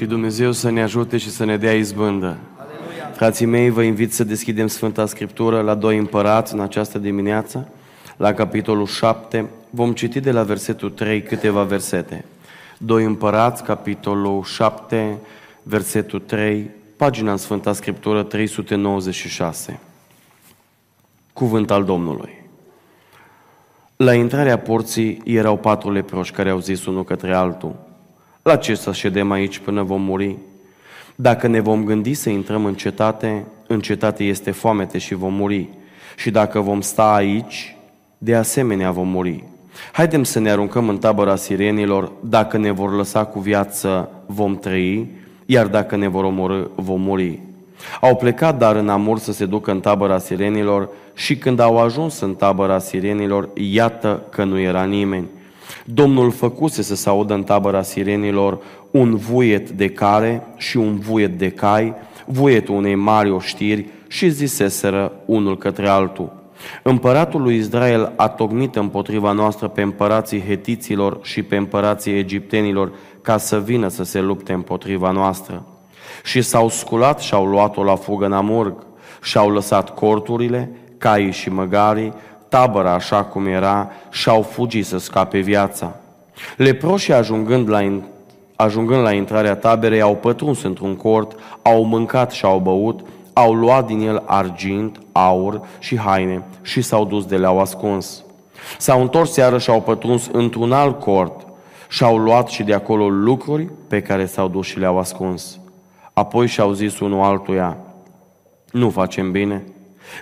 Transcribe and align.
și 0.00 0.06
Dumnezeu 0.06 0.52
să 0.52 0.70
ne 0.70 0.82
ajute 0.82 1.16
și 1.16 1.30
să 1.30 1.44
ne 1.44 1.56
dea 1.56 1.72
izbândă. 1.72 2.36
Frații 3.14 3.46
mei, 3.46 3.70
vă 3.70 3.82
invit 3.82 4.12
să 4.12 4.24
deschidem 4.24 4.66
Sfânta 4.66 5.06
Scriptură 5.06 5.60
la 5.60 5.74
doi 5.74 5.98
împărați 5.98 6.54
în 6.54 6.60
această 6.60 6.98
dimineață, 6.98 7.68
la 8.16 8.34
capitolul 8.34 8.86
7. 8.86 9.48
Vom 9.70 9.92
citi 9.92 10.20
de 10.20 10.30
la 10.30 10.42
versetul 10.42 10.90
3 10.90 11.22
câteva 11.22 11.62
versete. 11.62 12.24
Doi 12.78 13.04
împărați, 13.04 13.62
capitolul 13.62 14.42
7, 14.42 15.18
versetul 15.62 16.20
3, 16.20 16.70
pagina 16.96 17.30
în 17.30 17.36
Sfânta 17.36 17.72
Scriptură 17.72 18.22
396. 18.22 19.80
Cuvânt 21.32 21.70
al 21.70 21.84
Domnului. 21.84 22.44
La 23.96 24.14
intrarea 24.14 24.58
porții 24.58 25.22
erau 25.24 25.56
patru 25.56 25.92
leproși 25.92 26.32
care 26.32 26.50
au 26.50 26.58
zis 26.58 26.86
unul 26.86 27.04
către 27.04 27.34
altul, 27.34 27.88
La 28.50 28.56
ce 28.56 28.74
să 28.74 28.92
ședem 28.92 29.30
aici 29.30 29.58
până 29.58 29.82
vom 29.82 30.02
muri? 30.02 30.36
Dacă 31.14 31.46
ne 31.46 31.60
vom 31.60 31.84
gândi 31.84 32.14
să 32.14 32.30
intrăm 32.30 32.64
în 32.64 32.74
cetate, 32.74 33.44
în 33.66 33.80
cetate 33.80 34.24
este 34.24 34.50
foamete 34.50 34.98
și 34.98 35.14
vom 35.14 35.34
muri. 35.34 35.68
Și 36.16 36.30
dacă 36.30 36.60
vom 36.60 36.80
sta 36.80 37.14
aici, 37.14 37.76
de 38.18 38.34
asemenea 38.34 38.90
vom 38.90 39.08
muri. 39.08 39.44
Haidem 39.92 40.24
să 40.24 40.38
ne 40.38 40.50
aruncăm 40.50 40.88
în 40.88 40.98
tabăra 40.98 41.36
sirenilor, 41.36 42.12
dacă 42.20 42.58
ne 42.58 42.70
vor 42.70 42.94
lăsa 42.94 43.24
cu 43.24 43.38
viață, 43.38 44.10
vom 44.26 44.58
trăi, 44.58 45.10
iar 45.46 45.66
dacă 45.66 45.96
ne 45.96 46.08
vor 46.08 46.24
omorâ, 46.24 46.62
vom 46.74 47.00
muri. 47.00 47.40
Au 48.00 48.16
plecat 48.16 48.58
dar 48.58 48.76
în 48.76 48.88
amur 48.88 49.18
să 49.18 49.32
se 49.32 49.46
ducă 49.46 49.70
în 49.70 49.80
tabăra 49.80 50.18
sirenilor 50.18 50.88
și 51.14 51.36
când 51.36 51.60
au 51.60 51.78
ajuns 51.78 52.20
în 52.20 52.34
tabăra 52.34 52.78
sirenilor, 52.78 53.48
iată 53.54 54.22
că 54.30 54.44
nu 54.44 54.60
era 54.60 54.84
nimeni. 54.84 55.26
Domnul 55.84 56.30
făcuse 56.30 56.82
să 56.82 56.94
se 56.94 57.08
audă 57.08 57.34
în 57.34 57.42
tabăra 57.42 57.82
sirenilor 57.82 58.58
un 58.90 59.16
vuiet 59.16 59.70
de 59.70 59.88
care 59.88 60.42
și 60.56 60.76
un 60.76 60.98
vuiet 60.98 61.38
de 61.38 61.50
cai, 61.50 61.94
vuietul 62.26 62.74
unei 62.74 62.94
mari 62.94 63.30
oștiri 63.30 63.88
și 64.08 64.28
ziseseră 64.28 65.12
unul 65.24 65.58
către 65.58 65.88
altul. 65.88 66.38
Împăratul 66.82 67.42
lui 67.42 67.56
Israel 67.56 68.12
a 68.16 68.28
tocmit 68.28 68.76
împotriva 68.76 69.32
noastră 69.32 69.68
pe 69.68 69.82
împărații 69.82 70.44
hetiților 70.46 71.18
și 71.22 71.42
pe 71.42 71.56
împărații 71.56 72.18
egiptenilor 72.18 72.92
ca 73.22 73.36
să 73.36 73.60
vină 73.60 73.88
să 73.88 74.02
se 74.02 74.20
lupte 74.20 74.52
împotriva 74.52 75.10
noastră. 75.10 75.64
Și 76.24 76.42
s-au 76.42 76.68
sculat 76.68 77.20
și 77.20 77.34
au 77.34 77.46
luat-o 77.46 77.84
la 77.84 77.96
fugă 77.96 78.24
în 78.24 78.32
amurg 78.32 78.86
și 79.22 79.38
au 79.38 79.50
lăsat 79.50 79.94
corturile, 79.94 80.70
caii 80.98 81.32
și 81.32 81.50
măgarii, 81.50 82.12
tabăra 82.50 82.92
așa 82.92 83.24
cum 83.24 83.46
era 83.46 83.90
și 84.10 84.28
au 84.28 84.42
fugit 84.42 84.86
să 84.86 84.98
scape 84.98 85.38
viața. 85.38 85.94
Leproșii 86.56 87.12
ajungând 87.12 87.68
la, 87.68 88.00
ajungând 88.56 89.02
la 89.02 89.12
intrarea 89.12 89.56
taberei 89.56 90.00
au 90.00 90.16
pătruns 90.16 90.62
într-un 90.62 90.96
cort, 90.96 91.38
au 91.62 91.84
mâncat 91.84 92.30
și 92.30 92.44
au 92.44 92.58
băut, 92.58 93.00
au 93.32 93.54
luat 93.54 93.86
din 93.86 94.00
el 94.00 94.22
argint, 94.26 95.00
aur 95.12 95.60
și 95.78 95.98
haine 95.98 96.42
și 96.62 96.82
s-au 96.82 97.04
dus 97.04 97.24
de 97.26 97.36
le-au 97.36 97.60
ascuns. 97.60 98.24
S-au 98.78 99.00
întors 99.00 99.32
seară 99.32 99.58
și 99.58 99.70
au 99.70 99.80
pătruns 99.80 100.28
într-un 100.32 100.72
alt 100.72 101.00
cort 101.00 101.46
și 101.88 102.04
au 102.04 102.16
luat 102.16 102.48
și 102.48 102.62
de 102.62 102.74
acolo 102.74 103.08
lucruri 103.08 103.68
pe 103.88 104.02
care 104.02 104.26
s-au 104.26 104.48
dus 104.48 104.66
și 104.66 104.78
le-au 104.78 104.98
ascuns. 104.98 105.58
Apoi 106.12 106.46
și-au 106.46 106.72
zis 106.72 107.00
unul 107.00 107.22
altuia, 107.22 107.76
nu 108.70 108.90
facem 108.90 109.30
bine. 109.30 109.64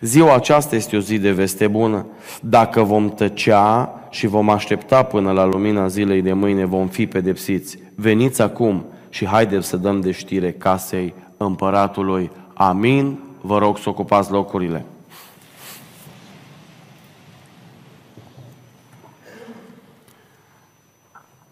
Ziua 0.01 0.35
aceasta 0.35 0.77
este 0.77 0.97
o 0.97 1.01
zi 1.01 1.19
de 1.19 1.31
veste 1.31 1.67
bună. 1.67 2.07
Dacă 2.41 2.83
vom 2.83 3.11
tăcea 3.11 3.95
și 4.11 4.27
vom 4.27 4.51
aștepta 4.51 5.03
până 5.03 5.33
la 5.33 5.45
lumina 5.45 5.87
zilei 5.87 6.23
de 6.23 6.33
mâine, 6.33 6.65
vom 6.65 6.89
fi 6.89 7.07
pedepsiți. 7.07 7.79
Veniți 7.95 8.43
acum 8.43 8.85
și 9.09 9.27
haideți 9.27 9.67
să 9.67 9.77
dăm 9.77 10.01
de 10.01 10.11
știre 10.11 10.53
casei 10.53 11.15
împăratului. 11.37 12.31
Amin. 12.55 13.19
Vă 13.41 13.59
rog 13.59 13.79
să 13.79 13.89
ocupați 13.89 14.31
locurile. 14.31 14.85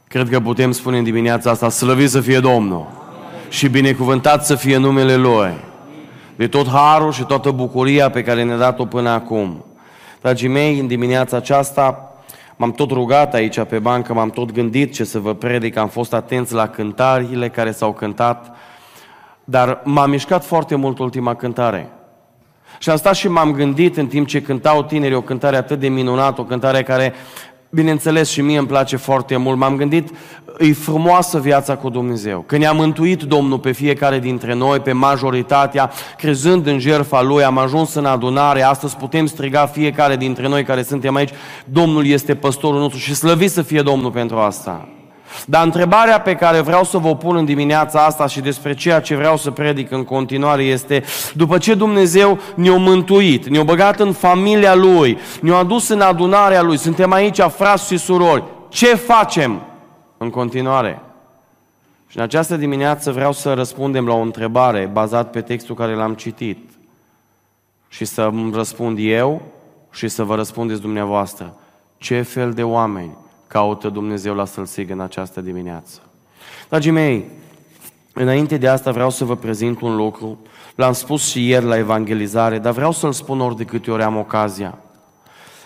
Cred 0.09 0.29
că 0.29 0.41
putem 0.41 0.73
spune 0.73 0.99
în 0.99 1.05
dimineața 1.05 1.51
asta, 1.51 1.69
slăvit 1.69 2.11
să 2.11 2.21
fie 2.21 2.41
Domnul 2.41 2.87
și 3.49 3.69
binecuvântat 3.69 4.47
să 4.47 4.55
fie 4.55 4.77
numele 4.77 5.17
Lui. 5.17 5.55
De 6.37 6.49
tot 6.49 6.69
harul 6.69 7.13
și 7.13 7.25
toată 7.25 7.51
bucuria 7.51 8.11
pe 8.11 8.23
care 8.23 8.43
ne-a 8.43 8.57
dat-o 8.57 8.85
până 8.85 9.09
acum. 9.09 9.65
Dragii 10.21 10.49
mei, 10.49 10.79
în 10.79 10.87
dimineața 10.87 11.37
aceasta 11.37 12.15
m-am 12.57 12.73
tot 12.73 12.91
rugat 12.91 13.35
aici 13.35 13.61
pe 13.61 13.79
bancă, 13.79 14.13
m-am 14.13 14.31
tot 14.31 14.53
gândit 14.53 14.95
ce 14.95 15.05
să 15.05 15.19
vă 15.19 15.35
predic, 15.35 15.77
am 15.77 15.89
fost 15.89 16.15
atenți 16.15 16.55
la 16.55 16.69
cântările 16.69 17.49
care 17.49 17.71
s-au 17.71 17.93
cântat, 17.93 18.57
dar 19.45 19.81
m-a 19.85 20.07
mișcat 20.07 20.45
foarte 20.45 20.75
mult 20.75 20.99
ultima 20.99 21.35
cântare. 21.35 21.91
Și 22.79 22.91
am 22.91 22.97
stat 22.97 23.15
și 23.15 23.29
m-am 23.29 23.53
gândit 23.53 23.97
în 23.97 24.07
timp 24.07 24.27
ce 24.27 24.43
cântau 24.43 24.83
tinerii 24.83 25.17
o 25.17 25.21
cântare 25.21 25.57
atât 25.57 25.79
de 25.79 25.89
minunată, 25.89 26.41
o 26.41 26.45
cântare 26.45 26.83
care 26.83 27.15
Bineînțeles 27.77 28.31
și 28.31 28.41
mie 28.41 28.59
îmi 28.59 28.67
place 28.67 28.97
foarte 28.97 29.37
mult. 29.37 29.59
M-am 29.59 29.77
gândit, 29.77 30.09
e 30.59 30.73
frumoasă 30.73 31.39
viața 31.39 31.77
cu 31.77 31.89
Dumnezeu. 31.89 32.41
Că 32.47 32.57
ne-a 32.57 32.73
mântuit 32.73 33.23
Domnul 33.23 33.59
pe 33.59 33.73
fiecare 33.73 34.19
dintre 34.19 34.55
noi, 34.55 34.81
pe 34.81 34.93
majoritatea, 34.93 35.91
crezând 36.17 36.67
în 36.67 36.79
jertfa 36.79 37.23
Lui, 37.23 37.45
am 37.45 37.59
ajuns 37.59 37.95
în 37.95 38.05
adunare, 38.05 38.63
astăzi 38.63 38.97
putem 38.97 39.27
striga 39.27 39.67
fiecare 39.67 40.17
dintre 40.17 40.49
noi 40.49 40.65
care 40.65 40.83
suntem 40.83 41.15
aici, 41.15 41.31
Domnul 41.65 42.07
este 42.07 42.35
păstorul 42.35 42.81
nostru 42.81 42.99
și 42.99 43.15
slăvit 43.15 43.51
să 43.51 43.63
fie 43.63 43.83
Domnul 43.83 44.11
pentru 44.11 44.37
asta. 44.37 44.89
Dar 45.45 45.65
întrebarea 45.65 46.21
pe 46.21 46.35
care 46.35 46.61
vreau 46.61 46.85
să 46.85 46.99
vă 46.99 47.17
pun 47.17 47.37
în 47.37 47.45
dimineața 47.45 48.05
asta 48.05 48.27
și 48.27 48.41
despre 48.41 48.75
ceea 48.75 49.01
ce 49.01 49.17
vreau 49.17 49.37
să 49.37 49.51
predic 49.51 49.91
în 49.91 50.05
continuare 50.05 50.63
este, 50.63 51.05
după 51.35 51.59
ce 51.59 51.75
Dumnezeu 51.75 52.39
ne-a 52.55 52.77
mântuit, 52.77 53.49
ne-a 53.49 53.63
băgat 53.63 54.01
în 54.01 54.13
familia 54.13 54.75
Lui, 54.75 55.19
ne-a 55.41 55.57
adus 55.57 55.89
în 55.89 56.01
adunarea 56.01 56.63
Lui, 56.63 56.77
suntem 56.77 57.13
aici 57.13 57.41
frați 57.41 57.87
și 57.87 57.97
surori, 57.97 58.45
ce 58.69 58.95
facem 58.95 59.63
în 60.19 60.31
continuare? 60.31 61.01
Și 62.09 62.17
în 62.17 62.23
această 62.23 62.57
dimineață 62.57 63.13
vreau 63.13 63.33
să 63.33 63.53
răspundem 63.53 64.07
la 64.07 64.15
o 64.15 64.21
întrebare 64.21 64.91
bazat 64.93 65.31
pe 65.31 65.41
textul 65.41 65.75
care 65.75 65.95
l-am 65.95 66.15
citit 66.15 66.71
și 67.89 68.05
să 68.05 68.23
îmi 68.23 68.53
răspund 68.55 68.99
eu 69.01 69.43
și 69.91 70.09
să 70.09 70.23
vă 70.23 70.35
răspundeți 70.35 70.81
dumneavoastră. 70.81 71.55
Ce 71.99 72.23
fel 72.23 72.53
de 72.53 72.63
oameni 72.63 73.17
caută 73.47 73.89
Dumnezeu 73.89 74.35
la 74.35 74.45
sălsigă 74.45 74.93
în 74.93 75.01
această 75.01 75.41
dimineață. 75.41 76.01
Dragii 76.69 76.91
mei, 76.91 77.25
înainte 78.13 78.57
de 78.57 78.69
asta 78.69 78.91
vreau 78.91 79.11
să 79.11 79.25
vă 79.25 79.37
prezint 79.37 79.81
un 79.81 79.97
lucru. 79.97 80.39
L-am 80.75 80.93
spus 80.93 81.31
și 81.31 81.49
ieri 81.49 81.65
la 81.65 81.79
evangelizare, 81.79 82.59
dar 82.59 82.73
vreau 82.73 82.93
să-l 82.93 83.13
spun 83.13 83.41
ori 83.41 83.57
de 83.57 83.65
câte 83.65 83.91
ori 83.91 84.03
am 84.03 84.17
ocazia. 84.17 84.79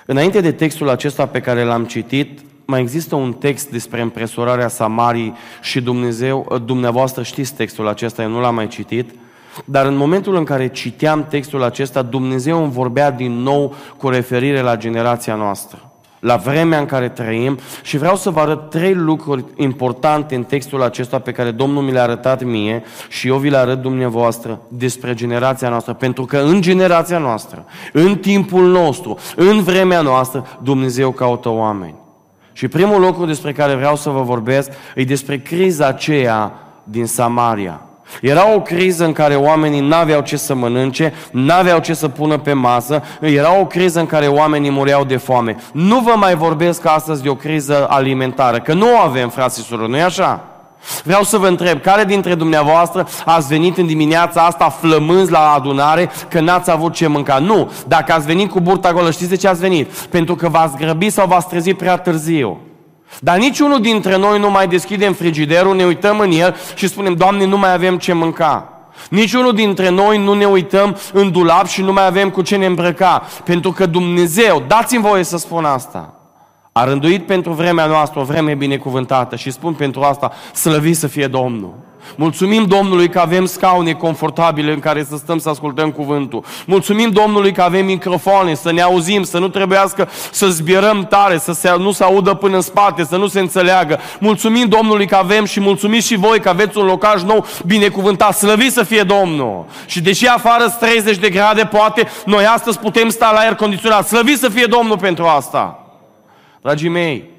Înainte 0.06 0.41
de 0.41 0.52
textul 0.52 0.88
acesta 0.88 1.26
pe 1.26 1.41
care 1.41 1.64
l-am 1.64 1.84
citit, 1.84 2.41
mai 2.64 2.80
există 2.80 3.14
un 3.14 3.32
text 3.32 3.70
despre 3.70 4.00
împresurarea 4.00 4.68
Samarii 4.68 5.34
și 5.62 5.80
Dumnezeu, 5.80 6.60
dumneavoastră 6.64 7.22
știți 7.22 7.54
textul 7.54 7.88
acesta, 7.88 8.22
eu 8.22 8.28
nu 8.28 8.41
l-am 8.41 8.54
mai 8.54 8.68
citit, 8.68 9.10
dar 9.64 9.86
în 9.86 9.97
momentul 9.97 10.34
în 10.36 10.44
care 10.44 10.68
citeam 10.68 11.26
textul 11.28 11.62
acesta, 11.62 12.02
Dumnezeu 12.02 12.62
îmi 12.62 12.72
vorbea 12.72 13.10
din 13.10 13.32
nou 13.32 13.74
cu 13.97 14.08
referire 14.08 14.60
la 14.60 14.76
generația 14.76 15.34
noastră 15.34 15.90
la 16.20 16.36
vremea 16.36 16.78
în 16.78 16.86
care 16.86 17.08
trăim 17.08 17.58
și 17.82 17.98
vreau 17.98 18.16
să 18.16 18.31
vă 18.31 18.41
arăt 18.41 18.70
trei 18.70 18.94
lucruri 18.94 19.44
importante 19.56 20.34
în 20.34 20.42
textul 20.42 20.82
acesta 20.82 21.19
pe 21.19 21.32
care 21.32 21.50
Domnul 21.50 21.82
mi 21.82 21.92
le-a 21.92 22.03
arătat 22.03 22.42
mie 22.42 22.82
și 23.08 23.28
eu 23.28 23.36
vi 23.36 23.50
le 23.50 23.56
arăt 23.56 23.82
dumneavoastră 23.82 24.60
despre 24.69 25.14
generația 25.14 25.69
noastră. 25.69 25.92
Pentru 25.92 26.25
că 26.25 26.38
în 26.38 26.60
generația 26.60 27.19
noastră, 27.19 27.64
în 27.92 28.16
timpul 28.16 28.66
nostru, 28.70 29.19
în 29.36 29.62
vremea 29.62 30.00
noastră, 30.00 30.47
Dumnezeu 30.62 31.10
caută 31.10 31.48
oameni. 31.48 31.94
Și 32.53 32.69
primul 32.69 33.00
lucru 33.00 33.27
despre 33.27 33.53
care 33.53 33.74
vreau 33.74 33.97
să 33.97 34.10
vă 34.10 34.22
vorbesc 34.22 34.71
e 34.95 35.04
despre 35.04 35.39
criza 35.39 35.86
aceea 35.86 36.53
din 36.84 37.06
Samaria. 37.06 37.90
Era 38.21 38.54
o 38.54 38.60
criză 38.60 39.04
în 39.04 39.12
care 39.12 39.34
oamenii 39.34 39.80
n-aveau 39.80 40.21
ce 40.21 40.36
să 40.36 40.54
mănânce, 40.54 41.12
n-aveau 41.30 41.78
ce 41.78 41.95
să 41.95 42.09
pună 42.09 42.39
pe 42.39 42.53
masă, 42.53 43.03
era 43.21 43.59
o 43.60 43.66
criză 43.66 44.01
în 44.01 44.07
care 44.07 44.27
oamenii 44.27 44.71
mureau 44.71 45.04
de 45.04 45.16
foame. 45.16 45.57
Nu 45.72 45.98
vă 45.98 46.15
mai 46.16 46.34
vorbesc 46.34 46.86
astăzi 46.86 47.22
de 47.22 47.28
o 47.28 47.34
criză 47.34 47.86
alimentară, 47.89 48.59
că 48.59 48.72
nu 48.72 48.86
o 48.86 49.01
avem, 49.04 49.28
frații 49.28 49.62
și 49.62 49.74
nu-i 49.74 50.03
așa? 50.03 50.45
Vreau 51.04 51.22
să 51.22 51.39
vă 51.39 51.47
întreb, 51.47 51.80
care 51.80 52.04
dintre 52.04 52.34
dumneavoastră 52.34 53.09
ați 53.24 53.48
venit 53.48 53.77
în 53.77 53.86
dimineața 53.86 54.42
asta 54.42 54.68
flămânzi 54.68 55.30
la 55.30 55.53
adunare 55.53 56.10
că 56.28 56.41
n-ați 56.41 56.71
avut 56.71 56.92
ce 56.92 57.07
mânca? 57.07 57.39
Nu! 57.39 57.71
Dacă 57.86 58.12
ați 58.12 58.27
venit 58.27 58.51
cu 58.51 58.60
burta 58.60 58.92
golă, 58.92 59.10
știți 59.10 59.28
de 59.28 59.36
ce 59.36 59.48
ați 59.48 59.60
venit? 59.60 59.91
Pentru 59.91 60.34
că 60.34 60.48
v-ați 60.48 60.77
grăbit 60.77 61.12
sau 61.12 61.27
v-ați 61.27 61.48
trezit 61.48 61.77
prea 61.77 61.97
târziu. 61.97 62.59
Dar 63.18 63.39
niciunul 63.39 63.80
dintre 63.80 64.16
noi 64.16 64.39
nu 64.39 64.51
mai 64.51 64.68
deschidem 64.68 65.12
frigiderul, 65.12 65.77
ne 65.77 65.84
uităm 65.84 66.18
în 66.18 66.30
el 66.30 66.57
și 66.74 66.89
spunem, 66.89 67.15
Doamne, 67.15 67.45
nu 67.45 67.59
mai 67.59 67.72
avem 67.72 67.98
ce 67.98 68.12
mânca. 68.12 68.72
Niciunul 69.10 69.54
dintre 69.54 69.89
noi 69.89 70.18
nu 70.18 70.34
ne 70.34 70.45
uităm 70.45 70.97
în 71.12 71.30
dulap 71.33 71.66
și 71.66 71.83
nu 71.83 71.92
mai 71.92 72.07
avem 72.07 72.30
cu 72.30 72.42
ce 72.42 72.57
ne 72.57 72.66
îmbrăca. 72.66 73.22
Pentru 73.45 73.72
că 73.72 73.86
Dumnezeu, 73.86 74.65
dați-mi 74.66 75.03
voie 75.03 75.22
să 75.22 75.36
spun 75.36 75.65
asta, 75.65 76.15
a 76.72 76.84
rânduit 76.84 77.27
pentru 77.27 77.53
vremea 77.53 77.86
noastră 77.86 78.21
o 78.21 78.24
vreme 78.24 78.54
binecuvântată 78.54 79.36
și 79.36 79.51
spun 79.51 79.74
pentru 79.74 80.01
asta, 80.01 80.33
slăvit 80.53 80.97
să 80.97 81.07
fie 81.07 81.27
Domnul. 81.27 81.74
Mulțumim 82.16 82.64
Domnului 82.64 83.08
că 83.08 83.18
avem 83.18 83.44
scaune 83.44 83.92
confortabile 83.92 84.72
în 84.72 84.78
care 84.78 85.04
să 85.04 85.16
stăm 85.16 85.38
să 85.38 85.48
ascultăm 85.48 85.91
cuvântul. 85.91 86.44
Mulțumim 86.66 87.10
Domnului 87.10 87.52
că 87.52 87.62
avem 87.62 87.84
microfoane, 87.84 88.54
să 88.54 88.72
ne 88.72 88.80
auzim, 88.80 89.22
să 89.22 89.38
nu 89.38 89.48
trebuiască 89.48 90.08
să 90.30 90.48
zbierăm 90.48 91.06
tare, 91.06 91.38
să 91.38 91.52
se, 91.52 91.74
nu 91.78 91.92
se 91.92 92.04
audă 92.04 92.34
până 92.34 92.54
în 92.54 92.60
spate, 92.60 93.04
să 93.04 93.16
nu 93.16 93.26
se 93.26 93.41
înțeleagă. 93.41 93.98
Mulțumim 94.20 94.68
Domnului 94.68 95.06
că 95.06 95.16
avem 95.16 95.44
și 95.44 95.60
mulțumiți 95.60 96.06
și 96.06 96.16
voi 96.16 96.41
că 96.41 96.48
aveți 96.48 96.78
un 96.78 96.84
locaj 96.84 97.22
nou 97.22 97.47
binecuvântat. 97.66 98.36
Slăvit 98.36 98.72
să 98.72 98.82
fie 98.82 99.02
Domnul! 99.02 99.64
Și 99.86 100.00
deși 100.00 100.26
afară 100.26 100.76
30 100.80 101.16
de 101.16 101.28
grade, 101.28 101.64
poate 101.64 102.08
noi 102.24 102.44
astăzi 102.44 102.78
putem 102.78 103.08
sta 103.08 103.30
la 103.32 103.38
aer 103.38 103.54
condiționat. 103.54 104.06
Slăvit 104.06 104.38
să 104.38 104.48
fie 104.48 104.64
Domnul 104.64 104.98
pentru 104.98 105.24
asta! 105.24 105.84
Dragii 106.62 106.88
mei, 106.88 107.30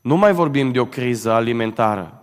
nu 0.00 0.16
mai 0.16 0.32
vorbim 0.32 0.72
de 0.72 0.80
o 0.80 0.84
criză 0.84 1.32
alimentară, 1.32 2.19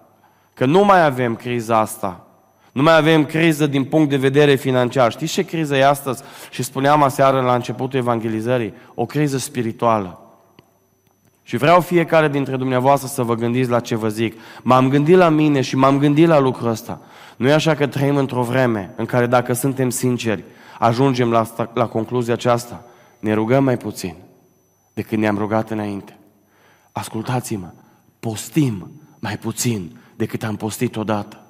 că 0.58 0.66
nu 0.66 0.86
mai 0.86 1.06
avem 1.06 1.36
criza 1.36 1.80
asta. 1.80 2.28
Nu 2.72 2.82
mai 2.82 2.98
avem 2.98 3.26
criză 3.26 3.68
din 3.68 3.84
punct 3.84 4.10
de 4.10 4.18
vedere 4.18 4.56
financiar. 4.56 5.12
Știți 5.12 5.34
ce 5.34 5.46
criză 5.46 5.76
e 5.76 5.88
astăzi? 5.88 6.24
Și 6.50 6.64
spuneam 6.64 7.04
aseară 7.04 7.42
la 7.42 7.54
începutul 7.54 8.00
evangelizării, 8.00 8.74
o 8.94 9.06
criză 9.06 9.38
spirituală. 9.38 10.22
Și 11.44 11.58
vreau 11.58 11.82
fiecare 11.82 12.28
dintre 12.28 12.58
dumneavoastră 12.58 13.08
să 13.08 13.24
vă 13.24 13.36
gândiți 13.36 13.70
la 13.70 13.80
ce 13.80 13.96
vă 13.96 14.10
zic. 14.10 14.40
M-am 14.62 14.90
gândit 14.90 15.16
la 15.16 15.30
mine 15.30 15.62
și 15.62 15.76
m-am 15.76 15.98
gândit 15.98 16.28
la 16.28 16.40
lucrul 16.40 16.70
ăsta. 16.70 17.02
Nu 17.36 17.48
e 17.48 17.54
așa 17.54 17.76
că 17.76 17.88
trăim 17.88 18.16
într-o 18.16 18.44
vreme 18.44 18.94
în 18.96 19.06
care 19.06 19.26
dacă 19.26 19.54
suntem 19.54 19.90
sinceri, 19.90 20.44
ajungem 20.80 21.32
la, 21.32 21.48
la 21.74 21.88
concluzia 21.88 22.34
aceasta. 22.34 22.84
Ne 23.20 23.34
rugăm 23.34 23.64
mai 23.64 23.78
puțin 23.78 24.16
decât 24.94 25.18
ne-am 25.18 25.38
rugat 25.38 25.70
înainte. 25.70 26.18
Ascultați-mă, 26.92 27.72
postim 28.20 28.92
mai 29.20 29.38
puțin 29.38 29.98
decât 30.18 30.44
am 30.44 30.56
postit 30.56 30.96
odată. 30.96 31.42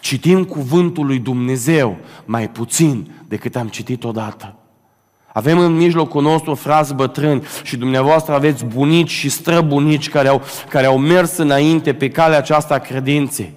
Citim 0.00 0.44
cuvântul 0.44 1.06
lui 1.06 1.18
Dumnezeu 1.18 1.96
mai 2.24 2.50
puțin 2.50 3.10
decât 3.28 3.56
am 3.56 3.68
citit 3.68 4.04
odată. 4.04 4.54
Avem 5.32 5.58
în 5.58 5.72
mijlocul 5.72 6.22
nostru 6.22 6.54
frați 6.54 6.94
bătrâni 6.94 7.42
și 7.62 7.76
dumneavoastră 7.76 8.34
aveți 8.34 8.64
bunici 8.64 9.10
și 9.10 9.28
străbunici 9.28 10.08
care 10.08 10.28
au, 10.28 10.42
care 10.68 10.86
au 10.86 10.98
mers 10.98 11.36
înainte 11.36 11.94
pe 11.94 12.10
calea 12.10 12.38
aceasta 12.38 12.74
a 12.74 12.78
credinței. 12.78 13.52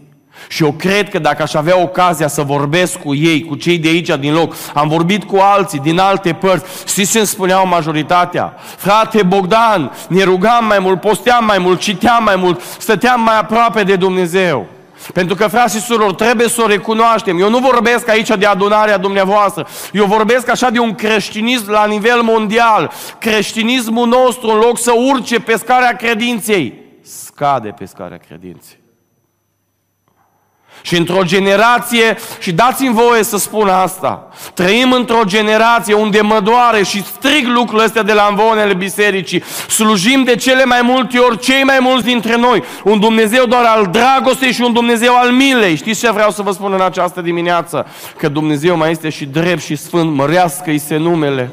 Și 0.47 0.63
eu 0.63 0.71
cred 0.71 1.09
că 1.09 1.19
dacă 1.19 1.41
aș 1.41 1.53
avea 1.53 1.81
ocazia 1.81 2.27
să 2.27 2.41
vorbesc 2.41 2.97
cu 2.99 3.15
ei, 3.15 3.43
cu 3.43 3.55
cei 3.55 3.77
de 3.77 3.87
aici 3.87 4.15
din 4.19 4.33
loc, 4.33 4.55
am 4.73 4.87
vorbit 4.87 5.23
cu 5.23 5.37
alții 5.41 5.79
din 5.79 5.99
alte 5.99 6.33
părți, 6.33 6.65
știți 6.87 7.11
ce 7.11 7.17
îmi 7.17 7.27
spuneau 7.27 7.67
majoritatea? 7.67 8.53
Frate 8.77 9.23
Bogdan, 9.23 9.91
ne 10.07 10.23
rugam 10.23 10.65
mai 10.65 10.79
mult, 10.79 11.01
posteam 11.01 11.45
mai 11.45 11.57
mult, 11.57 11.79
citeam 11.79 12.23
mai 12.23 12.35
mult, 12.35 12.61
stăteam 12.77 13.21
mai 13.21 13.39
aproape 13.39 13.83
de 13.83 13.95
Dumnezeu. 13.95 14.67
Pentru 15.13 15.35
că, 15.35 15.47
frați 15.47 15.75
și 15.75 15.81
surori, 15.81 16.15
trebuie 16.15 16.47
să 16.47 16.61
o 16.61 16.67
recunoaștem. 16.67 17.39
Eu 17.39 17.49
nu 17.49 17.57
vorbesc 17.57 18.09
aici 18.09 18.27
de 18.27 18.45
adunarea 18.45 18.97
dumneavoastră. 18.97 19.67
Eu 19.91 20.05
vorbesc 20.05 20.49
așa 20.49 20.69
de 20.69 20.79
un 20.79 20.95
creștinism 20.95 21.71
la 21.71 21.85
nivel 21.85 22.21
mondial. 22.21 22.91
Creștinismul 23.19 24.07
nostru, 24.07 24.49
în 24.49 24.57
loc 24.57 24.79
să 24.79 24.91
urce 25.07 25.39
pe 25.39 25.55
scara 25.55 25.87
credinței, 25.87 26.73
scade 27.01 27.69
pe 27.69 27.85
scara 27.85 28.17
credinței. 28.27 28.85
Și 30.87 30.97
într-o 30.97 31.23
generație, 31.23 32.17
și 32.39 32.51
dați-mi 32.51 32.93
voie 32.93 33.23
să 33.23 33.37
spun 33.37 33.67
asta, 33.67 34.27
trăim 34.53 34.91
într-o 34.91 35.21
generație 35.25 35.93
unde 35.93 36.21
mă 36.21 36.39
doare 36.39 36.83
și 36.83 37.03
strig 37.05 37.47
lucrurile 37.47 37.83
astea 37.83 38.03
de 38.03 38.13
la 38.13 38.27
învonele 38.29 38.73
bisericii. 38.73 39.43
Slujim 39.69 40.23
de 40.23 40.35
cele 40.35 40.65
mai 40.65 40.81
multe 40.83 41.17
ori 41.17 41.39
cei 41.39 41.63
mai 41.63 41.77
mulți 41.81 42.05
dintre 42.05 42.37
noi. 42.37 42.63
Un 42.83 42.99
Dumnezeu 42.99 43.45
doar 43.45 43.63
al 43.65 43.87
dragostei 43.91 44.51
și 44.51 44.61
un 44.61 44.73
Dumnezeu 44.73 45.15
al 45.15 45.31
milei. 45.31 45.75
Știți 45.75 45.99
ce 45.99 46.11
vreau 46.11 46.31
să 46.31 46.41
vă 46.41 46.51
spun 46.51 46.73
în 46.73 46.81
această 46.81 47.21
dimineață? 47.21 47.85
Că 48.17 48.27
Dumnezeu 48.29 48.77
mai 48.77 48.91
este 48.91 49.09
și 49.09 49.25
drept 49.25 49.61
și 49.61 49.75
sfânt, 49.75 50.13
mărească-i 50.13 50.77
se 50.77 50.97
numele. 50.97 51.51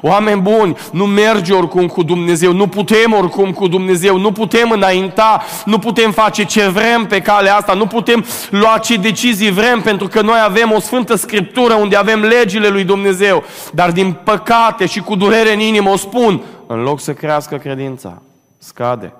Oameni 0.00 0.40
buni, 0.40 0.76
nu 0.92 1.06
merge 1.06 1.52
oricum 1.52 1.86
cu 1.86 2.02
Dumnezeu, 2.02 2.52
nu 2.52 2.66
putem 2.66 3.12
oricum 3.12 3.52
cu 3.52 3.68
Dumnezeu, 3.68 4.18
nu 4.18 4.32
putem 4.32 4.70
înainta, 4.70 5.42
nu 5.64 5.78
putem 5.78 6.10
face 6.10 6.44
ce 6.44 6.68
vrem 6.68 7.06
pe 7.06 7.20
calea 7.20 7.56
asta, 7.56 7.74
nu 7.74 7.86
putem 7.86 8.24
lua 8.50 8.78
ce 8.78 8.96
decizii 8.96 9.50
vrem, 9.50 9.80
pentru 9.80 10.08
că 10.08 10.20
noi 10.20 10.38
avem 10.44 10.72
o 10.72 10.80
sfântă 10.80 11.14
scriptură 11.14 11.74
unde 11.74 11.96
avem 11.96 12.20
legile 12.20 12.68
lui 12.68 12.84
Dumnezeu. 12.84 13.44
Dar 13.72 13.92
din 13.92 14.16
păcate 14.24 14.86
și 14.86 15.00
cu 15.00 15.14
durere 15.14 15.52
în 15.52 15.60
inimă 15.60 15.90
o 15.90 15.96
spun, 15.96 16.42
în 16.66 16.82
loc 16.82 17.00
să 17.00 17.12
crească 17.12 17.56
credința, 17.56 18.22
scade. 18.58 19.12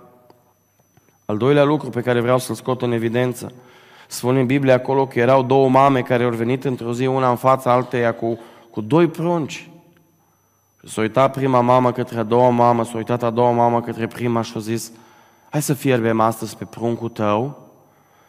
Al 1.24 1.36
doilea 1.36 1.64
lucru 1.64 1.90
pe 1.90 2.00
care 2.00 2.20
vreau 2.20 2.38
să-l 2.38 2.54
scot 2.54 2.82
în 2.82 2.92
evidență, 2.92 3.52
spune 4.06 4.40
în 4.40 4.46
Biblie 4.46 4.72
acolo 4.72 5.06
că 5.06 5.18
erau 5.18 5.42
două 5.42 5.68
mame 5.68 6.00
care 6.00 6.24
au 6.24 6.30
venit 6.30 6.64
într-o 6.64 6.92
zi, 6.92 7.06
una 7.06 7.30
în 7.30 7.36
fața 7.36 7.72
alteia 7.72 8.14
cu, 8.14 8.38
cu 8.70 8.80
doi 8.80 9.06
prunci. 9.06 9.67
S-a 10.84 11.00
uitat 11.00 11.32
prima 11.32 11.60
mamă 11.60 11.92
către 11.92 12.18
a 12.18 12.22
doua 12.22 12.50
mamă, 12.50 12.84
s-a 12.84 12.96
uitat 12.96 13.22
a 13.22 13.30
doua 13.30 13.50
mamă 13.50 13.80
către 13.80 14.06
prima 14.06 14.42
și 14.42 14.52
a 14.56 14.60
zis, 14.60 14.92
hai 15.50 15.62
să 15.62 15.74
fierbem 15.74 16.20
astăzi 16.20 16.56
pe 16.56 16.64
pruncul 16.64 17.08
tău, 17.08 17.68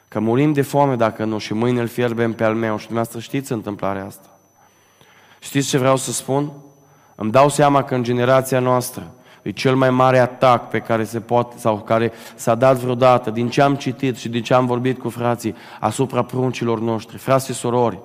că 0.07 0.19
murim 0.19 0.53
de 0.53 0.61
foame 0.61 0.95
dacă 0.95 1.25
nu 1.25 1.37
și 1.37 1.53
mâine 1.53 1.81
îl 1.81 1.87
fierbem 1.87 2.33
pe 2.33 2.43
al 2.43 2.55
meu. 2.55 2.77
Și 2.77 2.85
dumneavoastră 2.85 3.19
știți 3.19 3.51
întâmplarea 3.51 4.05
asta. 4.05 4.29
Știți 5.39 5.67
ce 5.67 5.77
vreau 5.77 5.95
să 5.95 6.11
spun? 6.11 6.51
Îmi 7.15 7.31
dau 7.31 7.49
seama 7.49 7.83
că 7.83 7.95
în 7.95 8.03
generația 8.03 8.59
noastră 8.59 9.11
e 9.41 9.51
cel 9.51 9.75
mai 9.75 9.89
mare 9.89 10.19
atac 10.19 10.69
pe 10.69 10.79
care 10.79 11.03
se 11.03 11.19
poate 11.19 11.57
sau 11.57 11.77
care 11.77 12.11
s-a 12.35 12.55
dat 12.55 12.77
vreodată 12.77 13.29
din 13.29 13.49
ce 13.49 13.61
am 13.61 13.75
citit 13.75 14.17
și 14.17 14.29
din 14.29 14.43
ce 14.43 14.53
am 14.53 14.65
vorbit 14.65 14.99
cu 14.99 15.09
frații 15.09 15.55
asupra 15.79 16.23
pruncilor 16.23 16.79
noștri, 16.79 17.17
frați 17.17 17.45
și 17.45 17.53
sorori. 17.53 17.99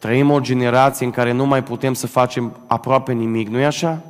Trăim 0.00 0.30
o 0.30 0.40
generație 0.40 1.06
în 1.06 1.12
care 1.12 1.32
nu 1.32 1.46
mai 1.46 1.62
putem 1.62 1.94
să 1.94 2.06
facem 2.06 2.56
aproape 2.66 3.12
nimic, 3.12 3.48
nu-i 3.48 3.64
așa? 3.64 4.02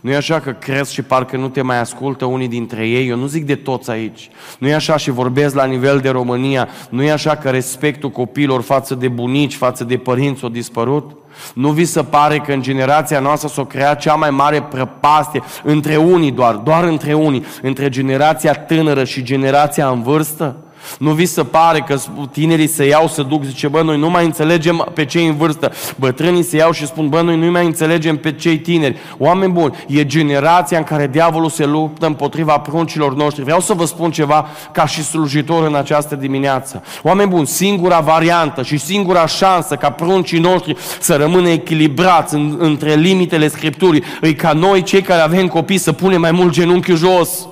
Nu 0.00 0.10
e 0.10 0.16
așa 0.16 0.40
că 0.40 0.50
crezi 0.50 0.92
și 0.92 1.02
parcă 1.02 1.36
nu 1.36 1.48
te 1.48 1.62
mai 1.62 1.78
ascultă 1.78 2.24
unii 2.24 2.48
dintre 2.48 2.88
ei? 2.88 3.08
Eu 3.08 3.16
nu 3.16 3.26
zic 3.26 3.46
de 3.46 3.54
toți 3.54 3.90
aici. 3.90 4.30
Nu 4.58 4.68
e 4.68 4.74
așa 4.74 4.96
și 4.96 5.10
vorbesc 5.10 5.54
la 5.54 5.64
nivel 5.64 5.98
de 5.98 6.08
România. 6.08 6.68
Nu 6.90 7.02
e 7.02 7.10
așa 7.10 7.36
că 7.36 7.50
respectul 7.50 8.10
copiilor 8.10 8.62
față 8.62 8.94
de 8.94 9.08
bunici, 9.08 9.54
față 9.54 9.84
de 9.84 9.96
părinți 9.96 10.44
a 10.44 10.48
dispărut? 10.48 11.16
Nu 11.54 11.70
vi 11.70 11.84
se 11.84 12.02
pare 12.02 12.38
că 12.38 12.52
în 12.52 12.62
generația 12.62 13.20
noastră 13.20 13.48
s-a 13.48 13.64
creat 13.64 14.00
cea 14.00 14.14
mai 14.14 14.30
mare 14.30 14.62
prăpastie 14.62 15.42
între 15.62 15.96
unii 15.96 16.30
doar, 16.30 16.54
doar 16.54 16.84
între 16.84 17.14
unii, 17.14 17.44
între 17.62 17.88
generația 17.88 18.54
tânără 18.54 19.04
și 19.04 19.22
generația 19.22 19.88
în 19.88 20.02
vârstă? 20.02 20.56
Nu 20.98 21.10
vi 21.10 21.26
se 21.26 21.42
pare 21.42 21.84
că 21.86 21.96
tinerii 22.30 22.66
se 22.66 22.86
iau 22.86 23.08
să 23.08 23.22
duc, 23.22 23.44
zice, 23.44 23.68
bă, 23.68 23.82
noi 23.82 23.98
nu 23.98 24.10
mai 24.10 24.24
înțelegem 24.24 24.88
pe 24.94 25.04
cei 25.04 25.26
în 25.26 25.36
vârstă. 25.36 25.72
Bătrânii 25.96 26.42
se 26.42 26.56
iau 26.56 26.72
și 26.72 26.86
spun, 26.86 27.08
bă, 27.08 27.20
noi 27.20 27.36
nu 27.36 27.50
mai 27.50 27.66
înțelegem 27.66 28.16
pe 28.16 28.32
cei 28.32 28.58
tineri. 28.58 28.96
Oameni 29.18 29.52
buni, 29.52 29.74
e 29.86 30.06
generația 30.06 30.78
în 30.78 30.84
care 30.84 31.06
diavolul 31.06 31.50
se 31.50 31.64
luptă 31.64 32.06
împotriva 32.06 32.58
pruncilor 32.58 33.14
noștri. 33.14 33.42
Vreau 33.42 33.60
să 33.60 33.72
vă 33.72 33.84
spun 33.84 34.10
ceva 34.10 34.46
ca 34.72 34.86
și 34.86 35.02
slujitor 35.02 35.66
în 35.66 35.74
această 35.74 36.14
dimineață. 36.14 36.82
Oameni 37.02 37.30
buni, 37.30 37.46
singura 37.46 38.00
variantă 38.00 38.62
și 38.62 38.76
singura 38.78 39.26
șansă 39.26 39.74
ca 39.74 39.90
pruncii 39.90 40.38
noștri 40.38 40.76
să 41.00 41.16
rămână 41.16 41.48
echilibrați 41.48 42.34
în, 42.34 42.56
între 42.58 42.94
limitele 42.94 43.48
Scripturii, 43.48 44.02
e 44.20 44.32
ca 44.32 44.52
noi, 44.52 44.82
cei 44.82 45.02
care 45.02 45.20
avem 45.20 45.46
copii, 45.46 45.78
să 45.78 45.92
punem 45.92 46.20
mai 46.20 46.30
mult 46.30 46.52
genunchiul 46.52 46.96
jos. 46.96 47.46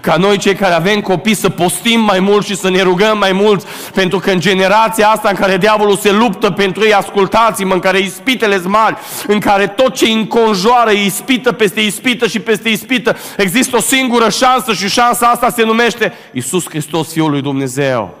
Ca 0.00 0.16
noi 0.16 0.36
cei 0.36 0.54
care 0.54 0.74
avem 0.74 1.00
copii 1.00 1.34
să 1.34 1.48
postim 1.48 2.00
mai 2.00 2.20
mult 2.20 2.46
și 2.46 2.56
să 2.56 2.70
ne 2.70 2.82
rugăm 2.82 3.18
mai 3.18 3.32
mult, 3.32 3.62
pentru 3.94 4.18
că 4.18 4.30
în 4.30 4.40
generația 4.40 5.08
asta 5.08 5.28
în 5.28 5.34
care 5.34 5.56
diavolul 5.56 5.96
se 5.96 6.12
luptă 6.12 6.50
pentru 6.50 6.84
ei, 6.84 6.94
ascultați-mă, 6.94 7.74
în 7.74 7.80
care 7.80 7.98
ispitele 7.98 8.60
mari, 8.64 8.96
în 9.26 9.38
care 9.38 9.66
tot 9.66 9.94
ce 9.94 10.10
înconjoară 10.10 10.90
e 10.90 11.04
ispită 11.04 11.52
peste 11.52 11.80
ispită 11.80 12.26
și 12.26 12.40
peste 12.40 12.68
ispită, 12.68 13.16
există 13.36 13.76
o 13.76 13.80
singură 13.80 14.30
șansă 14.30 14.72
și 14.72 14.88
șansa 14.88 15.26
asta 15.26 15.50
se 15.50 15.64
numește 15.64 16.12
Iisus 16.32 16.68
Hristos, 16.68 17.12
Fiul 17.12 17.30
lui 17.30 17.42
Dumnezeu. 17.42 18.14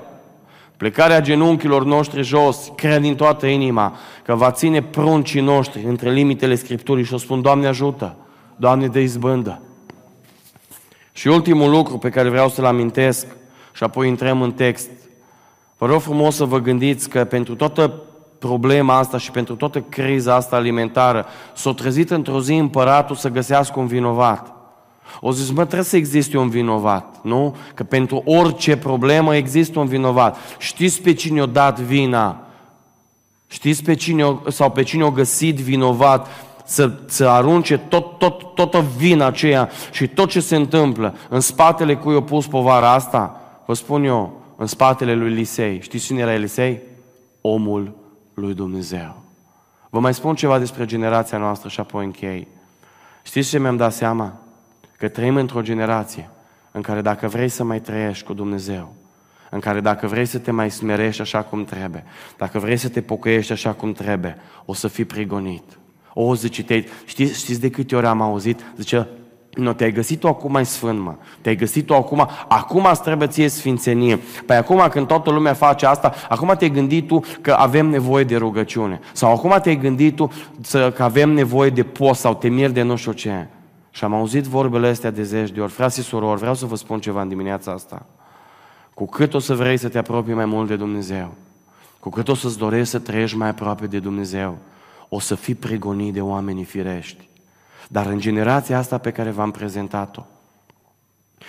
Plecarea 0.76 1.20
genunchilor 1.20 1.84
noștri 1.84 2.22
jos, 2.22 2.72
cred 2.76 3.00
din 3.00 3.14
toată 3.14 3.46
inima 3.46 3.96
că 4.24 4.34
va 4.34 4.50
ține 4.50 4.82
pruncii 4.82 5.40
noștri 5.40 5.84
între 5.84 6.10
limitele 6.10 6.54
Scripturii 6.54 7.04
și 7.04 7.14
o 7.14 7.18
spun, 7.18 7.42
Doamne 7.42 7.66
ajută, 7.66 8.16
Doamne 8.56 8.86
de 8.86 9.00
izbândă. 9.00 9.60
Și 11.16 11.28
ultimul 11.28 11.70
lucru 11.70 11.98
pe 11.98 12.08
care 12.08 12.28
vreau 12.28 12.48
să-l 12.48 12.64
amintesc 12.64 13.26
și 13.72 13.82
apoi 13.82 14.08
intrăm 14.08 14.42
în 14.42 14.52
text. 14.52 14.88
Vă 15.78 15.86
rog 15.86 16.00
frumos 16.00 16.36
să 16.36 16.44
vă 16.44 16.58
gândiți 16.58 17.08
că 17.08 17.24
pentru 17.24 17.54
toată 17.54 18.02
problema 18.38 18.96
asta 18.96 19.18
și 19.18 19.30
pentru 19.30 19.54
toată 19.54 19.80
criza 19.80 20.34
asta 20.34 20.56
alimentară 20.56 21.26
s-a 21.54 21.72
trezit 21.72 22.10
într-o 22.10 22.40
zi 22.40 22.54
împăratul 22.54 23.16
să 23.16 23.28
găsească 23.28 23.78
un 23.78 23.86
vinovat. 23.86 24.54
O 25.20 25.32
zis, 25.32 25.50
mă, 25.50 25.64
trebuie 25.64 25.82
să 25.82 25.96
existe 25.96 26.38
un 26.38 26.48
vinovat, 26.48 27.16
nu? 27.22 27.56
Că 27.74 27.84
pentru 27.84 28.22
orice 28.24 28.76
problemă 28.76 29.36
există 29.36 29.78
un 29.78 29.86
vinovat. 29.86 30.36
Știți 30.58 31.02
pe 31.02 31.12
cine 31.12 31.42
o 31.42 31.46
dat 31.46 31.80
vina? 31.80 32.40
Știți 33.46 33.82
pe 33.82 33.94
cine 33.94 34.24
o, 34.24 34.50
sau 34.50 34.70
pe 34.70 34.82
cine 34.82 35.04
o 35.04 35.10
găsit 35.10 35.56
vinovat 35.56 36.28
să, 36.66 36.92
să 37.06 37.28
arunce 37.28 37.78
tot, 37.78 38.18
tot, 38.18 38.54
toată 38.54 38.84
vina 38.96 39.26
aceea 39.26 39.70
și 39.90 40.08
tot 40.08 40.28
ce 40.28 40.40
se 40.40 40.56
întâmplă 40.56 41.14
în 41.28 41.40
spatele 41.40 41.96
cui 41.96 42.16
a 42.16 42.22
pus 42.22 42.46
povara 42.46 42.92
asta, 42.92 43.40
vă 43.66 43.74
spun 43.74 44.04
eu, 44.04 44.40
în 44.56 44.66
spatele 44.66 45.14
lui 45.14 45.30
Elisei. 45.30 45.80
Știți 45.80 46.04
cine 46.04 46.20
era 46.20 46.32
Elisei? 46.32 46.80
Omul 47.40 47.96
lui 48.34 48.54
Dumnezeu. 48.54 49.22
Vă 49.90 50.00
mai 50.00 50.14
spun 50.14 50.34
ceva 50.34 50.58
despre 50.58 50.84
generația 50.84 51.38
noastră 51.38 51.68
și 51.68 51.80
apoi 51.80 52.04
închei. 52.04 52.48
Știți 53.22 53.48
ce 53.48 53.58
mi-am 53.58 53.76
dat 53.76 53.92
seama? 53.92 54.32
Că 54.98 55.08
trăim 55.08 55.36
într-o 55.36 55.62
generație 55.62 56.30
în 56.70 56.82
care 56.82 57.00
dacă 57.00 57.28
vrei 57.28 57.48
să 57.48 57.64
mai 57.64 57.80
trăiești 57.80 58.24
cu 58.24 58.32
Dumnezeu, 58.32 58.94
în 59.50 59.60
care 59.60 59.80
dacă 59.80 60.06
vrei 60.06 60.26
să 60.26 60.38
te 60.38 60.50
mai 60.50 60.70
smerești 60.70 61.20
așa 61.20 61.42
cum 61.42 61.64
trebuie, 61.64 62.04
dacă 62.36 62.58
vrei 62.58 62.76
să 62.76 62.88
te 62.88 63.00
pocăiești 63.00 63.52
așa 63.52 63.72
cum 63.72 63.92
trebuie, 63.92 64.36
o 64.64 64.74
să 64.74 64.88
fii 64.88 65.04
prigonit. 65.04 65.78
O, 66.18 66.34
zice, 66.34 66.62
te 66.62 66.84
știți, 67.04 67.38
știți 67.38 67.60
de 67.60 67.70
câte 67.70 67.96
ori 67.96 68.06
am 68.06 68.20
auzit? 68.20 68.60
Zice, 68.76 69.08
nu, 69.54 69.72
te-ai 69.72 69.92
găsit 69.92 70.20
tu 70.20 70.28
acum 70.28 70.52
mai 70.52 70.66
sfânt, 70.66 71.00
mă. 71.00 71.14
Te-ai 71.40 71.56
găsit 71.56 71.86
tu 71.86 71.94
acum, 71.94 72.28
acum 72.48 72.86
îți 72.90 73.02
trebuie 73.02 73.28
ție 73.28 73.48
sfințenie. 73.48 74.20
Păi 74.46 74.56
acum 74.56 74.86
când 74.90 75.06
toată 75.06 75.30
lumea 75.30 75.52
face 75.52 75.86
asta, 75.86 76.14
acum 76.28 76.54
te-ai 76.58 76.70
gândit 76.70 77.06
tu 77.06 77.22
că 77.40 77.52
avem 77.52 77.86
nevoie 77.86 78.24
de 78.24 78.36
rugăciune. 78.36 79.00
Sau 79.12 79.32
acum 79.32 79.58
te-ai 79.62 79.76
gândit 79.76 80.16
tu 80.16 80.32
să, 80.60 80.92
că 80.92 81.02
avem 81.02 81.30
nevoie 81.30 81.70
de 81.70 81.82
post 81.82 82.20
sau 82.20 82.34
te 82.34 82.48
miri 82.48 82.72
de 82.72 82.82
nu 82.82 82.96
știu 82.96 83.12
ce. 83.12 83.46
Și 83.90 84.04
am 84.04 84.14
auzit 84.14 84.44
vorbele 84.44 84.88
astea 84.88 85.10
de 85.10 85.22
zeci 85.22 85.50
de 85.50 85.60
ori. 85.60 85.72
Frații 85.72 86.02
surori, 86.02 86.38
vreau 86.38 86.54
să 86.54 86.66
vă 86.66 86.76
spun 86.76 87.00
ceva 87.00 87.22
în 87.22 87.28
dimineața 87.28 87.72
asta. 87.72 88.06
Cu 88.94 89.06
cât 89.06 89.34
o 89.34 89.38
să 89.38 89.54
vrei 89.54 89.76
să 89.76 89.88
te 89.88 89.98
apropii 89.98 90.34
mai 90.34 90.44
mult 90.44 90.68
de 90.68 90.76
Dumnezeu, 90.76 91.34
cu 92.00 92.08
cât 92.08 92.28
o 92.28 92.34
să-ți 92.34 92.58
dorești 92.58 92.88
să 92.88 92.98
trăiești 92.98 93.36
mai 93.36 93.48
aproape 93.48 93.86
de 93.86 93.98
Dumnezeu, 93.98 94.58
o 95.08 95.20
să 95.20 95.34
fii 95.34 95.54
pregonit 95.54 96.12
de 96.12 96.20
oamenii 96.20 96.64
firești. 96.64 97.28
Dar 97.88 98.06
în 98.06 98.18
generația 98.18 98.78
asta 98.78 98.98
pe 98.98 99.10
care 99.10 99.30
v-am 99.30 99.50
prezentat-o, 99.50 100.22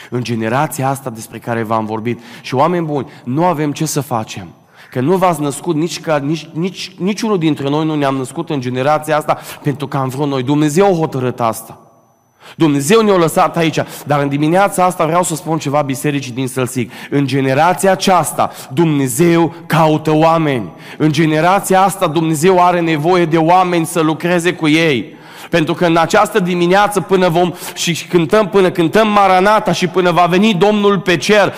în 0.10 0.24
generația 0.24 0.90
asta 0.90 1.10
despre 1.10 1.40
care 1.40 1.64
v-am 1.64 1.86
vorbit, 1.86 2.20
și 2.42 2.56
oameni 2.56 2.86
buni, 2.86 3.08
nu 3.24 3.46
avem 3.46 3.72
ce 3.72 3.86
să 3.86 4.02
facem. 4.02 4.48
Că 4.92 5.00
nu 5.00 5.18
v-ați 5.18 5.42
născut, 5.42 5.76
nici, 5.76 6.00
ca, 6.00 6.18
nici, 6.18 6.50
nici, 6.54 6.96
niciunul 6.98 7.38
dintre 7.38 7.70
noi 7.70 7.86
nu 7.86 7.96
ne-am 7.96 8.16
născut 8.16 8.50
în 8.50 8.62
generația 8.62 9.18
asta 9.18 9.38
pentru 9.64 9.88
că 9.88 9.98
am 9.98 10.10
vrut 10.10 10.28
noi. 10.28 10.44
Dumnezeu 10.44 10.86
a 10.86 10.98
hotărât 10.98 11.40
asta. 11.40 11.87
Dumnezeu 12.56 13.02
ne-a 13.02 13.16
lăsat 13.16 13.58
aici, 13.58 13.80
dar 14.06 14.22
în 14.22 14.30
dimineața 14.30 14.84
asta 14.84 15.06
vreau 15.06 15.24
să 15.24 15.36
spun 15.36 15.58
ceva 15.58 15.82
bisericii 15.82 16.32
din 16.32 16.48
Sălsic. 16.48 16.92
În 17.10 17.28
generația 17.28 17.92
aceasta 17.92 18.52
Dumnezeu 18.74 19.56
caută 19.66 20.12
oameni. 20.14 20.72
În 20.98 21.12
generația 21.12 21.82
asta 21.82 22.08
Dumnezeu 22.08 22.66
are 22.66 22.80
nevoie 22.80 23.26
de 23.26 23.38
oameni 23.38 23.86
să 23.86 24.02
lucreze 24.02 24.54
cu 24.54 24.68
ei. 24.68 25.17
Pentru 25.50 25.74
că 25.74 25.86
în 25.86 25.98
această 25.98 26.40
dimineață 26.40 27.02
până 27.02 27.30
vom 27.30 27.54
și 27.74 28.06
cântăm, 28.10 28.48
până 28.48 28.72
cântăm 28.72 29.08
Maranata 29.08 29.72
și 29.72 29.88
până 29.88 30.12
va 30.12 30.26
veni 30.30 30.54
Domnul 30.54 31.00
pe 31.00 31.18
cer, 31.18 31.54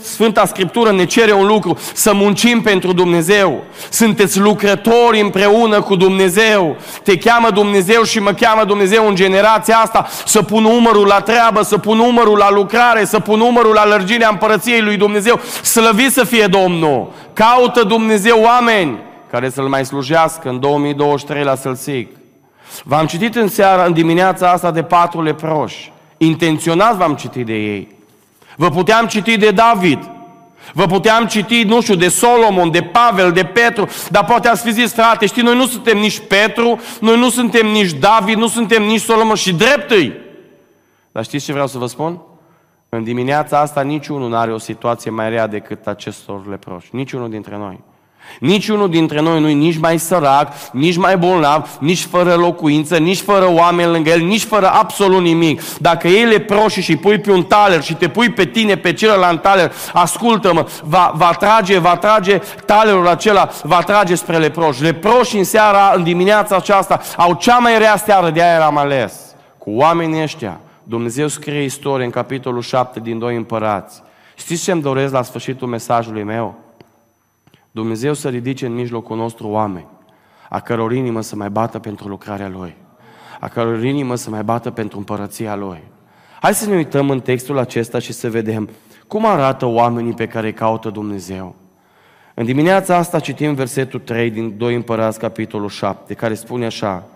Sfânta 0.00 0.46
Scriptură 0.46 0.92
ne 0.92 1.04
cere 1.04 1.32
un 1.32 1.46
lucru, 1.46 1.78
să 1.92 2.12
muncim 2.14 2.60
pentru 2.60 2.92
Dumnezeu. 2.92 3.64
Sunteți 3.90 4.38
lucrători 4.38 5.20
împreună 5.20 5.80
cu 5.80 5.96
Dumnezeu. 5.96 6.76
Te 7.02 7.16
cheamă 7.16 7.50
Dumnezeu 7.50 8.02
și 8.02 8.18
mă 8.18 8.32
cheamă 8.32 8.64
Dumnezeu 8.64 9.08
în 9.08 9.14
generația 9.14 9.76
asta 9.76 10.06
să 10.26 10.42
pun 10.42 10.64
umărul 10.64 11.06
la 11.06 11.20
treabă, 11.20 11.62
să 11.62 11.78
pun 11.78 11.98
umărul 11.98 12.36
la 12.38 12.50
lucrare, 12.50 13.04
să 13.04 13.18
pun 13.18 13.40
umărul 13.40 13.74
la 13.74 13.86
lărgirea 13.86 14.28
împărăției 14.28 14.80
lui 14.80 14.96
Dumnezeu. 14.96 15.40
Slăvit 15.62 16.12
să 16.12 16.24
fie 16.24 16.46
Domnul! 16.46 17.12
Caută 17.32 17.82
Dumnezeu 17.82 18.40
oameni 18.42 18.98
care 19.30 19.50
să-L 19.50 19.68
mai 19.68 19.84
slujească 19.84 20.48
în 20.48 20.60
2023 20.60 21.44
la 21.44 21.54
Sălsic. 21.54 22.17
V-am 22.84 23.06
citit 23.06 23.34
în 23.34 23.48
seara, 23.48 23.84
în 23.84 23.92
dimineața 23.92 24.50
asta 24.50 24.70
de 24.70 24.82
patru 24.82 25.22
leproși. 25.22 25.92
Intenționat 26.16 26.96
v-am 26.96 27.14
citit 27.14 27.46
de 27.46 27.54
ei. 27.54 27.88
Vă 28.56 28.70
puteam 28.70 29.06
citi 29.06 29.36
de 29.36 29.50
David. 29.50 30.10
Vă 30.72 30.86
puteam 30.86 31.26
citi, 31.26 31.62
nu 31.62 31.80
știu, 31.80 31.94
de 31.94 32.08
Solomon, 32.08 32.70
de 32.70 32.82
Pavel, 32.82 33.32
de 33.32 33.44
Petru, 33.44 33.88
dar 34.10 34.24
poate 34.24 34.48
ați 34.48 34.62
fi 34.62 34.72
zis, 34.72 34.92
frate, 34.92 35.26
știi, 35.26 35.42
noi 35.42 35.56
nu 35.56 35.66
suntem 35.66 35.98
nici 35.98 36.18
Petru, 36.18 36.80
noi 37.00 37.18
nu 37.18 37.30
suntem 37.30 37.66
nici 37.66 37.92
David, 37.92 38.36
nu 38.36 38.48
suntem 38.48 38.82
nici 38.82 39.00
Solomon 39.00 39.34
și 39.34 39.54
dreptăi. 39.54 40.12
Dar 41.12 41.24
știți 41.24 41.44
ce 41.44 41.52
vreau 41.52 41.66
să 41.66 41.78
vă 41.78 41.86
spun? 41.86 42.20
În 42.88 43.04
dimineața 43.04 43.60
asta 43.60 43.80
niciunul 43.80 44.28
nu 44.28 44.36
are 44.36 44.52
o 44.52 44.58
situație 44.58 45.10
mai 45.10 45.28
rea 45.28 45.46
decât 45.46 45.86
acestor 45.86 46.46
leproși. 46.48 46.88
Niciunul 46.90 47.30
dintre 47.30 47.56
noi. 47.56 47.80
Niciunul 48.40 48.90
dintre 48.90 49.20
noi 49.20 49.40
nu 49.40 49.48
e 49.48 49.52
nici 49.52 49.78
mai 49.78 49.98
sărac, 49.98 50.52
nici 50.72 50.96
mai 50.96 51.16
bolnav, 51.16 51.76
nici 51.80 52.04
fără 52.04 52.34
locuință, 52.34 52.96
nici 52.96 53.20
fără 53.20 53.52
oameni 53.52 53.90
lângă 53.90 54.10
el, 54.10 54.20
nici 54.20 54.42
fără 54.42 54.70
absolut 54.72 55.20
nimic. 55.20 55.62
Dacă 55.78 56.08
ei 56.08 56.24
le 56.24 56.38
proșii 56.38 56.82
și 56.82 56.96
pui 56.96 57.18
pe 57.18 57.32
un 57.32 57.42
taler 57.42 57.82
și 57.82 57.94
te 57.94 58.08
pui 58.08 58.30
pe 58.30 58.44
tine, 58.44 58.76
pe 58.76 58.92
celălalt 58.92 59.42
taler, 59.42 59.72
ascultă-mă, 59.92 60.66
va, 60.84 61.12
va 61.14 61.32
trage, 61.32 61.78
va 61.78 61.96
trage 61.96 62.40
talerul 62.66 63.08
acela, 63.08 63.48
va 63.62 63.80
trage 63.80 64.14
spre 64.14 64.38
leproși. 64.38 64.82
Leproși 64.82 65.36
în 65.36 65.44
seara, 65.44 65.92
în 65.94 66.02
dimineața 66.02 66.56
aceasta, 66.56 67.00
au 67.16 67.34
cea 67.34 67.58
mai 67.58 67.78
rea 67.78 67.96
seară, 67.96 68.30
de 68.30 68.42
aia 68.42 68.64
am 68.64 68.76
ales. 68.76 69.14
Cu 69.58 69.70
oamenii 69.70 70.22
ăștia, 70.22 70.60
Dumnezeu 70.82 71.26
scrie 71.26 71.62
istorie 71.62 72.04
în 72.04 72.10
capitolul 72.10 72.62
7 72.62 73.00
din 73.00 73.18
Doi 73.18 73.36
Împărați. 73.36 74.02
Știți 74.36 74.62
ce 74.62 74.72
îmi 74.72 74.82
doresc 74.82 75.12
la 75.12 75.22
sfârșitul 75.22 75.68
mesajului 75.68 76.22
meu? 76.22 76.67
Dumnezeu 77.78 78.12
să 78.12 78.28
ridice 78.28 78.66
în 78.66 78.74
mijlocul 78.74 79.16
nostru 79.16 79.48
oameni, 79.48 79.86
a 80.48 80.60
căror 80.60 80.92
inimă 80.92 81.20
să 81.20 81.36
mai 81.36 81.50
bată 81.50 81.78
pentru 81.78 82.08
lucrarea 82.08 82.48
Lui, 82.48 82.76
a 83.40 83.48
căror 83.48 83.84
inimă 83.84 84.14
să 84.14 84.30
mai 84.30 84.42
bată 84.42 84.70
pentru 84.70 84.98
împărăția 84.98 85.54
Lui. 85.54 85.82
Hai 86.40 86.54
să 86.54 86.68
ne 86.68 86.76
uităm 86.76 87.10
în 87.10 87.20
textul 87.20 87.58
acesta 87.58 87.98
și 87.98 88.12
să 88.12 88.30
vedem 88.30 88.68
cum 89.06 89.26
arată 89.26 89.66
oamenii 89.66 90.12
pe 90.12 90.26
care 90.26 90.46
îi 90.46 90.52
caută 90.52 90.90
Dumnezeu. 90.90 91.54
În 92.34 92.44
dimineața 92.44 92.96
asta 92.96 93.20
citim 93.20 93.54
versetul 93.54 94.00
3 94.00 94.30
din 94.30 94.56
2 94.56 94.74
Împărați, 94.74 95.18
capitolul 95.18 95.68
7, 95.68 96.14
care 96.14 96.34
spune 96.34 96.66
așa, 96.66 97.06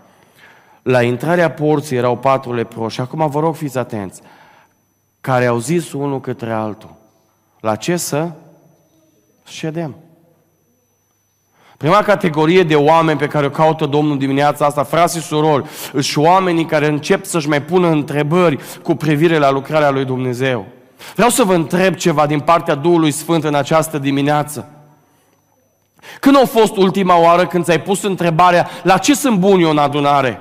la 0.82 1.02
intrarea 1.02 1.50
porții 1.50 1.96
erau 1.96 2.18
patru 2.18 2.54
leproși. 2.54 3.00
Acum 3.00 3.30
vă 3.30 3.40
rog 3.40 3.54
fiți 3.54 3.78
atenți. 3.78 4.20
Care 5.20 5.46
au 5.46 5.58
zis 5.58 5.92
unul 5.92 6.20
către 6.20 6.52
altul. 6.52 6.94
La 7.60 7.76
ce 7.76 7.96
să 7.96 8.30
ședem? 9.44 9.96
Prima 11.82 12.02
categorie 12.02 12.62
de 12.62 12.74
oameni 12.74 13.18
pe 13.18 13.26
care 13.26 13.46
o 13.46 13.50
caută 13.50 13.86
Domnul 13.86 14.18
dimineața 14.18 14.64
asta, 14.64 14.82
frații 14.82 15.20
și 15.20 15.26
surori, 15.26 15.64
și 16.00 16.18
oamenii 16.18 16.64
care 16.64 16.86
încep 16.86 17.24
să-și 17.24 17.48
mai 17.48 17.62
pună 17.62 17.88
întrebări 17.88 18.58
cu 18.82 18.94
privire 18.94 19.38
la 19.38 19.50
lucrarea 19.50 19.90
lui 19.90 20.04
Dumnezeu. 20.04 20.66
Vreau 21.14 21.30
să 21.30 21.44
vă 21.44 21.54
întreb 21.54 21.94
ceva 21.94 22.26
din 22.26 22.40
partea 22.40 22.74
Duhului 22.74 23.10
Sfânt 23.10 23.44
în 23.44 23.54
această 23.54 23.98
dimineață. 23.98 24.68
Când 26.20 26.36
a 26.36 26.46
fost 26.46 26.76
ultima 26.76 27.20
oară 27.20 27.46
când 27.46 27.64
ți-ai 27.64 27.80
pus 27.80 28.02
întrebarea 28.02 28.68
la 28.82 28.98
ce 28.98 29.14
sunt 29.14 29.38
buni 29.38 29.62
eu 29.62 29.70
în 29.70 29.78
adunare? 29.78 30.40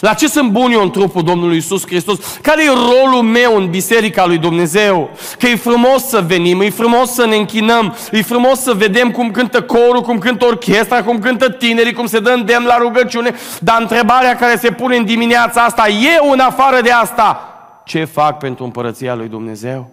La 0.00 0.14
ce 0.14 0.28
sunt 0.28 0.50
bun 0.50 0.72
eu 0.72 0.82
în 0.82 0.90
trupul 0.90 1.22
Domnului 1.22 1.56
Isus 1.56 1.86
Hristos? 1.86 2.38
Care 2.42 2.64
e 2.64 2.68
rolul 2.68 3.22
meu 3.22 3.56
în 3.56 3.70
Biserica 3.70 4.26
lui 4.26 4.38
Dumnezeu? 4.38 5.10
Că 5.38 5.46
e 5.46 5.56
frumos 5.56 6.06
să 6.06 6.24
venim, 6.26 6.60
e 6.60 6.70
frumos 6.70 7.12
să 7.12 7.26
ne 7.26 7.36
închinăm, 7.36 7.96
e 8.10 8.22
frumos 8.22 8.60
să 8.60 8.72
vedem 8.72 9.10
cum 9.10 9.30
cântă 9.30 9.62
corul, 9.62 10.00
cum 10.00 10.18
cântă 10.18 10.44
orchestra, 10.44 11.02
cum 11.02 11.18
cântă 11.18 11.50
tinerii, 11.50 11.92
cum 11.92 12.06
se 12.06 12.20
dă 12.20 12.30
îndemn 12.30 12.66
la 12.66 12.78
rugăciune. 12.78 13.34
Dar 13.60 13.80
întrebarea 13.80 14.36
care 14.36 14.56
se 14.56 14.70
pune 14.70 14.96
în 14.96 15.04
dimineața 15.04 15.62
asta, 15.62 15.88
eu 15.88 16.30
în 16.30 16.38
afară 16.38 16.80
de 16.80 16.90
asta, 16.90 17.48
ce 17.84 18.04
fac 18.04 18.38
pentru 18.38 18.64
împărăția 18.64 19.14
lui 19.14 19.28
Dumnezeu? 19.28 19.90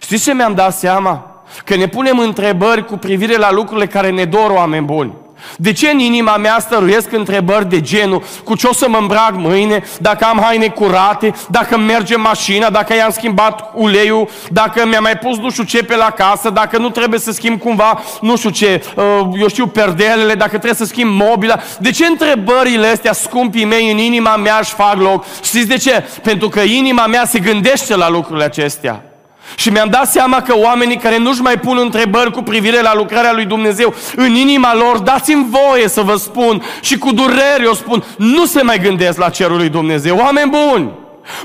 Știți 0.00 0.24
ce 0.24 0.34
mi-am 0.34 0.54
dat 0.54 0.74
seama? 0.74 1.42
Că 1.64 1.76
ne 1.76 1.86
punem 1.86 2.18
întrebări 2.18 2.84
cu 2.84 2.96
privire 2.96 3.36
la 3.36 3.52
lucrurile 3.52 3.86
care 3.86 4.10
ne 4.10 4.24
dor 4.24 4.50
oameni 4.50 4.84
buni. 4.84 5.12
De 5.56 5.72
ce 5.72 5.90
în 5.90 5.98
inima 5.98 6.36
mea 6.36 6.56
stăruiesc 6.60 7.12
întrebări 7.12 7.68
de 7.68 7.80
genul 7.80 8.22
cu 8.44 8.56
ce 8.56 8.66
o 8.66 8.72
să 8.72 8.88
mă 8.88 8.96
îmbrac 8.96 9.32
mâine, 9.34 9.82
dacă 10.00 10.24
am 10.24 10.40
haine 10.42 10.68
curate, 10.68 11.34
dacă 11.50 11.78
merge 11.78 12.16
mașina, 12.16 12.70
dacă 12.70 12.94
i-am 12.94 13.10
schimbat 13.10 13.70
uleiul, 13.74 14.28
dacă 14.50 14.86
mi-a 14.86 15.00
mai 15.00 15.16
pus 15.16 15.38
nu 15.38 15.50
știu 15.50 15.62
ce 15.62 15.82
pe 15.82 15.96
la 15.96 16.10
casă, 16.10 16.50
dacă 16.50 16.78
nu 16.78 16.90
trebuie 16.90 17.20
să 17.20 17.32
schimb 17.32 17.60
cumva 17.60 18.02
nu 18.20 18.36
știu 18.36 18.50
ce, 18.50 18.84
uh, 18.96 19.28
eu 19.40 19.48
știu, 19.48 19.66
perdelele, 19.66 20.34
dacă 20.34 20.50
trebuie 20.50 20.74
să 20.74 20.84
schimb 20.84 21.20
mobila. 21.22 21.58
De 21.78 21.90
ce 21.90 22.06
întrebările 22.06 22.86
astea, 22.86 23.12
scumpii 23.12 23.64
mei, 23.64 23.90
în 23.90 23.98
inima 23.98 24.36
mea 24.36 24.58
își 24.60 24.72
fac 24.72 24.96
loc? 24.96 25.24
Știți 25.42 25.68
de 25.68 25.76
ce? 25.76 26.04
Pentru 26.22 26.48
că 26.48 26.60
inima 26.60 27.06
mea 27.06 27.24
se 27.24 27.38
gândește 27.38 27.96
la 27.96 28.08
lucrurile 28.08 28.44
acestea. 28.44 29.15
Și 29.54 29.70
mi-am 29.70 29.88
dat 29.90 30.10
seama 30.10 30.42
că 30.42 30.56
oamenii 30.56 30.96
care 30.96 31.18
nu-și 31.18 31.40
mai 31.40 31.58
pun 31.58 31.78
întrebări 31.78 32.30
cu 32.30 32.42
privire 32.42 32.80
la 32.80 32.94
lucrarea 32.94 33.32
lui 33.32 33.44
Dumnezeu 33.44 33.94
în 34.16 34.34
inima 34.34 34.74
lor, 34.74 34.98
dați-mi 34.98 35.46
voie 35.50 35.88
să 35.88 36.00
vă 36.00 36.16
spun 36.16 36.62
și 36.80 36.98
cu 36.98 37.12
durere 37.12 37.66
o 37.66 37.74
spun, 37.74 38.04
nu 38.16 38.44
se 38.44 38.62
mai 38.62 38.78
gândesc 38.78 39.18
la 39.18 39.28
cerul 39.28 39.56
lui 39.56 39.68
Dumnezeu. 39.68 40.16
Oameni 40.16 40.50
buni! 40.50 40.90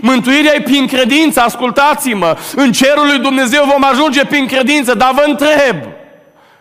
Mântuirea 0.01 0.55
e 0.55 0.61
prin 0.61 0.87
credință, 0.87 1.41
ascultați-mă! 1.41 2.37
În 2.55 2.71
cerul 2.71 3.05
lui 3.05 3.19
Dumnezeu 3.19 3.63
vom 3.71 3.83
ajunge 3.83 4.25
prin 4.25 4.45
credință, 4.45 4.93
dar 4.93 5.11
vă 5.13 5.23
întreb! 5.27 5.75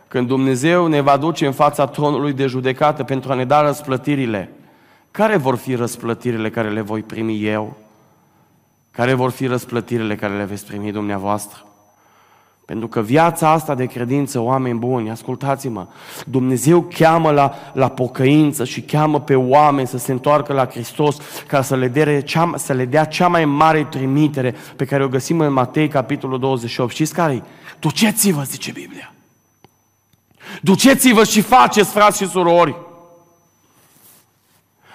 Când 0.08 0.26
Dumnezeu 0.26 0.86
ne 0.86 1.00
va 1.00 1.16
duce 1.16 1.46
în 1.46 1.52
fața 1.52 1.86
tronului 1.86 2.32
de 2.32 2.46
judecată 2.46 3.02
pentru 3.02 3.32
a 3.32 3.34
ne 3.34 3.44
da 3.44 3.62
răsplătirile, 3.62 4.52
care 5.10 5.36
vor 5.36 5.56
fi 5.56 5.74
răsplătirile 5.74 6.50
care 6.50 6.68
le 6.68 6.80
voi 6.80 7.00
primi 7.00 7.46
eu? 7.46 7.76
Care 8.90 9.14
vor 9.14 9.30
fi 9.30 9.46
răsplătirile 9.46 10.16
care 10.16 10.36
le 10.36 10.44
veți 10.44 10.66
primi 10.66 10.92
dumneavoastră? 10.92 11.64
Pentru 12.64 12.88
că 12.88 13.00
viața 13.00 13.50
asta 13.50 13.74
de 13.74 13.86
credință, 13.86 14.40
oameni 14.40 14.78
buni, 14.78 15.10
ascultați-mă, 15.10 15.86
Dumnezeu 16.26 16.82
cheamă 16.82 17.30
la, 17.30 17.54
la 17.72 17.88
pocăință 17.88 18.64
și 18.64 18.80
cheamă 18.80 19.20
pe 19.20 19.34
oameni 19.34 19.86
să 19.86 19.98
se 19.98 20.12
întoarcă 20.12 20.52
la 20.52 20.66
Hristos 20.66 21.16
ca 21.46 21.62
să 21.62 21.76
le, 21.76 21.88
dea 21.88 22.22
cea, 22.22 22.52
să 22.56 22.72
le 22.72 22.84
dea 22.84 23.04
cea 23.04 23.28
mai 23.28 23.44
mare 23.44 23.84
trimitere 23.84 24.54
pe 24.76 24.84
care 24.84 25.04
o 25.04 25.08
găsim 25.08 25.40
în 25.40 25.52
Matei, 25.52 25.88
capitolul 25.88 26.38
28. 26.38 26.92
Știți 26.92 27.14
care 27.14 27.42
Duceți-vă, 27.78 28.42
zice 28.42 28.72
Biblia. 28.72 29.12
Duceți-vă 30.62 31.24
și 31.24 31.40
faceți, 31.40 31.90
frați 31.90 32.22
și 32.22 32.28
surori. 32.28 32.76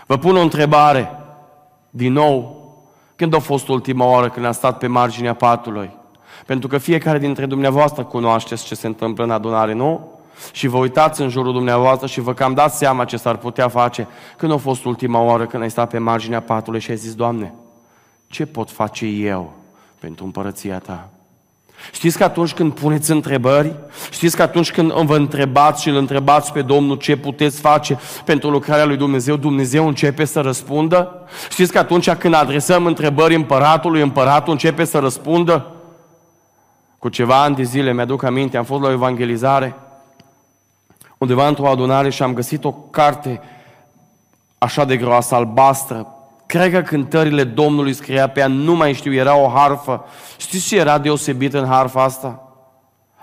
Vă 0.06 0.18
pun 0.18 0.36
o 0.36 0.42
întrebare. 0.42 1.12
Din 1.90 2.14
nou, 2.14 2.65
când 3.16 3.34
a 3.34 3.40
fost 3.40 3.68
ultima 3.68 4.06
oară 4.06 4.30
când 4.30 4.46
a 4.46 4.52
stat 4.52 4.78
pe 4.78 4.88
marginea 4.88 5.34
patului? 5.34 5.92
Pentru 6.46 6.68
că 6.68 6.78
fiecare 6.78 7.20
dintre 7.20 7.46
dumneavoastră 7.46 8.04
cunoașteți 8.04 8.66
ce 8.66 8.76
se 8.76 8.88
întâmplă 8.88 9.24
în 9.24 9.32
adunare, 9.32 9.74
nu? 9.74 10.14
Și 10.52 10.68
vă 10.68 10.78
uitați 10.78 11.22
în 11.22 11.30
jurul 11.30 11.54
dumneavoastră 11.54 12.08
și 12.08 12.20
vă 12.20 12.34
cam 12.34 12.54
dați 12.54 12.78
seama 12.78 13.06
ce 13.06 13.18
s-ar 13.18 13.38
putea 13.38 13.68
face 13.68 14.08
când 14.38 14.52
a 14.52 14.58
fost 14.58 14.86
ultima 14.86 15.20
oară 15.20 15.46
când 15.46 15.64
ai 15.64 15.70
stat 15.70 15.90
pe 15.90 15.98
marginea 15.98 16.42
patului 16.42 16.80
și 16.80 16.92
ai 16.92 16.98
zis, 16.98 17.16
Doamne, 17.16 17.54
ce 18.28 18.46
pot 18.46 18.72
face 18.72 19.06
eu 19.06 19.54
pentru 20.00 20.26
împărăția 20.26 20.80
Ta? 20.80 21.10
Știți 21.92 22.18
că 22.18 22.24
atunci 22.24 22.54
când 22.54 22.74
puneți 22.74 23.12
întrebări, 23.12 23.76
știți 24.12 24.36
că 24.36 24.42
atunci 24.42 24.72
când 24.72 24.92
vă 24.92 25.16
întrebați 25.16 25.82
și 25.82 25.90
îl 25.90 25.96
întrebați 25.96 26.52
pe 26.52 26.62
Domnul 26.62 26.98
ce 26.98 27.18
puteți 27.18 27.60
face 27.60 28.00
pentru 28.26 28.50
lucrarea 28.50 28.86
lui 28.86 28.98
Dumnezeu, 28.98 29.36
Dumnezeu 29.36 29.88
începe 29.88 30.26
să 30.26 30.42
răspundă? 30.42 31.28
Știți 31.50 31.72
că 31.72 31.78
atunci 31.78 32.12
când 32.12 32.34
adresăm 32.34 32.86
întrebări 32.86 33.36
împăratului, 33.36 34.02
împăratul 34.02 34.52
începe 34.52 34.84
să 34.84 35.00
răspundă? 35.00 35.72
Cu 37.00 37.10
ceva 37.10 37.42
ani 37.42 37.56
de 37.56 37.64
zile, 37.64 37.94
mi-aduc 37.94 38.24
aminte, 38.24 38.58
am 38.58 38.64
fost 38.64 38.82
la 38.82 38.88
o 38.88 38.92
evangelizare, 38.92 39.76
undeva 41.18 41.48
într-o 41.48 41.70
adunare 41.70 42.10
și 42.10 42.24
am 42.24 42.34
găsit 42.34 42.64
o 42.64 42.72
carte 42.72 43.42
așa 44.58 44.86
de 44.86 44.98
groasă, 44.98 45.36
albastră. 45.36 46.15
Cred 46.46 46.72
că 46.72 46.82
cântările 46.82 47.44
Domnului 47.44 47.94
scria 47.94 48.28
pe 48.28 48.40
ea, 48.40 48.48
nu 48.48 48.76
mai 48.76 48.94
știu, 48.94 49.14
era 49.14 49.38
o 49.38 49.52
harfă. 49.56 50.06
Știți 50.38 50.68
ce 50.68 50.78
era 50.78 50.98
deosebit 50.98 51.54
în 51.54 51.68
harfa 51.68 52.04
asta? 52.04 52.40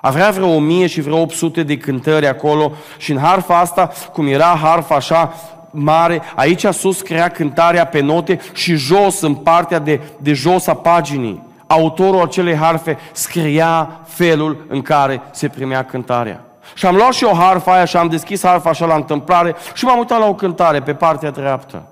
Avea 0.00 0.30
vreo 0.30 0.48
1000 0.48 0.86
și 0.86 1.00
vreo 1.00 1.20
800 1.20 1.62
de 1.62 1.76
cântări 1.76 2.26
acolo 2.26 2.72
și 2.98 3.12
în 3.12 3.18
harfa 3.18 3.58
asta, 3.58 3.90
cum 4.12 4.26
era 4.26 4.58
harfa 4.62 4.94
așa 4.94 5.34
mare, 5.70 6.22
aici 6.36 6.66
sus 6.66 7.00
crea 7.00 7.28
cântarea 7.28 7.86
pe 7.86 8.00
note 8.00 8.40
și 8.52 8.74
jos, 8.74 9.20
în 9.20 9.34
partea 9.34 9.78
de, 9.78 10.00
de 10.18 10.32
jos 10.32 10.66
a 10.66 10.74
paginii 10.74 11.50
autorul 11.72 12.22
acelei 12.22 12.56
harfe 12.56 12.98
scria 13.12 14.00
felul 14.06 14.66
în 14.68 14.82
care 14.82 15.22
se 15.30 15.48
primea 15.48 15.84
cântarea. 15.84 16.40
Și 16.74 16.86
am 16.86 16.96
luat 16.96 17.12
și 17.12 17.24
o 17.24 17.34
harfă 17.34 17.70
aia 17.70 17.84
și 17.84 17.96
am 17.96 18.08
deschis 18.08 18.44
harfa 18.44 18.70
așa 18.70 18.86
la 18.86 18.94
întâmplare 18.94 19.54
și 19.74 19.84
m-am 19.84 19.98
uitat 19.98 20.18
la 20.18 20.26
o 20.26 20.34
cântare 20.34 20.80
pe 20.80 20.94
partea 20.94 21.30
dreaptă. 21.30 21.82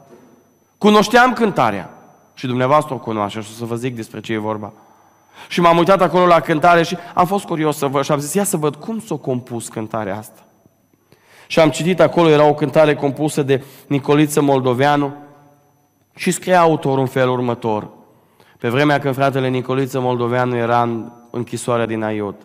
Cunoșteam 0.80 1.32
cântarea. 1.32 1.90
Și 2.34 2.46
dumneavoastră 2.46 2.94
o 2.94 2.98
cunoaște 2.98 3.40
și 3.40 3.48
o 3.52 3.54
să 3.58 3.64
vă 3.64 3.74
zic 3.74 3.96
despre 3.96 4.20
ce 4.20 4.32
e 4.32 4.38
vorba. 4.38 4.72
Și 5.48 5.60
m-am 5.60 5.76
uitat 5.76 6.00
acolo 6.00 6.26
la 6.26 6.40
cântare 6.40 6.82
și 6.82 6.96
am 7.14 7.26
fost 7.26 7.44
curios 7.44 7.76
să 7.76 7.86
văd 7.86 8.04
și 8.04 8.12
am 8.12 8.18
zis, 8.18 8.34
ia 8.34 8.44
să 8.44 8.56
văd 8.56 8.74
cum 8.74 9.00
s-a 9.00 9.14
compus 9.14 9.68
cântarea 9.68 10.16
asta. 10.16 10.40
Și 11.46 11.60
am 11.60 11.70
citit 11.70 12.00
acolo, 12.00 12.28
era 12.28 12.44
o 12.44 12.54
cântare 12.54 12.94
compusă 12.94 13.42
de 13.42 13.64
Nicoliță 13.86 14.40
Moldoveanu 14.40 15.12
și 16.14 16.30
scria 16.30 16.60
autorul 16.60 17.00
în 17.00 17.06
felul 17.06 17.32
următor. 17.32 17.88
Pe 18.58 18.68
vremea 18.68 18.98
când 18.98 19.14
fratele 19.14 19.48
Nicoliță 19.48 20.00
Moldoveanu 20.00 20.56
era 20.56 20.82
în 20.82 21.12
închisoarea 21.30 21.86
din 21.86 22.02
Aiot. 22.02 22.40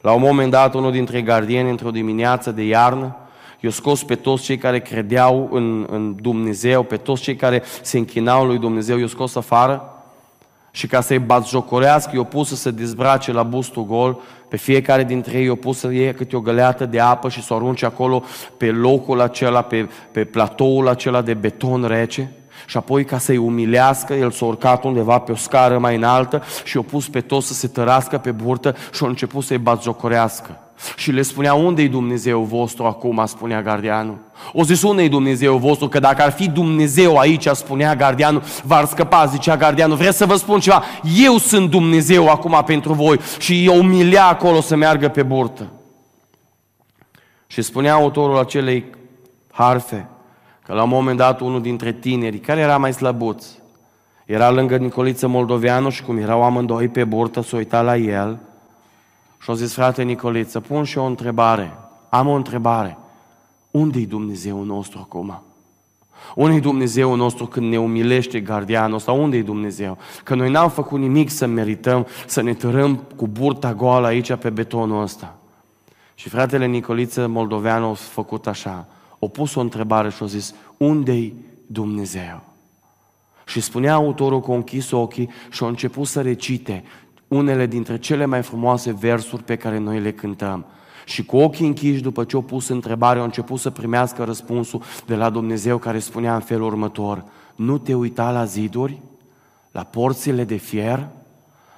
La 0.00 0.12
un 0.12 0.20
moment 0.20 0.50
dat, 0.50 0.74
unul 0.74 0.92
dintre 0.92 1.22
gardieni, 1.22 1.70
într-o 1.70 1.90
dimineață 1.90 2.50
de 2.52 2.62
iarnă, 2.62 3.16
i-a 3.62 3.70
scos 3.70 4.02
pe 4.02 4.14
toți 4.14 4.42
cei 4.42 4.58
care 4.58 4.80
credeau 4.80 5.48
în, 5.52 5.86
în 5.90 6.16
Dumnezeu, 6.20 6.82
pe 6.82 6.96
toți 6.96 7.22
cei 7.22 7.36
care 7.36 7.62
se 7.82 7.98
închinau 7.98 8.46
lui 8.46 8.58
Dumnezeu, 8.58 8.98
i-a 8.98 9.06
scos 9.06 9.34
afară. 9.34 9.86
Și 10.70 10.86
ca 10.86 11.00
să-i 11.00 11.18
batjocorească, 11.18 12.10
i-a 12.14 12.22
pus 12.22 12.48
să 12.48 12.56
se 12.56 12.70
dezbrace 12.70 13.32
la 13.32 13.42
bustul 13.42 13.84
gol, 13.84 14.20
pe 14.48 14.56
fiecare 14.56 15.04
dintre 15.04 15.38
ei 15.38 15.44
i-a 15.44 15.54
pus 15.54 15.78
să 15.78 15.92
iei 15.92 16.14
câte 16.14 16.36
o 16.36 16.40
găleată 16.40 16.86
de 16.86 17.00
apă 17.00 17.28
și 17.28 17.42
să 17.42 17.52
o 17.52 17.56
arunce 17.56 17.84
acolo 17.84 18.24
pe 18.56 18.70
locul 18.70 19.20
acela, 19.20 19.62
pe, 19.62 19.88
pe 20.12 20.24
platoul 20.24 20.88
acela 20.88 21.22
de 21.22 21.34
beton 21.34 21.84
rece. 21.84 22.32
Și 22.66 22.76
apoi 22.76 23.04
ca 23.04 23.18
să-i 23.18 23.36
umilească, 23.36 24.14
el 24.14 24.30
s-a 24.30 24.44
urcat 24.44 24.84
undeva 24.84 25.18
pe 25.18 25.32
o 25.32 25.36
scară 25.36 25.78
mai 25.78 25.96
înaltă 25.96 26.42
și 26.64 26.76
i-a 26.76 26.82
pus 26.82 27.08
pe 27.08 27.20
toți 27.20 27.46
să 27.46 27.52
se 27.52 27.68
tărască 27.68 28.18
pe 28.18 28.30
burtă 28.30 28.74
și 28.92 29.04
a 29.04 29.06
început 29.06 29.44
să-i 29.44 29.58
batjocorească. 29.58 30.61
Și 30.96 31.10
le 31.10 31.22
spunea, 31.22 31.54
unde-i 31.54 31.88
Dumnezeu 31.88 32.42
vostru 32.42 32.84
acum, 32.84 33.22
spunea 33.26 33.62
gardianul. 33.62 34.18
O 34.52 34.62
zis, 34.62 34.82
unde-i 34.82 35.08
Dumnezeu 35.08 35.56
vostru? 35.56 35.88
Că 35.88 35.98
dacă 35.98 36.22
ar 36.22 36.32
fi 36.32 36.48
Dumnezeu 36.48 37.16
aici, 37.16 37.46
spunea 37.46 37.96
gardianul, 37.96 38.42
v-ar 38.64 38.84
scăpa, 38.84 39.26
zicea 39.26 39.56
gardianul. 39.56 39.96
Vreau 39.96 40.12
să 40.12 40.26
vă 40.26 40.36
spun 40.36 40.60
ceva, 40.60 40.82
eu 41.16 41.36
sunt 41.36 41.70
Dumnezeu 41.70 42.28
acum 42.28 42.62
pentru 42.66 42.92
voi. 42.92 43.20
Și 43.38 43.64
eu 43.64 43.78
umilea 43.78 44.26
acolo 44.26 44.60
să 44.60 44.76
meargă 44.76 45.08
pe 45.08 45.22
burtă. 45.22 45.70
Și 47.46 47.62
spunea 47.62 47.94
autorul 47.94 48.38
acelei 48.38 48.84
harfe, 49.50 50.08
că 50.62 50.72
la 50.72 50.82
un 50.82 50.88
moment 50.88 51.16
dat 51.16 51.40
unul 51.40 51.62
dintre 51.62 51.92
tineri, 51.92 52.38
care 52.38 52.60
era 52.60 52.76
mai 52.76 52.92
slăbuț, 52.92 53.46
era 54.24 54.50
lângă 54.50 54.76
Nicoliță 54.76 55.26
Moldoveanu 55.26 55.88
și 55.88 56.02
cum 56.02 56.16
erau 56.16 56.42
amândoi 56.42 56.88
pe 56.88 57.04
burtă, 57.04 57.42
s-a 57.42 57.56
uitat 57.56 57.84
la 57.84 57.96
el 57.96 58.38
și 59.42 59.50
a 59.50 59.54
zis, 59.54 59.72
frate 59.72 60.02
Nicoliță, 60.02 60.60
pun 60.60 60.84
și 60.84 60.98
o 60.98 61.04
întrebare. 61.04 61.72
Am 62.08 62.28
o 62.28 62.34
întrebare. 62.34 62.98
Unde-i 63.70 64.06
Dumnezeu 64.06 64.62
nostru 64.62 64.98
acum? 65.02 65.42
Unde-i 66.34 66.60
Dumnezeu 66.60 67.14
nostru 67.14 67.46
când 67.46 67.70
ne 67.70 67.78
umilește 67.78 68.40
gardianul 68.40 68.96
ăsta? 68.96 69.12
Unde-i 69.12 69.42
Dumnezeu? 69.42 69.98
Că 70.24 70.34
noi 70.34 70.50
n-am 70.50 70.70
făcut 70.70 70.98
nimic 70.98 71.30
să 71.30 71.46
merităm 71.46 72.06
să 72.26 72.40
ne 72.40 72.54
tărâm 72.54 72.96
cu 73.16 73.26
burta 73.26 73.74
goală 73.74 74.06
aici 74.06 74.34
pe 74.34 74.50
betonul 74.50 75.02
ăsta. 75.02 75.36
Și 76.14 76.28
fratele 76.28 76.66
Nicoliță 76.66 77.26
Moldoveanu 77.26 77.86
a 77.88 77.92
făcut 77.92 78.46
așa 78.46 78.86
o 79.18 79.28
pus 79.28 79.54
o 79.54 79.60
întrebare 79.60 80.10
și 80.10 80.22
a 80.22 80.26
zis, 80.26 80.54
unde-i 80.76 81.34
Dumnezeu? 81.66 82.42
Și 83.44 83.60
spunea 83.60 83.94
autorul 83.94 84.40
că 84.40 84.50
a 84.50 84.54
închis 84.54 84.90
ochii 84.90 85.30
și 85.50 85.64
a 85.64 85.66
început 85.66 86.06
să 86.06 86.20
recite 86.20 86.84
unele 87.32 87.66
dintre 87.66 87.98
cele 87.98 88.24
mai 88.24 88.42
frumoase 88.42 88.92
versuri 88.92 89.42
pe 89.42 89.56
care 89.56 89.78
noi 89.78 90.00
le 90.00 90.12
cântăm. 90.12 90.64
Și 91.04 91.24
cu 91.24 91.36
ochii 91.36 91.66
închiși, 91.66 92.02
după 92.02 92.24
ce 92.24 92.36
a 92.36 92.40
pus 92.40 92.68
întrebarea, 92.68 93.22
a 93.22 93.24
început 93.24 93.60
să 93.60 93.70
primească 93.70 94.24
răspunsul 94.24 94.82
de 95.06 95.14
la 95.14 95.30
Dumnezeu 95.30 95.78
care 95.78 95.98
spunea 95.98 96.34
în 96.34 96.40
felul 96.40 96.66
următor, 96.66 97.24
nu 97.54 97.78
te 97.78 97.94
uita 97.94 98.30
la 98.30 98.44
ziduri, 98.44 99.00
la 99.70 99.82
porțile 99.82 100.44
de 100.44 100.56
fier, 100.56 101.08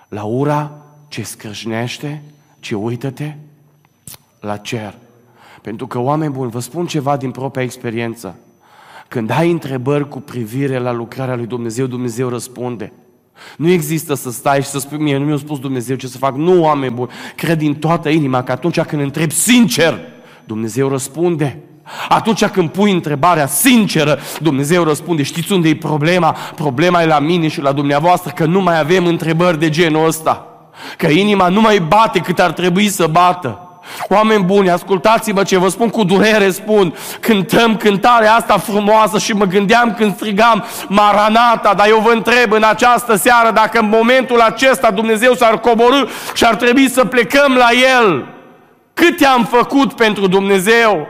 la 0.09 0.23
ura 0.23 0.73
ce 1.09 1.23
scrâșnește, 1.23 2.23
ci 2.61 2.71
uită-te 2.71 3.37
la 4.41 4.57
cer. 4.57 4.95
Pentru 5.63 5.87
că, 5.87 5.99
oameni 5.99 6.33
buni, 6.33 6.51
vă 6.51 6.61
spun 6.61 6.87
ceva 6.87 7.17
din 7.17 7.31
propria 7.31 7.63
experiență. 7.63 8.37
Când 9.09 9.31
ai 9.31 9.51
întrebări 9.51 10.09
cu 10.09 10.21
privire 10.21 10.79
la 10.79 10.93
lucrarea 10.93 11.37
lui 11.37 11.47
Dumnezeu, 11.47 11.87
Dumnezeu 11.87 12.29
răspunde. 12.29 12.93
Nu 13.57 13.71
există 13.71 14.15
să 14.15 14.31
stai 14.31 14.63
și 14.63 14.69
să 14.69 14.79
spui 14.79 14.99
mie, 14.99 15.17
nu 15.17 15.25
mi-a 15.25 15.37
spus 15.37 15.59
Dumnezeu 15.59 15.97
ce 15.97 16.07
să 16.07 16.19
fac. 16.19 16.37
Nu, 16.37 16.63
oameni 16.63 16.95
buni, 16.95 17.11
cred 17.37 17.59
din 17.59 17.75
toată 17.75 18.09
inima 18.09 18.43
că 18.43 18.53
atunci 18.53 18.81
când 18.81 19.03
întreb 19.03 19.31
sincer, 19.31 20.01
Dumnezeu 20.45 20.89
răspunde. 20.89 21.63
Atunci 22.09 22.45
când 22.45 22.71
pui 22.71 22.93
întrebarea 22.93 23.47
sinceră, 23.47 24.19
Dumnezeu 24.41 24.85
răspunde. 24.85 25.23
Știți 25.23 25.53
unde 25.53 25.69
e 25.69 25.77
problema? 25.77 26.37
Problema 26.55 27.03
e 27.03 27.07
la 27.07 27.19
mine 27.19 27.49
și 27.49 27.61
la 27.61 27.73
dumneavoastră, 27.73 28.33
că 28.35 28.45
nu 28.45 28.61
mai 28.61 28.79
avem 28.79 29.07
întrebări 29.07 29.59
de 29.59 29.69
genul 29.69 30.07
ăsta. 30.07 30.47
Că 30.97 31.07
inima 31.07 31.49
nu 31.49 31.61
mai 31.61 31.79
bate 31.79 32.19
cât 32.19 32.39
ar 32.39 32.53
trebui 32.53 32.89
să 32.89 33.07
bată. 33.07 33.64
Oameni 34.09 34.45
buni, 34.45 34.71
ascultați-mă 34.71 35.43
ce 35.43 35.59
vă 35.59 35.69
spun 35.69 35.89
cu 35.89 36.05
durere, 36.05 36.51
spun, 36.51 36.95
cântăm 37.21 37.77
cântarea 37.77 38.35
asta 38.35 38.59
frumoasă 38.59 39.19
și 39.19 39.33
mă 39.33 39.45
gândeam 39.45 39.95
când 39.95 40.15
strigam 40.15 40.65
Maranata, 40.89 41.75
dar 41.77 41.89
eu 41.89 41.99
vă 41.99 42.11
întreb 42.11 42.53
în 42.53 42.63
această 42.63 43.15
seară 43.15 43.51
dacă 43.51 43.79
în 43.79 43.89
momentul 43.89 44.41
acesta 44.41 44.91
Dumnezeu 44.91 45.35
s-ar 45.35 45.61
coborâ 45.61 46.05
și 46.35 46.45
ar 46.45 46.55
trebui 46.55 46.89
să 46.89 47.05
plecăm 47.05 47.55
la 47.55 47.69
El. 48.01 48.27
Cât 48.95 49.27
am 49.35 49.45
făcut 49.45 49.93
pentru 49.93 50.27
Dumnezeu? 50.27 51.07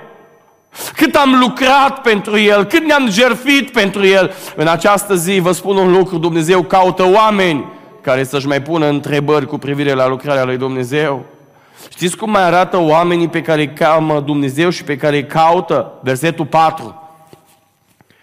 Cât 0.96 1.14
am 1.14 1.38
lucrat 1.40 2.00
pentru 2.00 2.38
El, 2.38 2.64
cât 2.64 2.84
ne-am 2.84 3.10
jerfit 3.10 3.72
pentru 3.72 4.06
El. 4.06 4.32
În 4.56 4.66
această 4.66 5.14
zi 5.14 5.38
vă 5.38 5.52
spun 5.52 5.76
un 5.76 5.92
lucru, 5.92 6.18
Dumnezeu 6.18 6.62
caută 6.62 7.10
oameni 7.12 7.64
care 8.00 8.24
să-și 8.24 8.46
mai 8.46 8.62
pună 8.62 8.86
întrebări 8.86 9.46
cu 9.46 9.58
privire 9.58 9.92
la 9.92 10.08
lucrarea 10.08 10.44
lui 10.44 10.56
Dumnezeu. 10.56 11.24
Știți 11.88 12.16
cum 12.16 12.30
mai 12.30 12.42
arată 12.42 12.78
oamenii 12.80 13.28
pe 13.28 13.42
care 13.42 13.60
îi 13.60 13.72
cheamă 13.72 14.20
Dumnezeu 14.20 14.70
și 14.70 14.84
pe 14.84 14.96
care 14.96 15.16
îi 15.16 15.26
caută? 15.26 15.92
Versetul 16.02 16.46
4. 16.46 17.02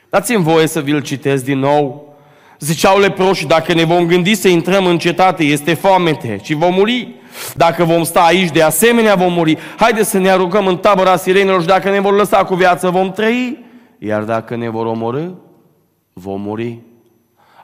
Dați-mi 0.10 0.44
voie 0.44 0.68
să 0.68 0.80
vi-l 0.80 1.02
citesc 1.02 1.44
din 1.44 1.60
nou. 1.60 2.16
Ziceau 2.60 3.00
leproși, 3.00 3.46
dacă 3.46 3.74
ne 3.74 3.84
vom 3.84 4.06
gândi 4.06 4.34
să 4.34 4.48
intrăm 4.48 4.86
în 4.86 4.98
cetate, 4.98 5.44
este 5.44 5.74
foamete 5.74 6.40
și 6.44 6.54
vom 6.54 6.74
muri. 6.74 7.16
Dacă 7.56 7.84
vom 7.84 8.04
sta 8.04 8.22
aici, 8.22 8.52
de 8.52 8.62
asemenea 8.62 9.16
vom 9.16 9.34
muri. 9.34 9.58
Haideți 9.78 10.10
să 10.10 10.18
ne 10.18 10.30
aruncăm 10.30 10.68
în 10.68 10.78
tabăra 10.78 11.16
sirenilor 11.16 11.62
și 11.62 11.68
dacă 11.68 11.90
ne 11.90 12.00
vor 12.00 12.14
lăsa 12.14 12.44
cu 12.44 12.56
viață, 12.56 12.90
vom 12.90 13.12
trăi. 13.12 13.66
Iar 13.98 14.24
dacă 14.24 14.56
ne 14.56 14.70
vor 14.70 14.86
omorâ, 14.86 15.26
vom 16.14 16.42
muri. 16.42 16.80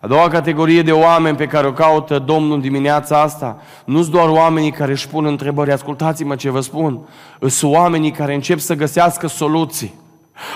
A 0.01 0.07
doua 0.07 0.27
categorie 0.27 0.81
de 0.81 0.91
oameni 0.91 1.38
pe 1.38 1.45
care 1.45 1.67
o 1.67 1.71
caută 1.71 2.19
Domnul 2.19 2.62
dimineața 2.62 3.21
asta, 3.21 3.62
nu 3.86 4.01
sunt 4.01 4.12
doar 4.12 4.29
oamenii 4.29 4.71
care 4.71 4.91
își 4.91 5.07
pun 5.07 5.25
întrebări, 5.25 5.71
ascultați-mă 5.71 6.36
ce 6.36 6.49
vă 6.49 6.60
spun, 6.60 6.99
sunt 7.47 7.73
oamenii 7.73 8.12
care 8.12 8.33
încep 8.33 8.60
să 8.60 8.73
găsească 8.73 9.27
soluții. 9.27 9.93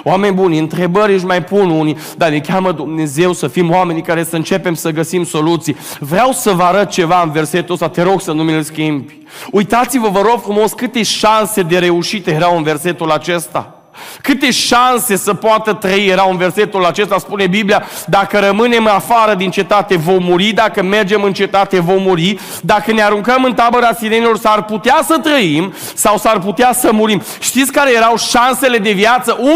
Oameni 0.03 0.35
buni, 0.35 0.59
întrebări 0.59 1.13
își 1.13 1.25
mai 1.25 1.43
pun 1.43 1.69
unii, 1.69 1.97
dar 2.17 2.29
ne 2.29 2.39
cheamă 2.39 2.71
Dumnezeu 2.71 3.33
să 3.33 3.47
fim 3.47 3.71
oamenii 3.71 4.01
care 4.01 4.23
să 4.23 4.35
începem 4.35 4.73
să 4.73 4.91
găsim 4.91 5.23
soluții. 5.23 5.75
Vreau 5.99 6.31
să 6.31 6.51
vă 6.51 6.63
arăt 6.63 6.89
ceva 6.89 7.21
în 7.21 7.31
versetul 7.31 7.73
ăsta, 7.73 7.89
te 7.89 8.01
rog 8.01 8.21
să 8.21 8.31
nu 8.31 8.43
mi-l 8.43 8.61
schimbi. 8.61 9.17
Uitați-vă, 9.51 10.09
vă 10.09 10.21
rog 10.21 10.41
frumos, 10.41 10.73
câte 10.73 11.03
șanse 11.03 11.61
de 11.61 11.77
reușite 11.77 12.31
erau 12.31 12.57
în 12.57 12.63
versetul 12.63 13.11
acesta. 13.11 13.80
Câte 14.21 14.51
șanse 14.51 15.15
să 15.15 15.33
poată 15.33 15.73
trăi 15.73 16.07
erau 16.07 16.31
în 16.31 16.37
versetul 16.37 16.85
acesta, 16.85 17.17
spune 17.17 17.47
Biblia, 17.47 17.83
dacă 18.05 18.39
rămânem 18.39 18.87
afară 18.87 19.33
din 19.33 19.49
cetate 19.51 19.97
vom 19.97 20.23
muri, 20.23 20.51
dacă 20.51 20.83
mergem 20.83 21.23
în 21.23 21.33
cetate 21.33 21.79
vom 21.79 22.01
muri, 22.01 22.39
dacă 22.61 22.91
ne 22.91 23.01
aruncăm 23.01 23.43
în 23.43 23.53
tabăra 23.53 23.93
sirenilor 23.93 24.37
s-ar 24.37 24.63
putea 24.63 25.01
să 25.07 25.17
trăim 25.17 25.73
sau 25.93 26.17
s-ar 26.17 26.39
putea 26.39 26.73
să 26.73 26.91
murim. 26.91 27.21
Știți 27.39 27.71
care 27.71 27.93
erau 27.93 28.17
șansele 28.17 28.77
de 28.77 28.91
viață? 28.91 29.37
1 29.39 29.51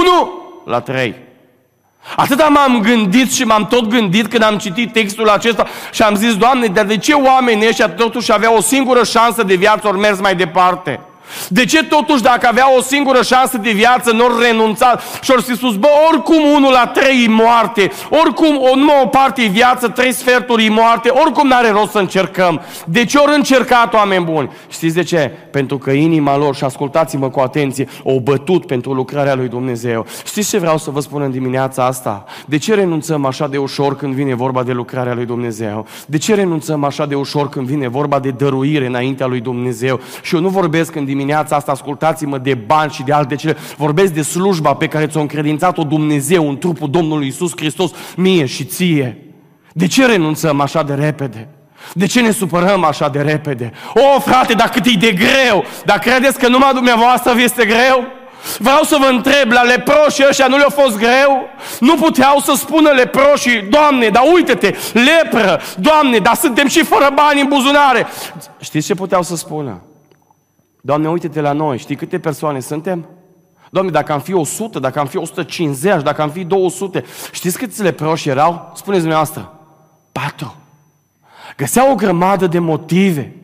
la 0.66 0.80
3. 0.80 1.16
Atâta 2.16 2.48
m-am 2.48 2.80
gândit 2.80 3.34
și 3.34 3.44
m-am 3.44 3.66
tot 3.68 3.88
gândit 3.88 4.28
când 4.28 4.44
am 4.44 4.58
citit 4.58 4.94
textul 4.94 5.30
acesta 5.30 5.68
și 5.92 6.02
am 6.02 6.16
zis, 6.16 6.36
Doamne, 6.36 6.68
dar 6.68 6.86
de 6.86 6.98
ce 6.98 7.14
oamenii 7.14 7.68
ăștia 7.68 7.90
totuși 7.90 8.34
aveau 8.34 8.56
o 8.56 8.62
singură 8.62 9.04
șansă 9.04 9.44
de 9.44 9.56
viață 9.56 9.88
ori 9.88 9.98
mers 9.98 10.20
mai 10.20 10.36
departe? 10.36 11.00
De 11.50 11.66
ce 11.66 11.84
totuși 11.84 12.22
dacă 12.22 12.48
avea 12.48 12.76
o 12.78 12.82
singură 12.82 13.22
șansă 13.22 13.58
de 13.58 13.72
viață 13.72 14.12
nu 14.12 14.24
ori 14.24 14.46
renunțat 14.48 15.04
și 15.22 15.32
ori 15.32 15.44
spus, 15.56 15.76
bă, 15.76 15.88
oricum 16.12 16.44
unul 16.56 16.72
la 16.72 16.88
trei 16.88 17.24
e 17.24 17.30
moarte, 17.30 17.92
oricum 18.10 18.58
o, 18.72 18.76
numai 18.76 19.02
o 19.04 19.08
parte 19.08 19.42
e 19.42 19.48
viață, 19.48 19.88
trei 19.88 20.14
sferturi 20.14 20.66
e 20.66 20.70
moarte, 20.70 21.10
oricum 21.10 21.48
n-are 21.48 21.70
rost 21.70 21.92
să 21.92 21.98
încercăm. 21.98 22.62
De 22.86 23.06
ce 23.06 23.18
ori 23.18 23.36
încercat 23.36 23.94
oameni 23.94 24.26
buni? 24.26 24.52
Știți 24.70 24.96
de 24.96 25.04
ce? 25.04 25.32
Pentru 25.52 25.78
că 25.78 25.92
inima 25.92 26.38
lor, 26.38 26.56
și 26.56 26.64
ascultați-mă 26.64 27.30
cu 27.30 27.40
atenție, 27.40 27.88
o 28.04 28.20
bătut 28.20 28.66
pentru 28.66 28.94
lucrarea 28.94 29.36
lui 29.36 29.48
Dumnezeu. 29.48 30.06
Știți 30.26 30.50
ce 30.50 30.58
vreau 30.58 30.78
să 30.78 30.90
vă 30.90 31.00
spun 31.00 31.22
în 31.22 31.32
dimineața 31.32 31.86
asta? 31.86 32.24
De 32.46 32.58
ce 32.58 32.74
renunțăm 32.74 33.26
așa 33.26 33.48
de 33.48 33.58
ușor 33.58 33.96
când 33.96 34.14
vine 34.14 34.36
vorba 34.36 34.64
de 34.64 34.72
lucrarea 34.72 35.14
lui 35.14 35.26
Dumnezeu? 35.26 35.86
De 36.06 36.18
ce 36.18 36.36
renunțăm 36.36 36.84
așa 36.84 37.06
de 37.06 37.16
ușor 37.16 37.50
când 37.50 37.68
vine 37.68 37.88
vorba 37.88 38.20
de 38.20 38.30
dăruire 38.30 38.86
înaintea 38.86 39.26
lui 39.26 39.40
Dumnezeu? 39.40 40.00
Și 40.22 40.36
eu 40.36 40.42
nu 40.42 40.50
vorbesc 40.50 40.96
în 40.96 41.06
dimineața 41.15 41.56
asta, 41.56 41.71
ascultați-mă, 41.71 42.38
de 42.38 42.54
bani 42.54 42.91
și 42.91 43.04
de 43.04 43.13
alte 43.13 43.36
cele. 43.36 43.58
Vorbesc 43.78 44.13
de 44.13 44.21
slujba 44.21 44.73
pe 44.73 44.88
care 44.88 45.08
ți-o 45.08 45.19
încredințat-o 45.19 45.84
Dumnezeu 45.84 46.49
în 46.49 46.58
trupul 46.58 46.89
Domnului 46.89 47.28
Isus 47.28 47.51
Hristos, 47.56 47.91
mie 48.15 48.45
și 48.45 48.63
ție. 48.63 49.17
De 49.73 49.88
ce 49.88 50.06
renunțăm 50.06 50.62
așa 50.62 50.84
de 50.84 50.93
repede? 50.93 51.47
De 51.93 52.06
ce 52.06 52.21
ne 52.21 52.32
supărăm 52.32 52.84
așa 52.84 53.10
de 53.10 53.21
repede? 53.21 53.71
O, 53.93 54.19
frate, 54.19 54.54
dar 54.54 54.69
cât 54.69 54.86
e 54.86 54.91
de 54.99 55.12
greu! 55.12 55.63
Dar 55.86 55.99
credeți 55.99 56.39
că 56.39 56.47
numai 56.47 56.73
dumneavoastră 56.73 57.34
vi 57.34 57.43
este 57.43 57.65
greu? 57.65 58.06
Vreau 58.58 58.84
să 58.84 58.97
vă 58.99 59.06
întreb, 59.06 59.51
la 59.51 59.62
leproșii 59.62 60.25
ăștia 60.30 60.47
nu 60.47 60.58
le-a 60.58 60.69
fost 60.69 60.97
greu? 60.97 61.49
Nu 61.80 61.95
puteau 61.95 62.39
să 62.39 62.54
spună 62.56 62.89
leproșii, 62.89 63.62
Doamne, 63.62 64.08
dar 64.10 64.23
uite-te, 64.34 64.75
lepră, 64.93 65.62
Doamne, 65.78 66.17
dar 66.17 66.36
suntem 66.36 66.67
și 66.67 66.84
fără 66.84 67.12
bani 67.13 67.41
în 67.41 67.47
buzunare. 67.47 68.08
Știți 68.60 68.88
ce 68.88 68.95
puteau 68.95 69.23
să 69.23 69.36
spună? 69.36 69.82
Doamne, 70.86 71.10
uite-te 71.10 71.41
la 71.41 71.52
noi, 71.52 71.78
știi 71.78 71.95
câte 71.95 72.19
persoane 72.19 72.60
suntem? 72.60 73.06
Doamne, 73.69 73.91
dacă 73.91 74.12
am 74.12 74.19
fi 74.19 74.34
100, 74.34 74.80
dacă 74.80 75.00
am 75.00 75.06
fi 75.06 75.17
150, 75.17 76.02
dacă 76.02 76.21
am 76.21 76.30
fi 76.30 76.43
200, 76.43 77.04
știți 77.32 77.58
câți 77.58 77.82
leproși 77.82 78.30
erau? 78.30 78.71
Spuneți 78.76 79.02
dumneavoastră, 79.02 79.54
patru. 80.12 80.56
Găseau 81.58 81.91
o 81.91 81.95
grămadă 81.95 82.48
de 82.48 82.60
motive. 82.60 83.36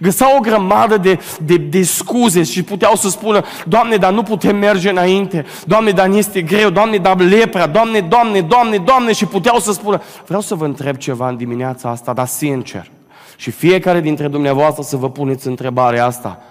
Găseau 0.00 0.36
o 0.36 0.40
grămadă 0.40 0.96
de, 0.96 1.20
de, 1.40 1.56
de 1.56 1.82
scuze 1.82 2.42
și 2.42 2.62
puteau 2.62 2.94
să 2.94 3.08
spună, 3.08 3.44
Doamne, 3.66 3.96
dar 3.96 4.12
nu 4.12 4.22
putem 4.22 4.56
merge 4.56 4.90
înainte, 4.90 5.44
Doamne, 5.66 5.90
dar 5.90 6.08
este 6.08 6.42
greu, 6.42 6.70
Doamne, 6.70 6.96
dar 6.96 7.20
lepra, 7.20 7.66
Doamne, 7.66 8.00
Doamne, 8.00 8.40
Doamne, 8.40 8.78
Doamne 8.78 9.12
și 9.12 9.26
puteau 9.26 9.58
să 9.58 9.72
spună, 9.72 10.02
vreau 10.26 10.40
să 10.40 10.54
vă 10.54 10.64
întreb 10.64 10.96
ceva 10.96 11.28
în 11.28 11.36
dimineața 11.36 11.90
asta, 11.90 12.12
dar 12.12 12.26
sincer. 12.26 12.90
Și 13.36 13.50
fiecare 13.50 14.00
dintre 14.00 14.28
dumneavoastră 14.28 14.82
să 14.82 14.96
vă 14.96 15.10
puneți 15.10 15.46
întrebarea 15.46 16.04
asta. 16.04 16.42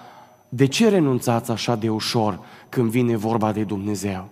De 0.48 0.66
ce 0.66 0.88
renunțați 0.88 1.50
așa 1.50 1.76
de 1.76 1.88
ușor 1.88 2.40
când 2.68 2.90
vine 2.90 3.16
vorba 3.16 3.52
de 3.52 3.64
Dumnezeu? 3.64 4.28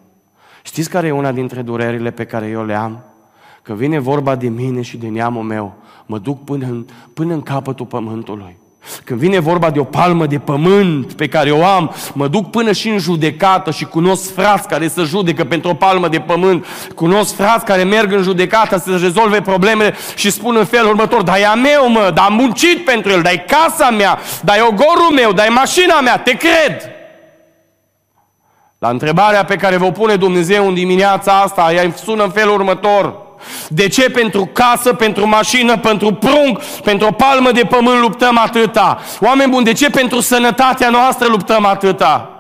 Știți 0.63 0.91
care 0.91 1.07
e 1.07 1.13
una 1.13 1.33
dintre 1.33 1.63
durerile 1.63 2.11
pe 2.11 2.25
care 2.25 2.47
eu 2.47 2.65
le 2.65 2.75
am? 2.75 3.05
Când 3.63 3.79
vine 3.79 3.99
vorba 3.99 4.37
de 4.37 4.49
mine 4.49 4.83
și 4.83 4.97
de 4.97 5.09
neamul 5.09 5.43
meu, 5.43 5.75
mă 6.07 6.19
duc 6.19 6.45
până 6.45 6.67
în, 6.67 6.87
până 7.15 7.35
în 7.35 7.43
capătul 7.43 7.87
pământului. 7.87 8.57
Când 9.05 9.21
vine 9.21 9.39
vorba 9.39 9.71
de 9.71 9.79
o 9.79 9.85
palmă 9.85 10.27
de 10.27 10.39
pământ 10.39 11.13
pe 11.13 11.29
care 11.29 11.51
o 11.51 11.65
am, 11.65 11.95
mă 12.13 12.29
duc 12.29 12.51
până 12.51 12.73
și 12.73 12.89
în 12.89 12.99
judecată 12.99 13.71
și 13.71 13.85
cunosc 13.85 14.35
frați 14.35 14.69
care 14.69 14.89
să 14.89 15.03
judecă 15.03 15.45
pentru 15.45 15.71
o 15.71 15.75
palmă 15.75 16.09
de 16.09 16.21
pământ, 16.21 16.67
cunosc 16.95 17.35
frați 17.35 17.65
care 17.65 17.83
merg 17.83 18.13
în 18.13 18.23
judecată 18.23 18.79
să 18.79 18.97
rezolve 18.97 19.41
problemele 19.41 19.95
și 20.17 20.31
spun 20.31 20.57
în 20.57 20.65
felul 20.65 20.89
următor, 20.89 21.23
dar 21.23 21.39
e 21.39 21.47
a 21.47 21.55
meu, 21.55 21.91
mă, 21.91 22.11
dar 22.15 22.25
am 22.25 22.35
muncit 22.35 22.85
pentru 22.85 23.11
el, 23.11 23.23
dar 23.23 23.33
e 23.33 23.45
casa 23.49 23.91
mea, 23.91 24.19
dar 24.43 24.57
e 24.57 24.61
ogorul 24.61 25.13
meu, 25.15 25.33
dar 25.33 25.47
e 25.47 25.51
mașina 25.51 26.01
mea, 26.01 26.19
te 26.19 26.33
cred. 26.33 26.91
La 28.79 28.89
întrebarea 28.89 29.45
pe 29.45 29.57
care 29.57 29.77
vă 29.77 29.91
pune 29.91 30.17
Dumnezeu 30.17 30.67
în 30.67 30.75
dimineața 30.75 31.33
asta, 31.33 31.73
ea 31.73 31.93
sună 31.95 32.23
în 32.23 32.31
felul 32.31 32.55
următor– 32.55 33.25
de 33.69 33.89
ce? 33.89 34.11
Pentru 34.11 34.51
casă, 34.53 34.93
pentru 34.93 35.27
mașină, 35.27 35.77
pentru 35.77 36.13
prunc, 36.13 36.63
pentru 36.63 37.07
o 37.07 37.13
palmă 37.13 37.51
de 37.53 37.63
pământ 37.69 38.01
luptăm 38.01 38.39
atâta? 38.39 39.01
Oameni 39.21 39.51
buni, 39.51 39.65
de 39.65 39.73
ce 39.73 39.91
pentru 39.91 40.21
sănătatea 40.21 40.91
noastră 40.91 41.29
luptăm 41.29 41.65
atâta? 41.65 42.31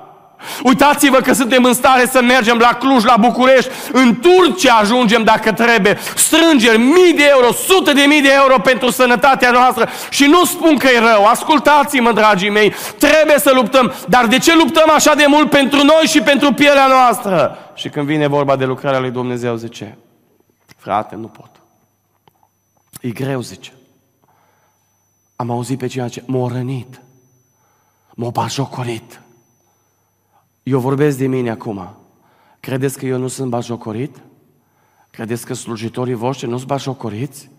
Uitați-vă 0.62 1.16
că 1.16 1.32
suntem 1.32 1.64
în 1.64 1.74
stare 1.74 2.06
să 2.06 2.22
mergem 2.22 2.58
la 2.58 2.72
Cluj, 2.72 3.04
la 3.04 3.16
București, 3.20 3.70
în 3.92 4.20
Turcia 4.20 4.74
ajungem 4.74 5.24
dacă 5.24 5.52
trebuie, 5.52 5.98
strângeri, 6.14 6.78
mii 6.78 7.12
de 7.16 7.26
euro, 7.30 7.52
sute 7.52 7.92
de 7.92 8.02
mii 8.06 8.22
de 8.22 8.32
euro 8.34 8.58
pentru 8.58 8.90
sănătatea 8.90 9.50
noastră. 9.50 9.88
Și 10.10 10.24
nu 10.24 10.44
spun 10.44 10.76
că 10.76 10.86
e 10.86 10.98
rău, 10.98 11.24
ascultați-mă 11.24 12.12
dragii 12.12 12.50
mei, 12.50 12.74
trebuie 12.98 13.38
să 13.38 13.50
luptăm, 13.54 13.92
dar 14.08 14.26
de 14.26 14.38
ce 14.38 14.54
luptăm 14.54 14.90
așa 14.94 15.14
de 15.14 15.24
mult 15.28 15.50
pentru 15.50 15.76
noi 15.76 16.04
și 16.06 16.20
pentru 16.20 16.52
pielea 16.52 16.86
noastră? 16.86 17.58
Și 17.74 17.88
când 17.88 18.06
vine 18.06 18.26
vorba 18.26 18.56
de 18.56 18.64
lucrarea 18.64 19.00
lui 19.00 19.10
Dumnezeu, 19.10 19.54
zice, 19.54 19.98
Frate, 20.86 21.14
nu 21.14 21.28
pot. 21.28 21.50
E 23.00 23.10
greu, 23.10 23.40
zice. 23.40 23.72
Am 25.36 25.50
auzit 25.50 25.78
pe 25.78 25.86
cineva 25.86 26.08
ce 26.08 26.22
m-a 26.26 26.48
rănit. 26.48 27.00
M-a 28.14 28.30
bajocorit. 28.30 29.22
Eu 30.62 30.80
vorbesc 30.80 31.18
de 31.18 31.26
mine 31.26 31.50
acum. 31.50 31.96
Credeți 32.60 32.98
că 32.98 33.06
eu 33.06 33.18
nu 33.18 33.28
sunt 33.28 33.50
bajocorit? 33.50 34.22
Credeți 35.10 35.46
că 35.46 35.54
slujitorii 35.54 36.14
voștri 36.14 36.48
nu 36.48 36.56
sunt 36.56 36.68
bajocoriți? 36.68 37.50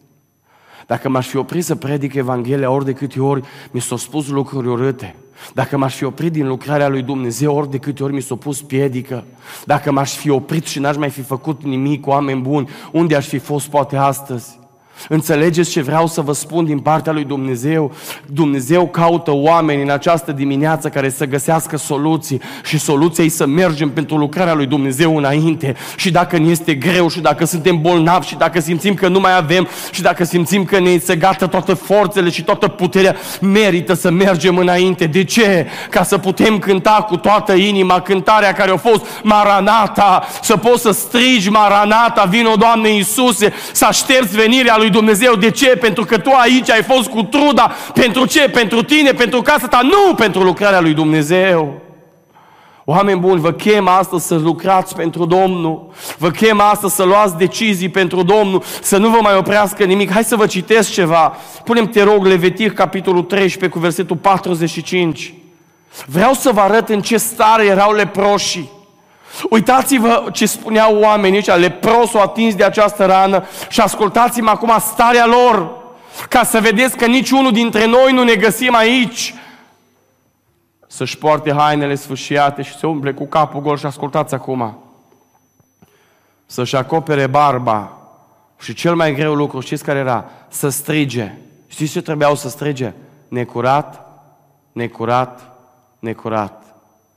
Dacă 0.88 1.10
m-aș 1.10 1.28
fi 1.28 1.38
oprit 1.38 1.64
să 1.64 1.76
predic 1.76 2.14
Evanghelia 2.14 2.70
ori 2.72 2.86
de 2.86 2.94
câte 2.94 3.20
ori 3.20 3.44
mi 3.72 3.82
s-au 3.82 3.98
spus 3.98 4.28
lucruri 4.28 4.68
urâte, 4.68 5.16
dacă 5.54 5.78
m-aș 5.78 5.96
fi 5.96 6.04
oprit 6.04 6.32
din 6.32 6.48
lucrarea 6.48 6.88
lui 6.88 7.02
Dumnezeu 7.02 7.56
ori 7.56 7.70
de 7.70 7.78
câte 7.78 8.04
ori 8.04 8.14
mi 8.14 8.22
s-a 8.22 8.36
pus 8.36 8.62
piedică, 8.62 9.24
dacă 9.66 9.92
m-aș 9.92 10.16
fi 10.16 10.30
oprit 10.30 10.66
și 10.66 10.80
n-aș 10.80 10.96
mai 10.96 11.10
fi 11.10 11.22
făcut 11.22 11.64
nimic 11.64 12.02
cu 12.02 12.10
oameni 12.10 12.42
buni, 12.42 12.70
unde 12.92 13.16
aș 13.16 13.28
fi 13.28 13.38
fost 13.38 13.68
poate 13.68 13.96
astăzi? 13.96 14.60
Înțelegeți 15.10 15.70
ce 15.70 15.82
vreau 15.82 16.08
să 16.08 16.22
vă 16.22 16.34
spun 16.34 16.66
din 16.66 16.80
partea 16.80 17.12
lui 17.12 17.24
Dumnezeu? 17.24 17.92
Dumnezeu 18.26 18.88
caută 18.88 19.32
oameni 19.34 19.82
în 19.82 19.90
această 19.90 20.32
dimineață 20.32 20.90
care 20.90 21.10
să 21.10 21.26
găsească 21.26 21.78
soluții 21.78 22.42
și 22.64 22.80
soluția 22.80 23.24
e 23.24 23.30
să 23.30 23.46
mergem 23.46 23.90
pentru 23.90 24.18
lucrarea 24.18 24.54
lui 24.54 24.66
Dumnezeu 24.66 25.18
înainte. 25.18 25.76
Și 25.96 26.12
dacă 26.12 26.38
ne 26.38 26.50
este 26.50 26.74
greu 26.74 27.10
și 27.10 27.20
dacă 27.20 27.46
suntem 27.46 27.82
bolnavi 27.82 28.28
și 28.28 28.36
dacă 28.36 28.60
simțim 28.60 28.94
că 28.94 29.08
nu 29.08 29.20
mai 29.20 29.38
avem 29.38 29.68
și 29.92 30.02
dacă 30.02 30.24
simțim 30.24 30.66
că 30.66 30.80
ne 30.80 30.98
se 30.98 31.16
gata 31.16 31.48
toate 31.48 31.74
forțele 31.74 32.30
și 32.30 32.44
toată 32.44 32.68
puterea, 32.68 33.16
merită 33.42 33.94
să 33.94 34.12
mergem 34.12 34.58
înainte. 34.58 35.06
De 35.06 35.24
ce? 35.24 35.68
Ca 35.90 36.04
să 36.04 36.18
putem 36.18 36.60
cânta 36.60 37.06
cu 37.08 37.18
toată 37.18 37.54
inima 37.54 38.02
cântarea 38.02 38.54
care 38.54 38.72
a 38.72 38.78
fost 38.78 39.06
Maranata, 39.24 40.28
să 40.42 40.58
poți 40.58 40.82
să 40.82 40.92
strigi 40.92 41.50
Maranata, 41.50 42.24
vino 42.24 42.56
Doamne 42.56 42.90
Iisuse, 42.90 43.54
să 43.72 43.86
aștepți 43.86 44.36
venirea 44.36 44.76
lui 44.78 44.87
lui 44.88 44.96
Dumnezeu. 44.96 45.36
De 45.36 45.52
ce? 45.52 45.68
Pentru 45.68 46.06
că 46.06 46.18
tu 46.18 46.32
aici 46.32 46.70
ai 46.70 46.84
fost 46.84 47.08
cu 47.10 47.24
truda. 47.24 47.72
Pentru 47.94 48.26
ce? 48.26 48.50
Pentru 48.50 48.84
tine, 48.84 49.12
pentru 49.12 49.42
casa 49.42 49.68
ta, 49.68 49.80
nu 49.84 50.14
pentru 50.16 50.44
lucrarea 50.44 50.80
lui 50.80 50.94
Dumnezeu. 50.94 51.82
Oameni 52.90 53.20
buni, 53.20 53.42
vă 53.42 53.52
chem 53.52 53.88
astăzi 53.88 54.28
să 54.28 54.36
lucrați 54.36 54.96
pentru 54.96 55.26
Domnul. 55.26 55.92
Vă 56.18 56.30
chem 56.30 56.60
astăzi 56.60 56.96
să 56.96 57.04
luați 57.04 57.38
decizii 57.38 57.90
pentru 57.90 58.24
Domnul, 58.24 58.64
să 58.82 58.98
nu 58.98 59.10
vă 59.10 59.18
mai 59.22 59.36
oprească 59.36 59.84
nimic. 59.84 60.12
Hai 60.12 60.24
să 60.24 60.36
vă 60.36 60.46
citesc 60.46 60.92
ceva. 60.92 61.36
Punem, 61.64 61.88
te 61.88 62.04
rog, 62.04 62.26
Levitic, 62.26 62.74
capitolul 62.74 63.24
13, 63.24 63.80
cu 63.80 63.84
versetul 63.84 64.16
45. 64.16 65.34
Vreau 66.06 66.34
să 66.34 66.52
vă 66.52 66.60
arăt 66.60 66.90
în 66.90 67.02
ce 67.02 67.18
stare 67.18 67.66
erau 67.66 67.94
leproșii. 67.94 68.70
Uitați-vă 69.50 70.30
ce 70.32 70.46
spuneau 70.46 71.00
oamenii 71.00 71.38
ăștia, 71.38 71.56
leprosul 71.56 72.20
atins 72.20 72.56
de 72.56 72.64
această 72.64 73.06
rană 73.06 73.44
și 73.70 73.82
ascultați-mă 73.82 74.50
acum 74.50 74.74
starea 74.80 75.26
lor, 75.26 75.76
ca 76.30 76.44
să 76.44 76.60
vedeți 76.60 76.98
că 76.98 77.06
niciunul 77.06 77.52
dintre 77.52 77.86
noi 77.86 78.14
nu 78.14 78.24
ne 78.24 78.36
găsim 78.36 78.76
aici 78.76 79.34
să-și 80.88 81.18
poarte 81.18 81.54
hainele 81.54 81.96
sfâșiate 81.96 82.62
și 82.62 82.78
se 82.78 82.88
umple 82.88 83.14
cu 83.14 83.26
capul 83.26 83.62
gol 83.62 83.78
și 83.78 83.86
ascultați 83.86 84.34
acum. 84.34 84.78
Să-și 86.46 86.76
acopere 86.76 87.28
barba 87.28 87.98
și 88.60 88.74
cel 88.74 88.96
mai 88.96 89.14
greu 89.14 89.34
lucru, 89.34 89.60
știți 89.60 89.84
care 89.84 90.00
era? 90.00 90.30
Să 90.48 90.70
strige. 90.70 91.34
Știți 91.68 91.92
ce 91.92 92.02
trebuiau 92.02 92.36
să 92.36 92.50
strige? 92.50 92.94
Necurat, 93.28 94.06
necurat, 94.72 95.52
necurat. 96.00 96.64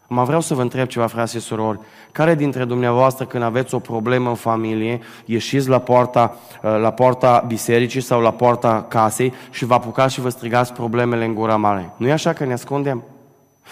Mă 0.06 0.24
vreau 0.24 0.40
să 0.40 0.54
vă 0.54 0.62
întreb 0.62 0.86
ceva, 0.86 1.06
frate 1.06 1.30
și 1.30 1.40
surori. 1.40 1.80
Care 2.12 2.34
dintre 2.34 2.64
dumneavoastră, 2.64 3.24
când 3.24 3.42
aveți 3.42 3.74
o 3.74 3.78
problemă 3.78 4.28
în 4.28 4.34
familie, 4.34 5.00
ieșiți 5.24 5.68
la 5.68 5.78
poarta, 5.78 6.36
la 6.60 6.90
poarta 6.90 7.44
bisericii 7.46 8.00
sau 8.00 8.20
la 8.20 8.30
poarta 8.30 8.86
casei 8.88 9.32
și 9.50 9.64
vă 9.64 9.74
apucați 9.74 10.14
și 10.14 10.20
vă 10.20 10.28
strigați 10.28 10.72
problemele 10.72 11.24
în 11.24 11.34
gura 11.34 11.56
mare? 11.56 11.92
Nu 11.96 12.06
e 12.06 12.12
așa 12.12 12.32
că 12.32 12.44
ne 12.44 12.52
ascundem? 12.52 13.04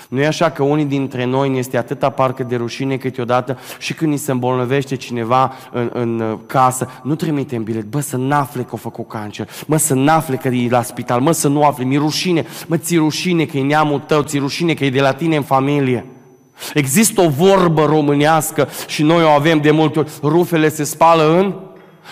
Nu 0.08 0.20
e 0.20 0.26
așa 0.26 0.50
că 0.50 0.62
unii 0.62 0.84
dintre 0.84 1.24
noi 1.24 1.48
ne 1.48 1.58
este 1.58 1.76
atâta 1.76 2.10
parcă 2.10 2.42
de 2.42 2.56
rușine 2.56 2.96
câteodată 2.96 3.58
și 3.78 3.94
când 3.94 4.10
ni 4.10 4.16
se 4.16 4.30
îmbolnăvește 4.30 4.96
cineva 4.96 5.52
în, 5.72 5.90
în 5.92 6.20
uh, 6.20 6.38
casă, 6.46 6.88
nu 7.02 7.14
trimitem 7.14 7.62
bilet, 7.62 7.84
bă, 7.84 8.00
să 8.00 8.16
n-afle 8.16 8.62
că 8.62 8.70
a 8.72 8.76
făcut 8.76 9.08
cancer, 9.08 9.48
mă, 9.66 9.76
să 9.76 9.94
n-afle 9.94 10.36
că 10.36 10.48
e 10.48 10.68
la 10.68 10.82
spital, 10.82 11.20
mă, 11.20 11.32
să 11.32 11.48
nu 11.48 11.64
afle, 11.64 11.84
mi 11.84 11.96
rușine, 11.96 12.44
mă, 12.66 12.76
ți 12.76 12.96
rușine 12.96 13.44
că 13.44 13.56
e 13.56 13.62
neamul 13.62 13.98
tău, 13.98 14.22
ți 14.22 14.38
rușine 14.38 14.74
că 14.74 14.84
e 14.84 14.90
de 14.90 15.00
la 15.00 15.12
tine 15.12 15.36
în 15.36 15.42
familie. 15.42 16.06
Există 16.74 17.20
o 17.20 17.28
vorbă 17.28 17.84
românească 17.84 18.68
și 18.86 19.02
noi 19.02 19.24
o 19.24 19.28
avem 19.28 19.60
de 19.60 19.70
multe 19.70 19.98
ori, 19.98 20.10
rufele 20.22 20.68
se 20.68 20.84
spală 20.84 21.38
în 21.38 21.54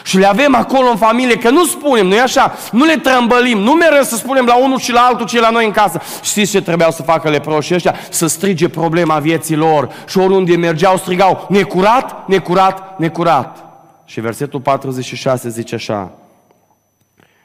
și 0.05 0.19
le 0.19 0.27
avem 0.27 0.55
acolo 0.55 0.89
în 0.89 0.97
familie, 0.97 1.37
că 1.37 1.51
nu 1.51 1.65
spunem, 1.65 2.07
nu-i 2.07 2.21
așa? 2.21 2.55
Nu 2.73 2.85
le 2.85 2.97
trămbălim, 2.97 3.59
nu 3.59 3.73
mereu 3.73 4.03
să 4.03 4.17
spunem 4.17 4.47
la 4.47 4.57
unul 4.57 4.79
și 4.79 4.93
la 4.93 5.01
altul 5.01 5.27
ce 5.27 5.41
la 5.41 5.51
noi 5.51 5.65
în 5.65 5.71
casă. 5.71 6.01
Știți 6.23 6.51
ce 6.51 6.63
trebuiau 6.63 6.91
să 6.91 7.03
facă 7.03 7.31
leproșii 7.31 7.75
ăștia? 7.75 7.95
Să 8.11 8.27
strige 8.27 8.69
problema 8.69 9.19
vieții 9.19 9.57
lor. 9.57 9.91
Și 10.07 10.19
oriunde 10.19 10.57
mergeau, 10.57 10.97
strigau, 10.97 11.47
necurat, 11.49 12.29
necurat, 12.29 12.99
necurat. 12.99 13.65
Și 14.05 14.21
versetul 14.21 14.61
46 14.61 15.49
zice 15.49 15.75
așa, 15.75 16.11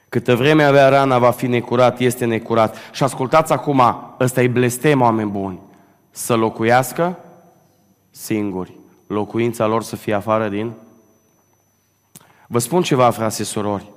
Câtă 0.10 0.36
vreme 0.36 0.64
avea 0.64 0.90
rana 0.90 1.18
va 1.18 1.32
fi 1.32 1.48
necurat, 1.48 2.00
este 2.00 2.26
necurat. 2.26 2.76
Și 2.92 3.04
ascultați 3.04 3.52
acum, 3.52 3.82
ăsta 4.20 4.42
e 4.42 4.48
blestem, 4.48 5.02
oameni 5.02 5.30
buni. 5.30 5.60
Să 6.12 6.36
locuiască 6.36 7.18
singuri. 8.10 8.78
Locuința 9.08 9.66
lor 9.66 9.84
să 9.84 9.96
fie 9.96 10.14
afară 10.14 10.50
din 10.50 10.74
Vă 12.48 12.60
spun 12.60 12.82
ceva, 12.82 13.10
frate 13.10 13.44
surori. 13.44 13.92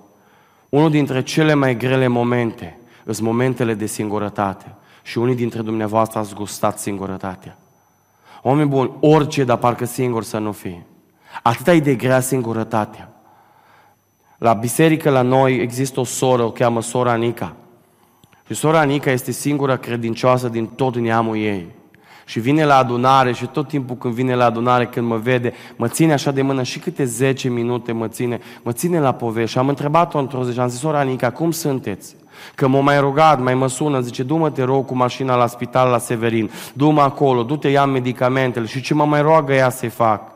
Unul 0.68 0.90
dintre 0.90 1.22
cele 1.22 1.54
mai 1.54 1.76
grele 1.76 2.06
momente 2.06 2.78
sunt 3.04 3.20
momentele 3.20 3.74
de 3.74 3.86
singurătate. 3.86 4.74
Și 5.02 5.18
unii 5.18 5.34
dintre 5.34 5.62
dumneavoastră 5.62 6.18
ați 6.18 6.34
gustat 6.34 6.78
singurătatea. 6.78 7.58
Oameni 8.42 8.68
buni, 8.68 8.90
orice, 9.00 9.44
dar 9.44 9.56
parcă 9.56 9.84
singur 9.84 10.22
să 10.22 10.38
nu 10.38 10.52
fie. 10.52 10.86
Atâta 11.42 11.72
e 11.72 11.80
de 11.80 11.94
grea 11.94 12.20
singurătatea. 12.20 13.12
La 14.38 14.52
biserică 14.52 15.10
la 15.10 15.22
noi 15.22 15.56
există 15.56 16.00
o 16.00 16.04
soră, 16.04 16.42
o 16.42 16.50
cheamă 16.50 16.82
sora 16.82 17.14
Nica. 17.14 17.56
Și 18.46 18.54
sora 18.54 18.82
Nica 18.82 19.10
este 19.10 19.30
singura 19.30 19.76
credincioasă 19.76 20.48
din 20.48 20.66
tot 20.66 20.96
neamul 20.96 21.36
ei. 21.36 21.66
Și 22.24 22.40
vine 22.40 22.64
la 22.64 22.76
adunare 22.76 23.32
și 23.32 23.46
tot 23.46 23.68
timpul 23.68 23.96
când 23.96 24.14
vine 24.14 24.34
la 24.34 24.44
adunare, 24.44 24.86
când 24.86 25.06
mă 25.06 25.16
vede, 25.16 25.52
mă 25.76 25.88
ține 25.88 26.12
așa 26.12 26.30
de 26.30 26.42
mână 26.42 26.62
și 26.62 26.78
câte 26.78 27.04
10 27.04 27.48
minute 27.48 27.92
mă 27.92 28.08
ține, 28.08 28.40
mă 28.62 28.72
ține 28.72 29.00
la 29.00 29.12
povești. 29.12 29.50
Și 29.50 29.58
am 29.58 29.68
întrebat-o 29.68 30.18
într-o 30.18 30.44
zi 30.44 30.52
și 30.52 30.60
am 30.60 30.68
zis, 30.68 30.82
ora 30.82 30.98
Anica, 30.98 31.30
cum 31.30 31.50
sunteți? 31.50 32.16
Că 32.54 32.66
m-a 32.66 32.80
mai 32.80 33.00
rugat, 33.00 33.42
mai 33.42 33.54
mă 33.54 33.68
sună, 33.68 34.00
zice, 34.00 34.22
du-mă 34.22 34.50
te 34.50 34.62
rog 34.62 34.86
cu 34.86 34.96
mașina 34.96 35.36
la 35.36 35.46
spital 35.46 35.90
la 35.90 35.98
Severin, 35.98 36.50
du-mă 36.72 37.00
acolo, 37.00 37.42
du-te 37.42 37.68
ia 37.68 37.84
medicamentele 37.84 38.66
și 38.66 38.80
ce 38.80 38.94
mă 38.94 39.04
mai 39.04 39.22
roagă 39.22 39.52
ea 39.52 39.70
să-i 39.70 39.88
fac. 39.88 40.32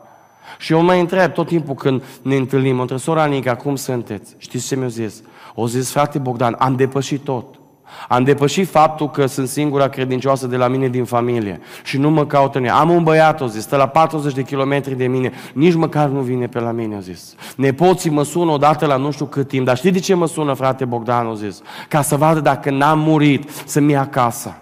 Și 0.57 0.73
eu 0.73 0.83
mai 0.83 0.99
întreb 0.99 1.33
tot 1.33 1.47
timpul 1.47 1.75
când 1.75 2.03
ne 2.21 2.35
întâlnim, 2.35 2.75
mă 2.75 2.81
întreb, 2.81 2.99
sora 2.99 3.21
Anica, 3.21 3.55
cum 3.55 3.75
sunteți? 3.75 4.35
Știți 4.37 4.67
ce 4.67 4.75
mi-a 4.75 4.87
zis? 4.87 5.21
O 5.55 5.67
zis, 5.67 5.91
frate 5.91 6.19
Bogdan, 6.19 6.55
am 6.59 6.75
depășit 6.75 7.23
tot. 7.23 7.58
Am 8.07 8.23
depășit 8.23 8.69
faptul 8.69 9.09
că 9.09 9.25
sunt 9.25 9.47
singura 9.47 9.87
credincioasă 9.87 10.47
de 10.47 10.57
la 10.57 10.67
mine 10.67 10.87
din 10.87 11.05
familie 11.05 11.59
și 11.83 11.97
nu 11.97 12.09
mă 12.09 12.25
caută 12.25 12.59
mine. 12.59 12.71
Am 12.71 12.89
un 12.89 13.03
băiat, 13.03 13.41
o 13.41 13.47
zis, 13.47 13.61
stă 13.61 13.75
la 13.75 13.87
40 13.87 14.33
de 14.33 14.43
kilometri 14.43 14.97
de 14.97 15.07
mine, 15.07 15.31
nici 15.53 15.73
măcar 15.73 16.07
nu 16.07 16.19
vine 16.19 16.47
pe 16.47 16.59
la 16.59 16.71
mine, 16.71 16.95
o 16.95 16.99
zis. 16.99 17.35
Nepoții 17.55 18.09
mă 18.09 18.23
sună 18.23 18.51
odată 18.51 18.85
la 18.85 18.95
nu 18.95 19.11
știu 19.11 19.25
cât 19.25 19.47
timp, 19.47 19.65
dar 19.65 19.77
știi 19.77 19.91
de 19.91 19.99
ce 19.99 20.13
mă 20.13 20.27
sună, 20.27 20.53
frate 20.53 20.85
Bogdan, 20.85 21.27
o 21.27 21.33
zis? 21.33 21.61
Ca 21.87 22.01
să 22.01 22.15
vadă 22.15 22.39
dacă 22.39 22.69
n-am 22.69 22.99
murit, 22.99 23.49
să-mi 23.65 23.91
ia 23.91 24.01
acasă. 24.01 24.61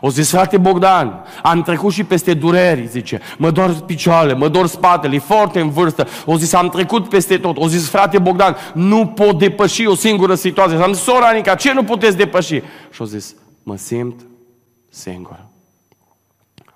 O 0.00 0.10
zis, 0.10 0.30
frate 0.30 0.58
Bogdan, 0.58 1.24
am 1.42 1.62
trecut 1.62 1.92
și 1.92 2.04
peste 2.04 2.34
dureri, 2.34 2.86
zice. 2.86 3.20
Mă 3.38 3.50
dor 3.50 3.80
picioarele, 3.80 4.34
mă 4.34 4.48
dor 4.48 4.66
spatele, 4.66 5.14
e 5.14 5.18
foarte 5.18 5.60
în 5.60 5.70
vârstă. 5.70 6.06
O 6.26 6.36
zis, 6.36 6.52
am 6.52 6.68
trecut 6.68 7.08
peste 7.08 7.38
tot. 7.38 7.56
O 7.56 7.68
zis, 7.68 7.88
frate 7.88 8.18
Bogdan, 8.18 8.56
nu 8.74 9.06
pot 9.06 9.38
depăși 9.38 9.86
o 9.86 9.94
singură 9.94 10.34
situație. 10.34 10.76
Am 10.76 10.92
zis, 10.92 11.02
sora 11.02 11.26
Anica, 11.26 11.54
ce 11.54 11.72
nu 11.72 11.84
puteți 11.84 12.16
depăși? 12.16 12.62
Și 12.90 13.02
o 13.02 13.04
zis, 13.04 13.34
mă 13.62 13.76
simt 13.76 14.20
singur. 14.88 15.46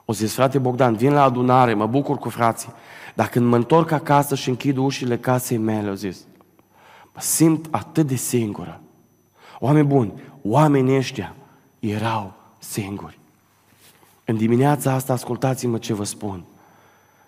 O 0.05 0.13
zis, 0.13 0.35
frate 0.35 0.59
Bogdan, 0.59 0.95
vin 0.95 1.13
la 1.13 1.23
adunare, 1.23 1.75
mă 1.75 1.87
bucur 1.87 2.17
cu 2.17 2.29
frații. 2.29 2.73
Dar 3.15 3.29
când 3.29 3.47
mă 3.47 3.57
întorc 3.57 3.91
acasă 3.91 4.35
și 4.35 4.49
închid 4.49 4.77
ușile 4.77 5.19
casei 5.19 5.57
mele, 5.57 5.91
o 5.91 5.95
zis, 5.95 6.19
mă 7.13 7.21
simt 7.21 7.67
atât 7.71 8.07
de 8.07 8.15
singură. 8.15 8.81
Oameni 9.59 9.87
buni, 9.87 10.13
oamenii 10.43 10.97
ăștia 10.97 11.35
erau 11.79 12.43
singuri. 12.71 13.19
În 14.25 14.37
dimineața 14.37 14.93
asta, 14.93 15.13
ascultați-mă 15.13 15.79
ce 15.79 15.95
vă 15.95 16.05
spun. 16.05 16.45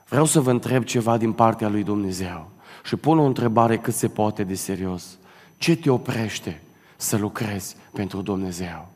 Vreau 0.08 0.24
să 0.24 0.40
vă 0.40 0.50
întreb 0.50 0.84
ceva 0.84 1.16
din 1.16 1.32
partea 1.32 1.68
lui 1.68 1.82
Dumnezeu 1.82 2.50
și 2.84 2.96
pun 2.96 3.18
o 3.18 3.24
întrebare 3.24 3.78
cât 3.78 3.94
se 3.94 4.08
poate 4.08 4.44
de 4.44 4.54
serios. 4.54 5.18
Ce 5.56 5.76
te 5.76 5.90
oprește 5.90 6.62
să 6.96 7.16
lucrezi 7.16 7.76
pentru 7.92 8.20
Dumnezeu? 8.20 8.88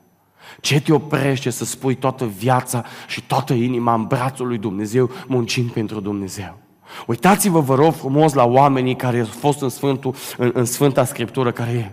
Ce 0.61 0.81
te 0.81 0.93
oprește 0.93 1.51
să 1.51 1.65
spui 1.65 1.95
toată 1.95 2.25
viața 2.25 2.85
și 3.07 3.23
toată 3.23 3.53
inima 3.53 3.95
în 3.95 4.05
brațul 4.05 4.47
lui 4.47 4.59
Dumnezeu, 4.59 5.11
muncind 5.27 5.71
pentru 5.71 6.01
Dumnezeu? 6.01 6.59
Uitați-vă, 7.07 7.61
vă 7.61 7.75
rog 7.75 7.95
frumos, 7.95 8.33
la 8.33 8.45
oamenii 8.45 8.97
care 8.97 9.19
au 9.19 9.25
fost 9.25 9.61
în, 9.61 9.69
Sfântul, 9.69 10.15
în, 10.37 10.51
în 10.55 10.65
Sfânta 10.65 11.05
Scriptură, 11.05 11.53
care 11.53 11.71
e 11.71 11.91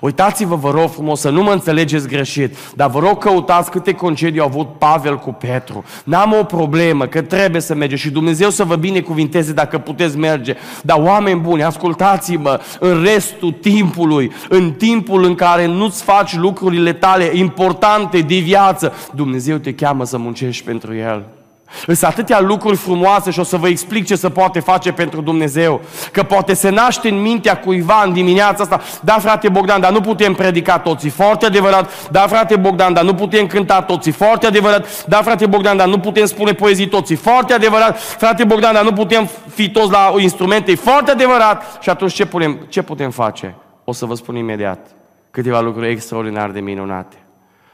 Uitați-vă, 0.00 0.54
vă 0.54 0.70
rog 0.70 0.90
frumos, 0.90 1.20
să 1.20 1.30
nu 1.30 1.42
mă 1.42 1.52
înțelegeți 1.52 2.08
greșit, 2.08 2.56
dar 2.74 2.90
vă 2.90 2.98
rog 2.98 3.18
căutați 3.18 3.70
câte 3.70 3.92
concedii 3.92 4.40
au 4.40 4.46
avut 4.46 4.78
Pavel 4.78 5.18
cu 5.18 5.32
Petru. 5.32 5.84
N-am 6.04 6.36
o 6.40 6.44
problemă, 6.44 7.06
că 7.06 7.22
trebuie 7.22 7.60
să 7.60 7.74
merge 7.74 7.96
și 7.96 8.10
Dumnezeu 8.10 8.50
să 8.50 8.64
vă 8.64 8.76
binecuvinteze 8.76 9.52
dacă 9.52 9.78
puteți 9.78 10.18
merge. 10.18 10.54
Dar 10.82 10.98
oameni 11.00 11.40
buni, 11.40 11.64
ascultați-mă, 11.64 12.60
în 12.80 13.02
restul 13.02 13.52
timpului, 13.52 14.32
în 14.48 14.72
timpul 14.72 15.24
în 15.24 15.34
care 15.34 15.66
nu-ți 15.66 16.02
faci 16.02 16.36
lucrurile 16.36 16.92
tale 16.92 17.30
importante 17.32 18.20
de 18.20 18.38
viață, 18.38 18.92
Dumnezeu 19.14 19.56
te 19.56 19.74
cheamă 19.74 20.04
să 20.04 20.18
muncești 20.18 20.64
pentru 20.64 20.94
El. 20.94 21.41
Sunt 21.86 22.02
atâtea 22.02 22.40
lucruri 22.40 22.76
frumoase 22.76 23.30
și 23.30 23.40
o 23.40 23.42
să 23.42 23.56
vă 23.56 23.68
explic 23.68 24.06
ce 24.06 24.14
se 24.14 24.30
poate 24.30 24.60
face 24.60 24.92
pentru 24.92 25.20
Dumnezeu. 25.20 25.80
Că 26.12 26.22
poate 26.22 26.54
se 26.54 26.68
naște 26.68 27.08
în 27.08 27.20
mintea 27.20 27.58
cuiva 27.58 28.02
în 28.04 28.12
dimineața 28.12 28.62
asta. 28.62 28.80
Da, 29.00 29.12
frate 29.12 29.48
Bogdan, 29.48 29.80
dar 29.80 29.92
nu 29.92 30.00
putem 30.00 30.34
predica 30.34 30.78
toții. 30.78 31.10
Foarte 31.10 31.46
adevărat. 31.46 32.10
Da, 32.10 32.20
frate 32.20 32.56
Bogdan, 32.56 32.92
dar 32.92 33.04
nu 33.04 33.14
putem 33.14 33.46
cânta 33.46 33.82
toții. 33.82 34.12
Foarte 34.12 34.46
adevărat. 34.46 35.06
Da, 35.06 35.16
frate 35.16 35.46
Bogdan, 35.46 35.76
dar 35.76 35.88
nu 35.88 35.98
putem 35.98 36.24
spune 36.24 36.52
poezii 36.52 36.88
toții. 36.88 37.16
Foarte 37.16 37.52
adevărat. 37.52 37.98
Frate 37.98 38.44
Bogdan, 38.44 38.72
dar 38.72 38.84
nu 38.84 38.92
putem 38.92 39.28
fi 39.54 39.70
toți 39.70 39.90
la 39.90 40.14
instrumente. 40.18 40.74
Foarte 40.74 41.10
adevărat. 41.10 41.78
Și 41.80 41.90
atunci 41.90 42.12
ce 42.12 42.26
putem, 42.26 42.66
ce 42.68 42.82
putem 42.82 43.10
face? 43.10 43.54
O 43.84 43.92
să 43.92 44.06
vă 44.06 44.14
spun 44.14 44.36
imediat 44.36 44.86
câteva 45.30 45.60
lucruri 45.60 45.90
extraordinar 45.90 46.50
de 46.50 46.60
minunate. 46.60 47.16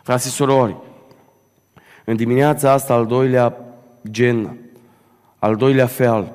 Frații 0.03 0.31
și 0.31 0.37
surori, 0.37 0.77
în 2.05 2.17
dimineața 2.17 2.73
asta, 2.73 2.95
al 2.95 3.07
doilea 3.07 3.57
gen, 4.11 4.59
al 5.39 5.57
doilea 5.57 5.87
fel 5.87 6.33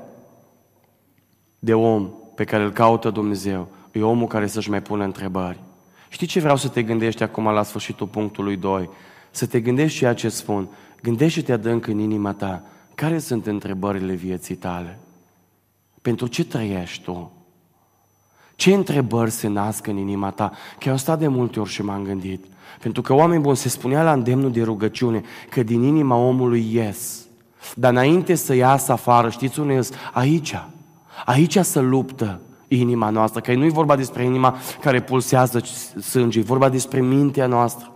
de 1.60 1.74
om 1.74 2.10
pe 2.36 2.44
care 2.44 2.64
îl 2.64 2.72
caută 2.72 3.10
Dumnezeu, 3.10 3.68
e 3.92 4.02
omul 4.02 4.28
care 4.28 4.48
să-și 4.48 4.70
mai 4.70 4.82
pună 4.82 5.04
întrebări. 5.04 5.60
Știi 6.10 6.28
ce 6.28 6.40
vreau 6.40 6.56
să 6.56 6.68
te 6.68 6.84
gândești 6.84 7.24
acum 7.24 7.44
la 7.44 7.64
sfârșitul 7.64 8.08
punctului 8.08 8.56
2? 8.56 8.90
să 9.36 9.46
te 9.46 9.60
gândești 9.60 9.98
ceea 9.98 10.14
ce 10.14 10.30
spun. 10.30 10.70
Gândește-te 11.02 11.52
adânc 11.52 11.88
în 11.88 12.00
inima 12.00 12.34
ta. 12.34 12.64
Care 12.96 13.20
sunt 13.20 13.46
întrebările 13.46 14.14
vieții 14.14 14.56
tale? 14.56 15.00
Pentru 16.02 16.28
ce 16.28 16.46
trăiești 16.46 17.04
tu? 17.04 17.32
Ce 18.56 18.74
întrebări 18.74 19.32
se 19.32 19.48
nasc 19.48 19.88
în 19.88 19.98
inima 19.98 20.32
ta? 20.32 20.50
Că 20.50 20.84
eu 20.86 20.92
am 20.92 20.98
stat 20.98 21.20
de 21.20 21.28
multe 21.28 21.60
ori 21.60 21.70
și 21.70 21.82
m-am 21.82 22.04
gândit. 22.04 22.46
Pentru 22.80 23.02
că 23.02 23.14
oameni 23.14 23.42
buni 23.42 23.58
se 23.58 23.70
spunea 23.70 24.04
la 24.04 24.14
îndemnul 24.14 24.52
de 24.52 24.64
rugăciune 24.64 25.22
că 25.50 25.64
din 25.64 25.84
inima 25.84 26.16
omului 26.16 26.74
ies. 26.74 27.23
Dar 27.76 27.92
înainte 27.92 28.36
să 28.36 28.54
iasă 28.54 28.92
afară, 28.92 29.30
știți 29.30 29.60
unde 29.60 29.74
ies? 29.74 29.90
Aici. 30.14 30.56
Aici 31.26 31.58
să 31.58 31.80
luptă 31.80 32.40
inima 32.68 33.10
noastră. 33.10 33.42
Că 33.42 33.54
nu 33.54 33.66
e 33.66 33.70
vorba 33.70 33.96
despre 33.96 34.24
inima 34.24 34.58
care 34.82 35.02
pulsează 35.02 35.62
sânge, 36.02 36.40
e 36.40 36.44
vorba 36.44 36.70
despre 36.70 37.02
mintea 37.02 37.48
noastră. 37.48 37.88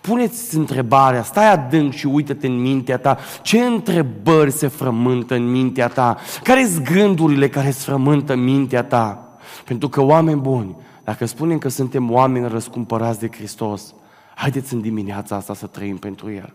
Puneți 0.00 0.56
întrebarea, 0.56 1.22
stai 1.22 1.52
adânc 1.52 1.92
și 1.92 2.06
uită-te 2.06 2.46
în 2.46 2.60
mintea 2.60 2.98
ta, 2.98 3.18
ce 3.42 3.60
întrebări 3.60 4.50
se 4.50 4.66
frământă 4.66 5.34
în 5.34 5.50
mintea 5.50 5.88
ta? 5.88 6.16
Care 6.42 6.66
sunt 6.66 6.90
gândurile 6.90 7.48
care 7.48 7.70
se 7.70 7.82
frământă 7.84 8.32
în 8.32 8.44
mintea 8.44 8.82
ta? 8.82 9.28
Pentru 9.64 9.88
că 9.88 10.02
oameni 10.02 10.40
buni, 10.40 10.76
dacă 11.04 11.24
spunem 11.24 11.58
că 11.58 11.68
suntem 11.68 12.10
oameni 12.10 12.48
răscumpărați 12.48 13.20
de 13.20 13.28
Hristos, 13.30 13.94
haideți 14.34 14.74
în 14.74 14.80
dimineața 14.80 15.36
asta 15.36 15.54
să 15.54 15.66
trăim 15.66 15.96
pentru 15.96 16.30
El. 16.30 16.54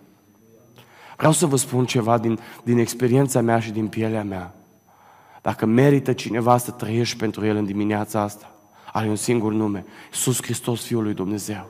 Vreau 1.22 1.36
să 1.36 1.46
vă 1.46 1.56
spun 1.56 1.86
ceva 1.86 2.18
din, 2.18 2.40
din 2.64 2.78
experiența 2.78 3.42
mea 3.42 3.60
și 3.60 3.72
din 3.72 3.88
pielea 3.88 4.24
mea. 4.24 4.54
Dacă 5.42 5.66
merită 5.66 6.14
cineva 6.14 6.58
să 6.58 6.72
trăiești 6.72 7.18
pentru 7.18 7.46
El 7.46 7.56
în 7.56 7.66
dimineața 7.66 8.22
asta, 8.22 8.52
are 8.94 9.08
un 9.08 9.16
singur 9.16 9.54
nume, 9.54 9.86
Iisus 10.12 10.42
Hristos, 10.42 10.86
Fiul 10.86 11.04
lui 11.04 11.14
Dumnezeu. 11.14 11.70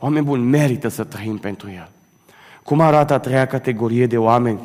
Oameni 0.00 0.24
buni, 0.24 0.42
merită 0.42 0.88
să 0.88 1.04
trăim 1.04 1.38
pentru 1.38 1.70
El. 1.70 1.88
Cum 2.62 2.80
arată 2.80 3.12
a 3.12 3.18
treia 3.18 3.46
categorie 3.46 4.06
de 4.06 4.18
oameni 4.18 4.60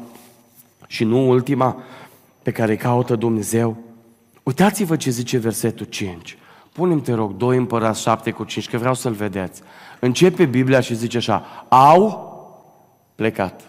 și 0.88 1.04
nu 1.04 1.30
ultima 1.30 1.78
pe 2.42 2.52
care 2.52 2.76
caută 2.76 3.16
Dumnezeu? 3.16 3.78
Uitați-vă 4.44 4.96
ce 4.96 5.10
zice 5.10 5.38
versetul 5.38 5.86
5. 5.86 6.38
Punem, 6.74 7.02
te 7.02 7.14
rog, 7.14 7.34
2 7.34 7.58
împărați 7.58 8.02
7 8.02 8.32
cu 8.32 8.44
5, 8.44 8.70
că 8.70 8.78
vreau 8.78 8.94
să-l 8.94 9.14
vedeți. 9.14 9.62
Începe 10.00 10.46
Biblia 10.46 10.80
și 10.80 10.96
zice 10.96 11.18
așa, 11.18 11.66
au 11.70 12.26
plecat. 13.16 13.67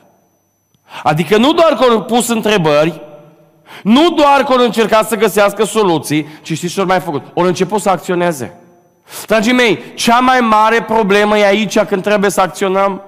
Adică 1.02 1.36
nu 1.36 1.52
doar 1.52 1.72
că 1.74 1.84
au 1.90 2.02
pus 2.02 2.28
întrebări, 2.28 3.00
nu 3.82 4.10
doar 4.10 4.44
că 4.44 4.52
au 4.52 4.64
încercat 4.64 5.08
să 5.08 5.16
găsească 5.16 5.64
soluții, 5.64 6.26
ci 6.42 6.52
știți 6.52 6.74
ce 6.74 6.80
au 6.80 6.86
mai 6.86 7.00
făcut? 7.00 7.22
Au 7.34 7.44
început 7.44 7.80
să 7.80 7.90
acționeze. 7.90 8.60
Dragii 9.26 9.52
mei, 9.52 9.82
cea 9.94 10.18
mai 10.18 10.40
mare 10.40 10.82
problemă 10.82 11.38
e 11.38 11.46
aici 11.46 11.78
când 11.78 12.02
trebuie 12.02 12.30
să 12.30 12.40
acționăm. 12.40 13.02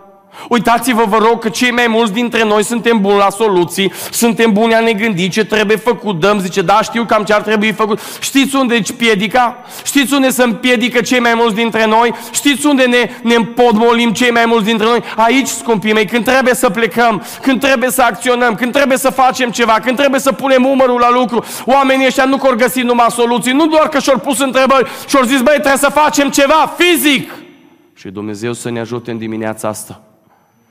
Uitați-vă, 0.49 1.05
vă 1.09 1.19
rog, 1.19 1.39
că 1.39 1.49
cei 1.49 1.71
mai 1.71 1.87
mulți 1.89 2.13
dintre 2.13 2.45
noi 2.45 2.65
suntem 2.65 3.01
buni 3.01 3.17
la 3.17 3.31
soluții, 3.31 3.93
suntem 4.11 4.53
buni 4.53 4.75
a 4.75 4.81
ne 4.81 4.93
gândi 4.93 5.29
ce 5.29 5.45
trebuie 5.45 5.77
făcut, 5.77 6.21
dăm, 6.21 6.39
zice, 6.39 6.63
da, 6.63 6.83
știu 6.83 7.05
cam 7.05 7.25
ce 7.25 7.33
ar 7.33 7.41
trebui 7.41 7.73
făcut. 7.73 8.01
Știți 8.21 8.57
unde 8.57 8.77
îți 8.77 8.95
piedica? 8.95 9.65
Știți 9.85 10.15
unde 10.15 10.31
se 10.31 10.43
împiedică 10.43 11.01
cei 11.01 11.21
mai 11.21 11.35
mulți 11.35 11.55
dintre 11.55 11.87
noi? 11.87 12.15
Știți 12.33 12.67
unde 12.67 12.85
ne, 12.85 13.11
ne 13.23 13.35
împodmolim 13.35 14.13
cei 14.13 14.31
mai 14.31 14.45
mulți 14.47 14.65
dintre 14.65 14.87
noi? 14.87 15.03
Aici, 15.17 15.47
scumpii 15.47 15.93
mei, 15.93 16.07
când 16.07 16.25
trebuie 16.25 16.55
să 16.55 16.71
plecăm, 16.71 17.23
când 17.43 17.61
trebuie 17.61 17.91
să 17.91 18.03
acționăm, 18.03 18.55
când 18.55 18.73
trebuie 18.73 18.99
să 18.99 19.11
facem 19.11 19.51
ceva, 19.51 19.73
când 19.73 19.97
trebuie 19.97 20.21
să 20.21 20.33
punem 20.33 20.65
umărul 20.65 21.01
la 21.01 21.11
lucru, 21.11 21.45
oamenii 21.65 22.07
ăștia 22.07 22.25
nu 22.25 22.37
vor 22.37 22.55
găsi 22.55 22.81
numai 22.81 23.11
soluții, 23.11 23.53
nu 23.53 23.67
doar 23.67 23.89
că 23.89 23.99
și-au 23.99 24.19
pus 24.19 24.39
întrebări 24.39 24.91
și-au 25.09 25.23
zis, 25.25 25.41
băi, 25.41 25.55
trebuie 25.55 25.77
să 25.77 25.91
facem 25.95 26.31
ceva 26.31 26.75
fizic. 26.79 27.31
Și 27.95 28.09
Dumnezeu 28.09 28.53
să 28.53 28.71
ne 28.71 28.81
ajute 28.81 29.11
în 29.11 29.19
dimineața 29.19 29.69
asta 29.69 30.01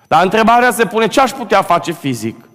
dar 0.10 0.24
întrebarea 0.24 0.72
se 0.72 0.86
pune, 0.86 1.08
ce 1.08 1.22
aș 1.22 1.32
putea 1.32 1.62
face 1.62 1.91
fizic? 1.91 2.50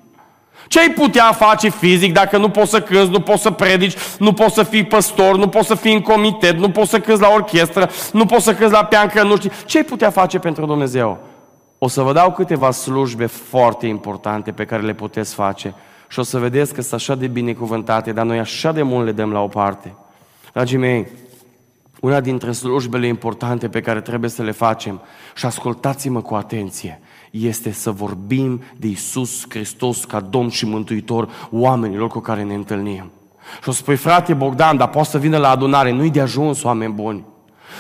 Ce 0.69 0.81
ai 0.81 0.91
putea 0.91 1.33
face 1.33 1.69
fizic 1.69 2.13
dacă 2.13 2.37
nu 2.37 2.49
poți 2.49 2.71
să 2.71 2.81
cânți, 2.81 3.11
nu 3.11 3.21
poți 3.21 3.43
să 3.43 3.51
predici, 3.51 3.97
nu 4.19 4.33
poți 4.33 4.55
să 4.55 4.63
fii 4.63 4.85
păstor, 4.85 5.37
nu 5.37 5.49
poți 5.49 5.67
să 5.67 5.75
fii 5.75 5.95
în 5.95 6.01
comitet, 6.01 6.59
nu 6.59 6.71
poți 6.71 6.91
să 6.91 7.01
cânți 7.01 7.21
la 7.21 7.29
orchestră, 7.29 7.91
nu 8.13 8.27
poți 8.27 8.45
să 8.45 8.55
cânți 8.55 8.73
la 8.73 8.85
piancă, 8.85 9.23
nu 9.23 9.37
știi. 9.37 9.51
Ce 9.67 9.79
ai 9.79 9.85
putea 9.85 10.11
face 10.11 10.39
pentru 10.39 10.67
Dumnezeu? 10.67 11.19
O 11.79 11.89
să 11.89 12.03
vă 12.03 12.13
dau 12.13 12.33
câteva 12.33 12.71
slujbe 12.71 13.27
foarte 13.27 13.87
importante 13.87 14.53
pe 14.53 14.65
care 14.65 14.83
le 14.83 14.95
puteți 14.95 15.35
face 15.35 15.75
și 16.09 16.19
o 16.19 16.23
să 16.23 16.39
vedeți 16.39 16.75
că 16.75 16.81
sunt 16.81 16.93
așa 16.93 17.15
de 17.15 17.27
binecuvântate, 17.27 18.13
dar 18.13 18.25
noi 18.25 18.39
așa 18.39 18.73
de 18.73 18.83
mult 18.83 19.05
le 19.05 19.13
dăm 19.13 19.33
la 19.33 19.41
o 19.41 19.49
parte. 19.49 19.95
Dragii 20.53 20.79
mei, 20.79 21.09
una 22.01 22.21
dintre 22.21 22.53
slujbele 22.53 23.07
importante 23.07 23.69
pe 23.69 23.81
care 23.81 24.01
trebuie 24.01 24.31
să 24.31 24.43
le 24.43 24.51
facem 24.51 25.01
și 25.35 25.47
ascultați-mă 25.47 26.21
cu 26.21 26.35
atenție, 26.35 27.01
este 27.41 27.73
să 27.73 27.91
vorbim 27.91 28.63
de 28.77 28.87
Isus 28.87 29.45
Hristos 29.49 30.05
ca 30.05 30.21
Domn 30.21 30.49
și 30.49 30.67
Mântuitor 30.67 31.29
oamenilor 31.51 32.09
cu 32.09 32.21
care 32.21 32.43
ne 32.43 32.55
întâlnim. 32.55 33.11
Și 33.63 33.69
o 33.69 33.73
spui, 33.73 33.97
frate 33.97 34.35
Bogdan, 34.35 34.77
dar 34.77 34.89
poți 34.89 35.11
să 35.11 35.19
vină 35.19 35.37
la 35.37 35.51
adunare, 35.51 35.93
nu-i 35.93 36.11
de 36.11 36.21
ajuns, 36.21 36.63
oameni 36.63 36.93
buni. 36.93 37.25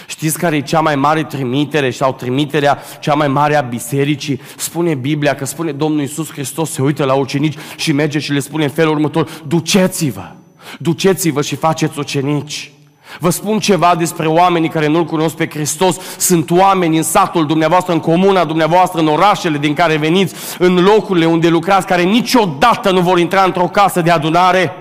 Știți 0.06 0.38
care 0.38 0.56
e 0.56 0.60
cea 0.60 0.80
mai 0.80 0.96
mare 0.96 1.24
trimitere 1.24 1.90
sau 1.90 2.12
trimiterea 2.12 2.78
cea 3.00 3.14
mai 3.14 3.28
mare 3.28 3.56
a 3.56 3.60
bisericii? 3.60 4.40
Spune 4.56 4.94
Biblia 4.94 5.34
că 5.34 5.44
spune 5.44 5.72
Domnul 5.72 6.02
Isus 6.02 6.30
Hristos 6.30 6.70
se 6.70 6.82
uită 6.82 7.04
la 7.04 7.14
ucenici 7.14 7.56
și 7.76 7.92
merge 7.92 8.18
și 8.18 8.32
le 8.32 8.38
spune 8.38 8.64
în 8.64 8.70
felul 8.70 8.94
următor, 8.94 9.42
duceți-vă, 9.46 10.32
duceți-vă 10.78 11.42
și 11.42 11.56
faceți 11.56 11.98
ucenici. 11.98 12.73
Vă 13.18 13.30
spun 13.30 13.58
ceva 13.58 13.94
despre 13.98 14.26
oamenii 14.26 14.68
care 14.68 14.86
nu-L 14.86 15.04
cunosc 15.04 15.34
pe 15.34 15.48
Hristos. 15.48 15.96
Sunt 16.16 16.50
oameni 16.50 16.96
în 16.96 17.02
satul 17.02 17.46
dumneavoastră, 17.46 17.92
în 17.92 18.00
comuna 18.00 18.44
dumneavoastră, 18.44 19.00
în 19.00 19.06
orașele 19.06 19.58
din 19.58 19.74
care 19.74 19.96
veniți, 19.96 20.34
în 20.58 20.74
locurile 20.74 21.26
unde 21.26 21.48
lucrați, 21.48 21.86
care 21.86 22.02
niciodată 22.02 22.90
nu 22.90 23.00
vor 23.00 23.18
intra 23.18 23.42
într-o 23.42 23.68
casă 23.68 24.00
de 24.00 24.10
adunare. 24.10 24.72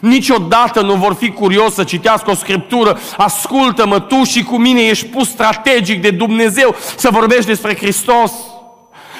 Niciodată 0.00 0.80
nu 0.80 0.94
vor 0.94 1.14
fi 1.14 1.30
curios 1.30 1.74
să 1.74 1.84
citească 1.84 2.30
o 2.30 2.34
scriptură. 2.34 2.98
Ascultă-mă, 3.16 4.00
tu 4.00 4.22
și 4.24 4.42
cu 4.42 4.56
mine 4.56 4.80
ești 4.80 5.06
pus 5.06 5.28
strategic 5.28 6.02
de 6.02 6.10
Dumnezeu 6.10 6.74
să 6.96 7.08
vorbești 7.12 7.46
despre 7.46 7.76
Hristos. 7.76 8.32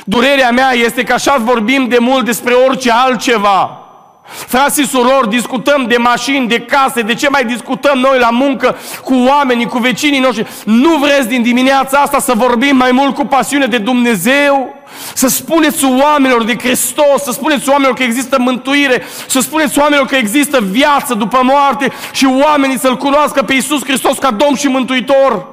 Durerea 0.04 0.50
mea 0.50 0.72
este 0.72 1.02
că 1.02 1.12
așa 1.12 1.36
vorbim 1.44 1.88
de 1.88 1.98
mult 2.00 2.24
despre 2.24 2.52
orice 2.52 2.90
altceva. 2.92 3.87
Frații 4.28 4.86
surori, 4.86 5.28
discutăm 5.28 5.86
de 5.86 5.96
mașini, 5.96 6.48
de 6.48 6.60
case, 6.60 7.02
de 7.02 7.14
ce 7.14 7.28
mai 7.28 7.44
discutăm 7.44 7.98
noi 7.98 8.18
la 8.18 8.30
muncă 8.30 8.76
cu 9.04 9.14
oamenii, 9.14 9.66
cu 9.66 9.78
vecinii 9.78 10.20
noștri. 10.20 10.46
Nu 10.64 10.96
vreți 10.96 11.28
din 11.28 11.42
dimineața 11.42 11.98
asta 11.98 12.18
să 12.18 12.32
vorbim 12.36 12.76
mai 12.76 12.92
mult 12.92 13.14
cu 13.14 13.24
pasiune 13.24 13.66
de 13.66 13.78
Dumnezeu? 13.78 14.74
Să 15.14 15.28
spuneți 15.28 15.84
oamenilor 15.84 16.44
de 16.44 16.56
Hristos, 16.56 17.22
să 17.22 17.32
spuneți 17.32 17.68
oamenilor 17.68 17.96
că 17.96 18.02
există 18.02 18.36
mântuire, 18.38 19.02
să 19.26 19.40
spuneți 19.40 19.78
oamenilor 19.78 20.06
că 20.06 20.16
există 20.16 20.60
viață 20.60 21.14
după 21.14 21.40
moarte 21.42 21.92
și 22.12 22.28
oamenii 22.46 22.78
să-L 22.78 22.96
cunoască 22.96 23.42
pe 23.42 23.52
Iisus 23.52 23.84
Hristos 23.84 24.18
ca 24.18 24.30
Domn 24.30 24.54
și 24.54 24.66
Mântuitor. 24.66 25.48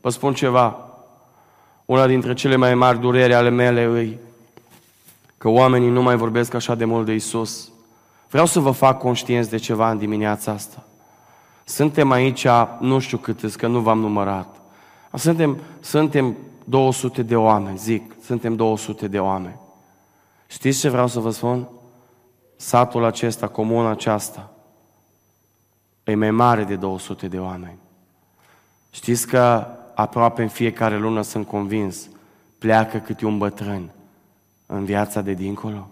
Vă 0.00 0.10
spun 0.10 0.34
ceva. 0.34 0.76
Una 1.84 2.06
dintre 2.06 2.34
cele 2.34 2.56
mai 2.56 2.74
mari 2.74 3.00
dureri 3.00 3.34
ale 3.34 3.50
mele 3.50 3.84
îi 3.84 4.18
că 5.44 5.50
oamenii 5.50 5.88
nu 5.88 6.02
mai 6.02 6.16
vorbesc 6.16 6.54
așa 6.54 6.74
de 6.74 6.84
mult 6.84 7.06
de 7.06 7.12
Isus. 7.12 7.70
Vreau 8.30 8.46
să 8.46 8.60
vă 8.60 8.70
fac 8.70 8.98
conștienți 8.98 9.50
de 9.50 9.56
ceva 9.56 9.90
în 9.90 9.98
dimineața 9.98 10.52
asta. 10.52 10.84
Suntem 11.64 12.10
aici, 12.10 12.46
nu 12.80 12.98
știu 12.98 13.18
cât 13.18 13.54
că 13.54 13.66
nu 13.66 13.80
v-am 13.80 13.98
numărat. 13.98 14.60
Suntem, 15.14 15.58
suntem 15.80 16.36
200 16.64 17.22
de 17.22 17.36
oameni, 17.36 17.78
zic, 17.78 18.14
suntem 18.22 18.56
200 18.56 19.08
de 19.08 19.18
oameni. 19.18 19.58
Știți 20.46 20.80
ce 20.80 20.88
vreau 20.88 21.06
să 21.06 21.20
vă 21.20 21.30
spun? 21.30 21.68
Satul 22.56 23.04
acesta, 23.04 23.48
comuna 23.48 23.90
aceasta, 23.90 24.50
e 26.04 26.14
mai 26.14 26.30
mare 26.30 26.64
de 26.64 26.76
200 26.76 27.28
de 27.28 27.38
oameni. 27.38 27.78
Știți 28.90 29.26
că 29.26 29.66
aproape 29.94 30.42
în 30.42 30.48
fiecare 30.48 30.98
lună 30.98 31.22
sunt 31.22 31.46
convins, 31.46 32.08
pleacă 32.58 32.98
câte 32.98 33.26
un 33.26 33.38
bătrân 33.38 33.90
în 34.66 34.84
viața 34.84 35.20
de 35.20 35.32
dincolo? 35.32 35.88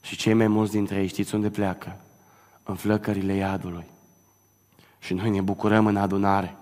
Și 0.00 0.16
cei 0.16 0.34
mai 0.34 0.46
mulți 0.46 0.72
dintre 0.72 0.96
ei 1.00 1.06
știți 1.06 1.34
unde 1.34 1.50
pleacă? 1.50 1.96
În 2.62 2.74
flăcările 2.74 3.34
iadului. 3.34 3.84
Și 4.98 5.14
noi 5.14 5.30
ne 5.30 5.40
bucurăm 5.40 5.86
în 5.86 5.96
adunare. 5.96 6.56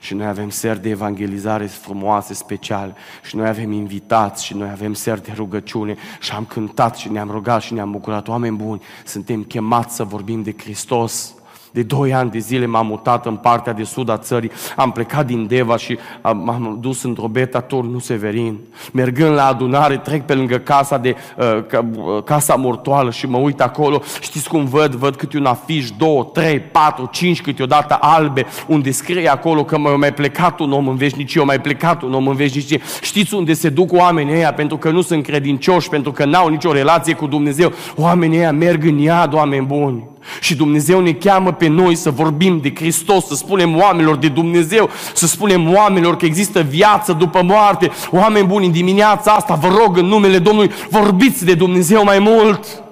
Și 0.00 0.14
noi 0.14 0.26
avem 0.26 0.50
ser 0.50 0.78
de 0.78 0.88
evangelizare 0.88 1.66
frumoase, 1.66 2.34
speciale. 2.34 2.94
Și 3.22 3.36
noi 3.36 3.48
avem 3.48 3.72
invitați 3.72 4.44
și 4.44 4.56
noi 4.56 4.68
avem 4.68 4.94
ser 4.94 5.18
de 5.18 5.32
rugăciune. 5.34 5.96
Și 6.20 6.32
am 6.32 6.44
cântat 6.44 6.96
și 6.96 7.08
ne-am 7.08 7.30
rugat 7.30 7.62
și 7.62 7.72
ne-am 7.72 7.90
bucurat. 7.90 8.28
Oameni 8.28 8.56
buni, 8.56 8.82
suntem 9.04 9.42
chemați 9.42 9.94
să 9.94 10.04
vorbim 10.04 10.42
de 10.42 10.54
Hristos. 10.58 11.34
De 11.70 11.82
doi 11.82 12.14
ani 12.14 12.30
de 12.30 12.38
zile 12.38 12.66
m-am 12.66 12.86
mutat 12.86 13.26
în 13.26 13.36
partea 13.36 13.72
de 13.72 13.84
sud 13.84 14.08
a 14.08 14.16
țării, 14.16 14.50
am 14.76 14.92
plecat 14.92 15.26
din 15.26 15.46
Deva 15.46 15.76
și 15.76 15.98
m-am 16.22 16.78
dus 16.80 17.02
într-o 17.02 17.26
beta 17.28 17.60
turnu 17.60 17.98
Severin. 17.98 18.58
Mergând 18.92 19.34
la 19.34 19.46
adunare, 19.46 19.96
trec 19.96 20.22
pe 20.22 20.34
lângă 20.34 20.58
casa, 20.58 20.98
de, 20.98 21.16
uh, 21.36 21.80
uh, 21.96 22.22
casa 22.24 22.54
mortoală 22.54 23.10
și 23.10 23.26
mă 23.26 23.36
uit 23.36 23.60
acolo. 23.60 24.02
Știți 24.20 24.48
cum 24.48 24.64
văd? 24.64 24.94
Văd 24.94 25.16
câte 25.16 25.38
un 25.38 25.44
afiș, 25.44 25.90
două, 25.90 26.24
trei, 26.24 26.60
patru, 26.60 27.08
cinci 27.12 27.42
câteodată 27.42 27.98
albe, 28.00 28.46
unde 28.66 28.90
scrie 28.90 29.28
acolo 29.28 29.64
că 29.64 29.78
mai 29.78 30.12
plecat 30.12 30.60
un 30.60 30.72
om 30.72 30.88
în 30.88 30.96
veșnicie, 30.96 31.42
mai 31.42 31.60
plecat 31.60 32.02
un 32.02 32.14
om 32.14 32.26
în 32.26 32.36
veșnicie. 32.36 32.80
Știți 33.00 33.34
unde 33.34 33.52
se 33.52 33.68
duc 33.68 33.92
oamenii 33.92 34.34
ăia 34.34 34.52
pentru 34.52 34.76
că 34.76 34.90
nu 34.90 35.00
sunt 35.00 35.22
credincioși, 35.22 35.88
pentru 35.88 36.12
că 36.12 36.24
n-au 36.24 36.48
nicio 36.48 36.72
relație 36.72 37.14
cu 37.14 37.26
Dumnezeu. 37.26 37.72
Oamenii 37.96 38.38
ăia 38.38 38.52
merg 38.52 38.84
în 38.84 38.98
iad, 38.98 39.34
oameni 39.34 39.66
buni. 39.66 40.08
Și 40.40 40.54
Dumnezeu 40.54 41.00
ne 41.00 41.12
cheamă 41.12 41.52
pe 41.52 41.66
noi 41.66 41.94
să 41.94 42.10
vorbim 42.10 42.58
de 42.62 42.72
Hristos, 42.74 43.26
să 43.26 43.34
spunem 43.34 43.76
oamenilor 43.76 44.16
de 44.16 44.28
Dumnezeu, 44.28 44.90
să 45.14 45.26
spunem 45.26 45.74
oamenilor 45.74 46.16
că 46.16 46.24
există 46.24 46.60
viață 46.60 47.12
după 47.12 47.42
moarte. 47.42 47.90
Oameni 48.10 48.46
buni, 48.46 48.66
în 48.66 48.72
dimineața 48.72 49.32
asta 49.32 49.54
vă 49.54 49.68
rog 49.68 49.96
în 49.96 50.06
numele 50.06 50.38
Domnului, 50.38 50.72
vorbiți 50.90 51.44
de 51.44 51.54
Dumnezeu 51.54 52.04
mai 52.04 52.18
mult. 52.18 52.82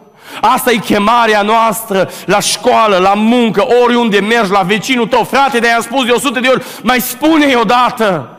Asta 0.40 0.70
e 0.70 0.76
chemarea 0.76 1.42
noastră 1.42 2.10
la 2.26 2.40
școală, 2.40 2.96
la 2.96 3.14
muncă, 3.14 3.66
oriunde 3.84 4.20
mergi, 4.20 4.50
la 4.50 4.60
vecinul 4.60 5.06
tău. 5.06 5.24
Frate, 5.24 5.58
de-aia 5.58 5.76
am 5.76 5.82
spus 5.82 6.04
de 6.04 6.10
100 6.10 6.40
de 6.40 6.48
ori, 6.48 6.64
mai 6.82 7.00
spune-i 7.00 7.54
odată. 7.54 8.32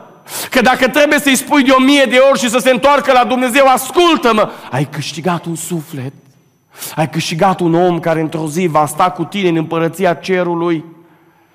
Că 0.50 0.60
dacă 0.60 0.88
trebuie 0.88 1.18
să-i 1.18 1.36
spui 1.36 1.62
de 1.62 1.70
o 1.70 1.80
mie 1.80 2.04
de 2.08 2.16
ori 2.30 2.38
și 2.38 2.48
să 2.48 2.58
se 2.58 2.70
întoarcă 2.70 3.12
la 3.12 3.24
Dumnezeu, 3.24 3.66
ascultă-mă, 3.66 4.50
ai 4.70 4.88
câștigat 4.90 5.44
un 5.44 5.54
suflet. 5.54 6.12
Ai 6.96 7.08
câștigat 7.08 7.60
un 7.60 7.74
om 7.74 7.98
care 7.98 8.20
într-o 8.20 8.46
zi 8.46 8.66
va 8.66 8.86
sta 8.86 9.10
cu 9.10 9.24
tine 9.24 9.48
în 9.48 9.56
împărăția 9.56 10.14
cerului. 10.14 10.84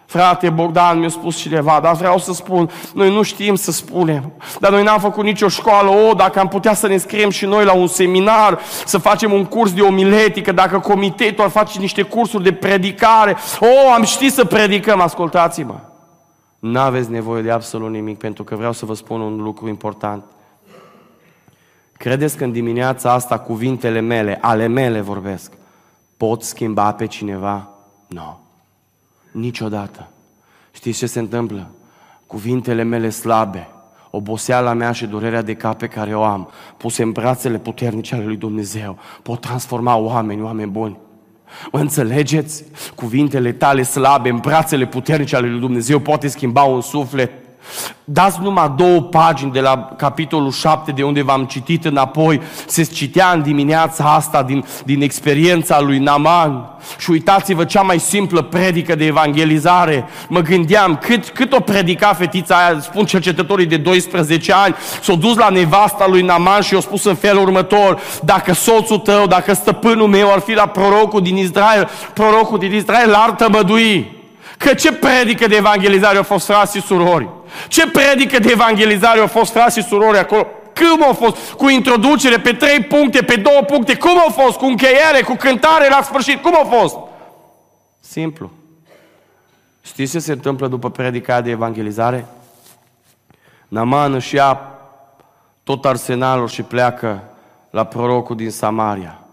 Frate 0.05 0.49
Bogdan 0.49 0.99
mi-a 0.99 1.09
spus 1.09 1.35
cineva, 1.35 1.79
dar 1.83 1.95
vreau 1.95 2.17
să 2.17 2.33
spun, 2.33 2.69
noi 2.93 3.13
nu 3.13 3.21
știm 3.21 3.55
să 3.55 3.71
spunem, 3.71 4.31
dar 4.59 4.71
noi 4.71 4.83
n-am 4.83 4.99
făcut 4.99 5.23
nicio 5.23 5.47
școală, 5.47 5.89
o, 5.89 6.13
dacă 6.13 6.39
am 6.39 6.47
putea 6.47 6.73
să 6.73 6.87
ne 6.87 6.97
scriem 6.97 7.29
și 7.29 7.45
noi 7.45 7.65
la 7.65 7.73
un 7.73 7.87
seminar, 7.87 8.59
să 8.85 8.97
facem 8.97 9.31
un 9.31 9.45
curs 9.45 9.73
de 9.73 9.81
omiletică, 9.81 10.51
dacă 10.51 10.79
comitetul 10.79 11.43
ar 11.43 11.49
face 11.49 11.79
niște 11.79 12.01
cursuri 12.01 12.43
de 12.43 12.53
predicare, 12.53 13.37
o, 13.59 13.91
am 13.93 14.03
ști 14.03 14.29
să 14.29 14.45
predicăm, 14.45 15.01
ascultați-mă. 15.01 15.79
N-aveți 16.59 17.11
nevoie 17.11 17.41
de 17.41 17.51
absolut 17.51 17.89
nimic, 17.89 18.17
pentru 18.17 18.43
că 18.43 18.55
vreau 18.55 18.71
să 18.71 18.85
vă 18.85 18.93
spun 18.93 19.21
un 19.21 19.41
lucru 19.41 19.67
important. 19.67 20.23
Credeți 22.05 22.37
că 22.37 22.43
în 22.43 22.51
dimineața 22.51 23.11
asta 23.11 23.39
cuvintele 23.39 23.99
mele, 23.99 24.37
ale 24.41 24.67
mele 24.67 25.01
vorbesc, 25.01 25.51
pot 26.17 26.43
schimba 26.43 26.91
pe 26.91 27.05
cineva? 27.05 27.69
Nu. 28.07 28.21
No. 28.21 28.37
Niciodată. 29.31 30.07
Știți 30.71 30.97
ce 30.97 31.05
se 31.05 31.19
întâmplă? 31.19 31.71
Cuvintele 32.27 32.83
mele 32.83 33.09
slabe, 33.09 33.67
oboseala 34.09 34.73
mea 34.73 34.91
și 34.91 35.05
durerea 35.05 35.41
de 35.41 35.53
cap 35.55 35.77
pe 35.77 35.87
care 35.87 36.15
o 36.15 36.23
am, 36.23 36.49
puse 36.77 37.03
în 37.03 37.11
brațele 37.11 37.57
puternice 37.57 38.15
ale 38.15 38.25
lui 38.25 38.37
Dumnezeu, 38.37 38.97
pot 39.21 39.41
transforma 39.41 39.95
oameni, 39.95 40.41
oameni 40.41 40.71
buni. 40.71 40.97
Mă 41.71 41.79
înțelegeți? 41.79 42.65
Cuvintele 42.95 43.51
tale 43.51 43.83
slabe 43.83 44.29
în 44.29 44.37
brațele 44.37 44.85
puternice 44.85 45.35
ale 45.35 45.49
lui 45.49 45.59
Dumnezeu 45.59 45.99
poate 45.99 46.27
schimba 46.27 46.63
un 46.63 46.81
suflet. 46.81 47.31
Dați 48.07 48.39
numai 48.41 48.73
două 48.77 49.01
pagini 49.01 49.51
de 49.51 49.59
la 49.59 49.89
capitolul 49.97 50.51
7 50.51 50.91
de 50.91 51.03
unde 51.03 51.23
v-am 51.23 51.45
citit 51.45 51.85
înapoi. 51.85 52.41
Se 52.65 52.83
citea 52.83 53.31
în 53.31 53.41
dimineața 53.41 54.03
asta 54.03 54.43
din, 54.43 54.65
din 54.83 55.01
experiența 55.01 55.81
lui 55.81 55.99
Naman. 55.99 56.69
Și 56.97 57.11
uitați-vă 57.11 57.63
cea 57.63 57.81
mai 57.81 57.99
simplă 57.99 58.41
predică 58.41 58.95
de 58.95 59.05
evangelizare. 59.05 60.05
Mă 60.27 60.39
gândeam 60.39 60.95
cât, 60.95 61.29
cât 61.29 61.53
o 61.53 61.59
predica 61.59 62.13
fetița 62.13 62.55
aia, 62.55 62.79
spun 62.79 63.05
cercetătorii 63.05 63.65
de 63.65 63.77
12 63.77 64.53
ani, 64.53 64.75
s-o 65.01 65.15
dus 65.15 65.37
la 65.37 65.49
nevasta 65.49 66.07
lui 66.07 66.21
Naman 66.21 66.61
și 66.61 66.73
i-a 66.73 66.79
spus 66.79 67.03
în 67.03 67.15
felul 67.15 67.41
următor, 67.41 67.99
dacă 68.23 68.53
soțul 68.53 68.97
tău, 68.97 69.27
dacă 69.27 69.53
stăpânul 69.53 70.07
meu 70.07 70.31
ar 70.31 70.39
fi 70.39 70.53
la 70.53 70.65
prorocul 70.65 71.21
din 71.21 71.37
Israel, 71.37 71.89
prorocul 72.13 72.57
din 72.57 72.73
Israel 72.73 73.13
ar 73.13 73.31
tămădui. 73.31 74.14
Că 74.57 74.73
ce 74.73 74.93
predică 74.93 75.47
de 75.47 75.55
evangelizare 75.55 76.17
au 76.17 76.23
fost 76.23 76.45
frații 76.45 76.79
și 76.79 76.85
surori? 76.85 77.29
Ce 77.67 77.89
predică 77.89 78.39
de 78.39 78.49
evangelizare 78.51 79.19
au 79.19 79.27
fost 79.27 79.51
frații 79.51 79.81
și 79.81 79.87
surori 79.87 80.17
acolo? 80.17 80.47
Cum 80.75 81.03
au 81.03 81.13
fost? 81.13 81.51
Cu 81.51 81.69
introducere 81.69 82.39
pe 82.39 82.51
trei 82.51 82.79
puncte, 82.79 83.21
pe 83.21 83.35
două 83.35 83.61
puncte? 83.61 83.97
Cum 83.97 84.19
au 84.19 84.29
fost? 84.29 84.57
Cu 84.57 84.65
încheiere, 84.65 85.21
cu 85.25 85.35
cântare 85.35 85.89
la 85.89 86.01
sfârșit? 86.01 86.41
Cum 86.41 86.55
au 86.55 86.79
fost? 86.79 86.97
Simplu. 87.99 88.51
Știți 89.81 90.11
ce 90.11 90.19
se 90.19 90.31
întâmplă 90.31 90.67
după 90.67 90.89
predica 90.89 91.41
de 91.41 91.49
evangelizare? 91.49 92.25
Naman 93.67 94.13
își 94.13 94.35
ia 94.35 94.59
tot 95.63 95.85
arsenalul 95.85 96.47
și 96.47 96.61
pleacă 96.61 97.23
la 97.69 97.83
prorocul 97.83 98.35
din 98.35 98.51
Samaria. 98.51 99.24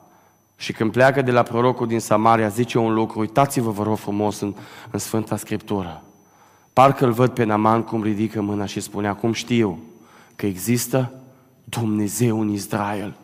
Și 0.62 0.72
când 0.72 0.92
pleacă 0.92 1.22
de 1.22 1.30
la 1.30 1.42
prorocul 1.42 1.86
din 1.86 2.00
Samaria, 2.00 2.48
zice 2.48 2.78
un 2.78 2.94
lucru, 2.94 3.18
uitați-vă, 3.18 3.70
vă 3.70 3.82
rog 3.82 3.96
frumos, 3.96 4.40
în, 4.40 4.54
în 4.90 4.98
Sfânta 4.98 5.36
Scriptură. 5.36 6.02
Parcă 6.72 7.04
îl 7.04 7.12
văd 7.12 7.30
pe 7.30 7.44
Naman 7.44 7.82
cum 7.82 8.02
ridică 8.02 8.40
mâna 8.40 8.66
și 8.66 8.80
spune, 8.80 9.08
acum 9.08 9.32
știu 9.32 9.78
că 10.36 10.46
există 10.46 11.12
Dumnezeu 11.64 12.40
în 12.40 12.48
Israel. 12.48 13.14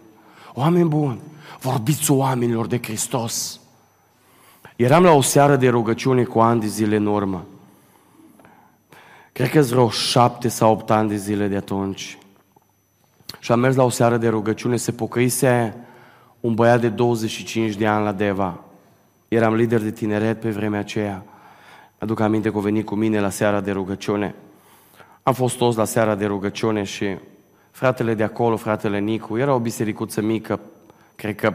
Oameni 0.53 0.89
buni, 0.89 1.21
vorbiți 1.61 2.11
oamenilor 2.11 2.67
de 2.67 2.79
Hristos. 2.83 3.61
Eram 4.77 5.03
la 5.03 5.13
o 5.13 5.21
seară 5.21 5.57
de 5.57 5.69
rugăciune 5.69 6.23
cu 6.25 6.41
ani 6.41 6.61
de 6.61 6.67
zile 6.67 6.97
în 6.97 7.07
urmă. 7.07 7.45
Cred 9.33 9.51
că 9.51 9.61
vreo 9.61 9.91
șapte 9.91 10.49
sau 10.49 10.73
opt 10.73 10.91
ani 10.91 11.09
de 11.09 11.17
zile 11.17 11.47
de 11.47 11.57
atunci. 11.57 12.19
Și 13.39 13.53
am 13.53 13.61
mers 13.61 13.77
la 13.77 13.85
o 13.85 13.91
seară 13.91 14.17
de 14.17 14.29
rugăciune, 14.29 14.77
se 14.77 14.93
pocăise 14.93 15.77
un 16.41 16.55
băiat 16.55 16.81
de 16.81 16.89
25 16.89 17.75
de 17.75 17.87
ani 17.87 18.05
la 18.05 18.13
Deva. 18.13 18.61
Eram 19.29 19.55
lider 19.55 19.83
de 19.83 19.91
tineret 19.91 20.41
pe 20.41 20.51
vremea 20.51 20.81
aceea. 20.81 21.25
Aduc 21.99 22.21
aminte 22.21 22.51
că 22.51 22.59
a 22.59 22.61
venit 22.61 22.87
cu 22.87 22.95
mine 22.95 23.21
la 23.21 23.31
seara 23.31 23.61
de 23.61 23.71
rugăciune. 23.71 24.35
Am 25.23 25.33
fost 25.33 25.57
toți 25.57 25.77
la 25.77 25.85
seara 25.85 26.15
de 26.15 26.27
rugăciune 26.27 26.83
și 26.83 27.17
fratele 27.71 28.15
de 28.15 28.23
acolo, 28.23 28.57
fratele 28.57 28.99
Nicu, 28.99 29.39
era 29.39 29.55
o 29.55 29.59
bisericuță 29.59 30.21
mică, 30.21 30.61
cred 31.15 31.35
că 31.35 31.55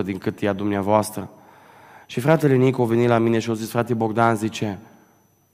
10% 0.00 0.04
din 0.04 0.18
cât 0.18 0.40
e 0.40 0.48
a 0.48 0.52
dumneavoastră. 0.52 1.30
Și 2.06 2.20
fratele 2.20 2.54
Nicu 2.54 2.82
a 2.82 2.84
venit 2.84 3.08
la 3.08 3.18
mine 3.18 3.38
și 3.38 3.50
a 3.50 3.52
zis, 3.52 3.70
frate 3.70 3.94
Bogdan, 3.94 4.36
zice, 4.36 4.78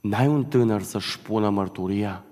n-ai 0.00 0.26
un 0.26 0.44
tânăr 0.44 0.82
să-și 0.82 1.18
pună 1.18 1.48
mărturia? 1.48 2.22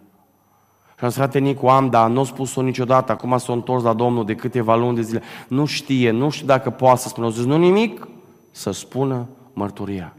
Și 1.02 1.08
am 1.08 1.14
zis, 1.14 1.22
frate 1.22 1.38
Nicu, 1.38 1.66
am, 1.66 1.88
dar 1.88 2.08
nu 2.08 2.20
a 2.20 2.24
spus-o 2.24 2.62
niciodată, 2.62 3.12
acum 3.12 3.38
s-a 3.38 3.52
întors 3.52 3.82
la 3.82 3.92
Domnul 3.92 4.24
de 4.24 4.34
câteva 4.34 4.76
luni 4.76 4.96
de 4.96 5.02
zile. 5.02 5.22
Nu 5.48 5.64
știe, 5.64 6.10
nu 6.10 6.30
știu 6.30 6.46
dacă 6.46 6.70
poate 6.70 7.00
să 7.00 7.08
spună. 7.08 7.26
Au 7.26 7.32
zis, 7.32 7.44
nu 7.44 7.56
nimic, 7.56 8.08
să 8.50 8.70
spună 8.70 9.28
mărturia. 9.52 10.12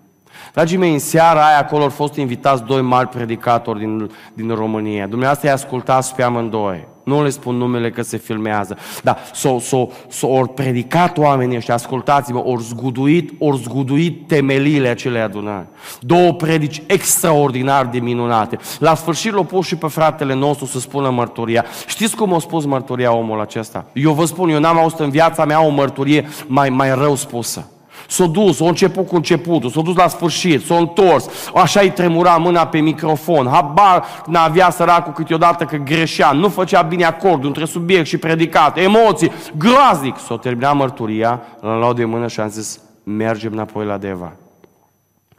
Dragii 0.54 0.78
mei, 0.78 0.94
în 0.94 1.00
seara 1.00 1.48
aia 1.48 1.60
acolo 1.60 1.84
au 1.84 1.90
fost 1.90 2.16
invitați 2.16 2.64
doi 2.64 2.82
mari 2.82 3.08
predicatori 3.08 3.80
din, 3.80 4.12
din 4.34 4.50
România. 4.50 5.08
Dumneavoastră 5.08 5.48
i-a 5.48 5.54
ascultați 5.54 6.16
pe 6.16 6.24
amândoi. 6.24 6.88
Nu 7.04 7.24
le 7.24 7.30
spun 7.30 7.56
numele 7.56 7.90
că 7.90 8.02
se 8.02 8.18
filmează. 8.18 8.78
Dar 9.04 9.18
s-au 9.34 9.60
s-o, 9.60 9.88
s-o, 10.08 10.28
ori 10.28 10.50
predicat 10.50 11.18
oamenii 11.18 11.58
ăștia, 11.58 11.74
ascultați-mă, 11.74 12.44
ori 12.46 12.64
zguduit, 12.64 13.32
ori 13.40 13.58
zguduit 13.58 14.28
temelile 14.28 14.88
acelei 14.88 15.22
adunări. 15.22 15.66
Două 16.00 16.34
predici 16.34 16.82
extraordinar 16.88 17.86
de 17.86 18.00
minunate. 18.00 18.58
La 18.80 18.96
sfârșit 18.96 19.34
l-au 19.34 19.44
pus 19.44 19.66
și 19.66 19.76
pe 19.76 19.88
fratele 19.88 20.34
nostru 20.34 20.66
să 20.66 20.80
spună 20.80 21.10
mărturia. 21.10 21.66
Știți 21.88 22.16
cum 22.16 22.34
a 22.34 22.40
spus 22.40 22.66
mărturia 22.66 23.16
omul 23.16 23.42
acesta? 23.42 23.86
Eu 23.94 24.14
vă 24.14 24.26
spun, 24.26 24.50
eu 24.50 24.60
n-am 24.60 24.78
auzit 24.78 25.00
în 25.00 25.10
viața 25.10 25.46
mea 25.46 25.66
o 25.66 25.70
mărturie 25.70 26.28
mai, 26.48 26.70
mai 26.70 26.96
rău 26.96 27.16
spusă. 27.16 27.68
S-a 28.08 28.26
dus, 28.26 28.62
a 28.62 28.68
început 28.68 29.08
cu 29.08 29.16
începutul, 29.16 29.70
s-a 29.70 29.82
dus 29.82 29.96
la 29.96 30.08
sfârșit, 30.08 30.66
s-a 30.66 30.76
întors, 30.76 31.28
așa 31.56 31.80
îi 31.80 31.92
tremura 31.92 32.38
mâna 32.38 32.68
pe 32.68 32.80
microfon, 32.80 33.48
habar 33.48 34.04
n-avea 34.28 34.70
săracul 34.70 35.14
câteodată 35.14 35.66
că 35.66 35.76
greșea, 35.76 36.32
nu 36.32 36.50
făcea 36.50 36.82
bine 36.82 37.04
acordul 37.04 37.48
între 37.48 37.66
subiect 37.66 38.08
și 38.08 38.18
predicat, 38.18 38.78
emoții, 38.78 39.32
groaznic. 39.58 40.18
S-a 40.18 40.38
terminat 40.38 40.76
mărturia, 40.76 41.42
l-am 41.62 41.78
luat 41.78 41.96
de 41.96 42.06
mână 42.06 42.28
și 42.28 42.40
am 42.40 42.50
zis, 42.50 42.80
mergem 43.04 43.52
înapoi 43.52 43.86
la 43.86 43.98
Deva. 43.98 44.34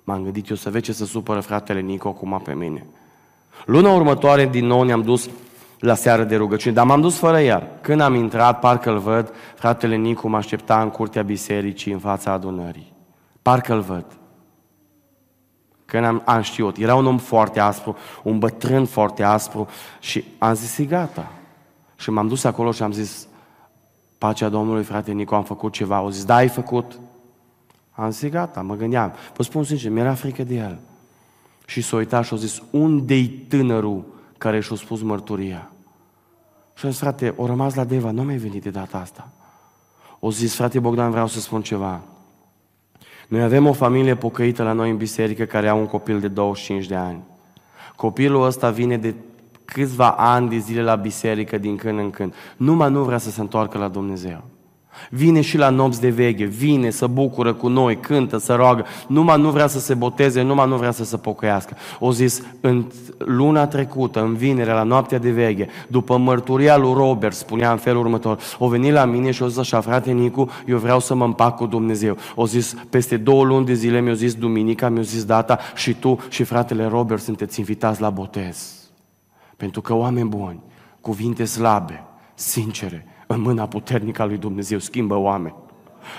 M-am 0.05 0.23
gândit 0.23 0.49
eu 0.49 0.57
să 0.57 0.71
vezi 0.71 0.85
ce 0.85 0.93
să 0.93 1.05
supără 1.05 1.41
fratele 1.41 1.81
Nico 1.81 2.09
acum 2.09 2.41
pe 2.45 2.55
mine. 2.55 2.87
Luna 3.65 3.93
următoare 3.93 4.47
din 4.47 4.67
nou 4.67 4.83
ne-am 4.83 5.03
dus 5.03 5.29
la 5.85 5.95
seară 5.95 6.25
de 6.25 6.37
rugăciune, 6.37 6.75
dar 6.75 6.85
m-am 6.85 7.01
dus 7.01 7.17
fără 7.17 7.41
el. 7.41 7.69
Când 7.81 8.01
am 8.01 8.15
intrat, 8.15 8.59
parcă 8.59 8.91
îl 8.91 8.99
văd, 8.99 9.33
fratele 9.55 9.97
Nicu 9.97 10.29
mă 10.29 10.37
aștepta 10.37 10.83
în 10.83 10.91
curtea 10.91 11.23
bisericii, 11.23 11.93
în 11.93 11.99
fața 11.99 12.31
adunării. 12.33 12.93
Parcă 13.43 13.75
îl 13.75 13.81
văd. 13.81 14.05
Când 15.85 16.05
am, 16.05 16.23
am 16.25 16.41
știut, 16.41 16.77
era 16.77 16.95
un 16.95 17.07
om 17.07 17.19
foarte 17.19 17.61
aspru, 17.61 17.97
un 18.23 18.39
bătrân 18.39 18.85
foarte 18.85 19.23
aspru 19.23 19.69
și 20.01 20.25
am 20.39 20.55
zis, 20.55 20.79
e 20.79 20.85
gata. 20.85 21.33
Și 21.97 22.11
m-am 22.11 22.29
dus 22.29 22.45
acolo 22.45 22.73
și 22.73 22.83
am 22.83 22.93
zis, 22.93 23.27
pacea 24.19 24.49
Domnului, 24.49 24.83
frate 24.83 25.13
Nicu, 25.13 25.35
am 25.35 25.45
făcut 25.45 25.73
ceva. 25.73 25.97
Au 25.97 26.11
zis, 26.11 26.25
da, 26.25 26.35
ai 26.35 26.49
făcut. 26.49 26.99
Am 27.91 28.11
zis, 28.11 28.31
gata, 28.31 28.63
mă 28.63 28.75
gândeam. 28.75 29.13
Vă 29.37 29.43
spun 29.43 29.65
sincer, 29.65 29.91
mi-era 29.91 30.15
frică 30.15 30.45
de 30.45 30.55
el. 30.55 30.79
Și 31.67 31.83
s-a 31.83 31.97
uitat 31.97 32.25
și 32.25 32.35
a 32.35 32.37
zis, 32.37 32.63
unde-i 32.71 33.29
tânărul 33.29 34.05
care 34.39 34.61
și-a 34.61 34.77
spus 34.77 35.03
mărturia? 35.03 35.69
Și 36.75 36.87
a 36.87 36.89
zis, 36.89 36.99
frate, 36.99 37.35
o 37.37 37.47
rămas 37.47 37.75
la 37.75 37.85
Deva, 37.85 38.11
nu 38.11 38.25
mai 38.25 38.37
venit 38.37 38.63
de 38.63 38.71
data 38.71 38.99
asta. 38.99 39.29
O 40.19 40.31
zis, 40.31 40.55
frate 40.55 40.81
Bogdan, 40.81 41.11
vreau 41.11 41.27
să 41.27 41.41
spun 41.41 41.63
ceva. 41.63 42.01
Noi 43.29 43.43
avem 43.43 43.67
o 43.67 43.73
familie 43.73 44.15
pocăită 44.15 44.63
la 44.63 44.73
noi 44.73 44.91
în 44.91 44.97
biserică 44.97 45.45
care 45.45 45.69
au 45.69 45.79
un 45.79 45.87
copil 45.87 46.21
de 46.21 46.29
25 46.29 46.87
de 46.87 46.95
ani. 46.95 47.23
Copilul 47.97 48.45
ăsta 48.45 48.71
vine 48.71 48.97
de 48.97 49.15
câțiva 49.65 50.11
ani 50.11 50.49
de 50.49 50.57
zile 50.57 50.83
la 50.83 50.95
biserică 50.95 51.59
din 51.59 51.77
când 51.77 51.99
în 51.99 52.11
când. 52.11 52.35
Numai 52.57 52.91
nu 52.91 53.03
vrea 53.03 53.19
să 53.19 53.31
se 53.31 53.41
întoarcă 53.41 53.79
la 53.79 53.89
Dumnezeu. 53.89 54.45
Vine 55.11 55.41
și 55.41 55.57
la 55.57 55.69
nopți 55.69 56.01
de 56.01 56.09
veche, 56.09 56.45
vine 56.45 56.91
să 56.91 57.07
bucură 57.07 57.53
cu 57.53 57.69
noi, 57.69 57.97
cântă, 57.97 58.39
să 58.39 58.55
roagă, 58.55 58.85
numai 59.07 59.41
nu 59.41 59.51
vrea 59.51 59.67
să 59.67 59.79
se 59.79 59.95
boteze, 59.95 60.43
numai 60.43 60.69
nu 60.69 60.77
vrea 60.77 60.91
să 60.91 61.05
se 61.05 61.17
pocăiască. 61.17 61.77
O 61.99 62.13
zis, 62.13 62.43
în 62.61 62.85
luna 63.19 63.67
trecută, 63.67 64.21
în 64.21 64.35
vinere, 64.35 64.73
la 64.73 64.83
noaptea 64.83 65.19
de 65.19 65.31
veche, 65.31 65.69
după 65.89 66.17
mărturia 66.17 66.77
lui 66.77 66.93
Robert, 66.93 67.35
spunea 67.35 67.71
în 67.71 67.77
felul 67.77 68.01
următor, 68.01 68.39
o 68.59 68.69
venit 68.69 68.93
la 68.93 69.05
mine 69.05 69.31
și 69.31 69.43
o 69.43 69.49
zis 69.49 69.59
așa, 69.59 69.81
frate 69.81 70.11
Nicu, 70.11 70.51
eu 70.67 70.79
vreau 70.79 71.01
să 71.01 71.15
mă 71.15 71.25
împac 71.25 71.57
cu 71.57 71.67
Dumnezeu. 71.67 72.17
O 72.35 72.47
zis, 72.47 72.75
peste 72.91 73.17
două 73.17 73.45
luni 73.45 73.67
de 73.67 73.75
zile 73.75 74.01
mi-a 74.01 74.15
zis 74.15 74.35
duminica, 74.35 74.89
mi-a 74.89 75.03
zis 75.03 75.25
data 75.25 75.59
și 75.75 75.95
tu 75.95 76.19
și 76.29 76.45
fratele 76.45 76.87
Robert 76.87 77.23
sunteți 77.23 77.59
invitați 77.59 78.01
la 78.01 78.11
botez. 78.11 78.73
Pentru 79.57 79.81
că 79.81 79.95
oameni 79.95 80.29
buni, 80.29 80.63
cuvinte 81.01 81.45
slabe, 81.45 82.05
sincere, 82.35 83.07
în 83.27 83.41
mâna 83.41 83.67
puternică 83.67 84.23
a 84.23 84.25
lui 84.25 84.39
Dumnezeu 84.39 84.79
schimbă 84.79 85.17
oameni. 85.17 85.64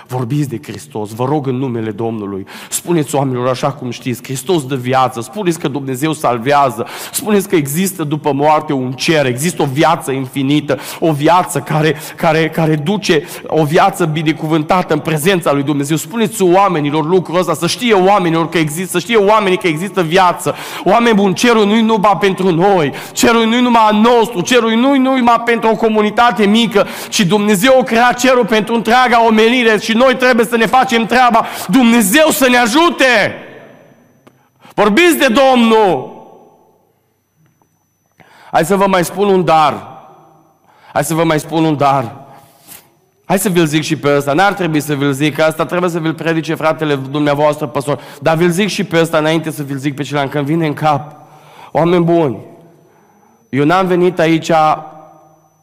Vorbiți 0.06 0.48
de 0.48 0.60
Hristos, 0.62 1.10
vă 1.10 1.24
rog 1.24 1.46
în 1.46 1.56
numele 1.56 1.90
Domnului. 1.90 2.46
Spuneți 2.68 3.14
oamenilor 3.14 3.48
așa 3.48 3.72
cum 3.72 3.90
știți, 3.90 4.22
Hristos 4.22 4.66
dă 4.66 4.74
viață, 4.74 5.20
spuneți 5.20 5.58
că 5.58 5.68
Dumnezeu 5.68 6.12
salvează, 6.12 6.86
spuneți 7.12 7.48
că 7.48 7.56
există 7.56 8.04
după 8.04 8.32
moarte 8.32 8.72
un 8.72 8.92
cer, 8.92 9.26
există 9.26 9.62
o 9.62 9.66
viață 9.72 10.10
infinită, 10.10 10.78
o 11.00 11.12
viață 11.12 11.58
care, 11.58 11.96
care, 12.16 12.48
care 12.48 12.76
duce 12.76 13.24
o 13.46 13.64
viață 13.64 14.04
binecuvântată 14.04 14.94
în 14.94 15.00
prezența 15.00 15.52
lui 15.52 15.62
Dumnezeu. 15.62 15.96
Spuneți 15.96 16.42
oamenilor 16.42 17.06
lucrul 17.06 17.38
ăsta, 17.38 17.54
să 17.54 17.66
știe 17.66 17.94
oamenilor 17.94 18.48
că 18.48 18.58
există, 18.58 18.90
să 18.90 18.98
știe 18.98 19.16
oamenii 19.16 19.58
că 19.58 19.66
există 19.66 20.02
viață. 20.02 20.54
Oameni 20.84 21.14
buni, 21.14 21.34
cerul 21.34 21.66
nu-i 21.66 21.82
numai 21.82 22.16
pentru 22.20 22.50
noi, 22.54 22.92
cerul 23.12 23.44
nu-i 23.46 23.60
numai 23.60 23.82
al 23.86 23.94
nostru, 23.94 24.40
cerul 24.40 24.70
nu-i 24.70 24.98
numai 24.98 25.42
pentru 25.44 25.68
o 25.68 25.76
comunitate 25.76 26.46
mică, 26.46 26.86
ci 27.08 27.20
Dumnezeu 27.20 27.78
a 27.80 27.82
creat 27.82 28.18
cerul 28.18 28.44
pentru 28.44 28.74
întreaga 28.74 29.26
omenire 29.26 29.75
și 29.82 29.92
noi 29.92 30.16
trebuie 30.16 30.46
să 30.46 30.56
ne 30.56 30.66
facem 30.66 31.06
treaba. 31.06 31.46
Dumnezeu 31.68 32.28
să 32.30 32.48
ne 32.48 32.56
ajute! 32.56 33.34
Vorbiți 34.74 35.18
de 35.18 35.26
Domnul! 35.26 36.14
Hai 38.50 38.64
să 38.64 38.76
vă 38.76 38.86
mai 38.86 39.04
spun 39.04 39.28
un 39.28 39.44
dar. 39.44 39.94
Hai 40.92 41.04
să 41.04 41.14
vă 41.14 41.24
mai 41.24 41.40
spun 41.40 41.64
un 41.64 41.76
dar. 41.76 42.14
Hai 43.24 43.38
să 43.38 43.48
vi-l 43.48 43.66
zic 43.66 43.82
și 43.82 43.96
pe 43.96 44.16
ăsta. 44.16 44.32
N-ar 44.32 44.52
trebui 44.52 44.80
să 44.80 44.94
vi-l 44.94 45.12
zic, 45.12 45.34
că 45.34 45.42
asta 45.42 45.66
trebuie 45.66 45.90
să 45.90 45.98
vi-l 45.98 46.14
predice 46.14 46.54
fratele 46.54 46.94
dumneavoastră, 46.94 47.66
păstor. 47.66 48.00
Dar 48.20 48.36
vi-l 48.36 48.50
zic 48.50 48.68
și 48.68 48.84
pe 48.84 49.00
ăsta 49.00 49.18
înainte 49.18 49.50
să 49.50 49.62
vi-l 49.62 49.76
zic 49.76 49.94
pe 49.94 50.02
celălalt, 50.02 50.30
când 50.30 50.46
vine 50.46 50.66
în 50.66 50.74
cap. 50.74 51.16
Oameni 51.72 52.04
buni, 52.04 52.38
eu 53.48 53.64
n-am 53.64 53.86
venit 53.86 54.18
aici 54.18 54.50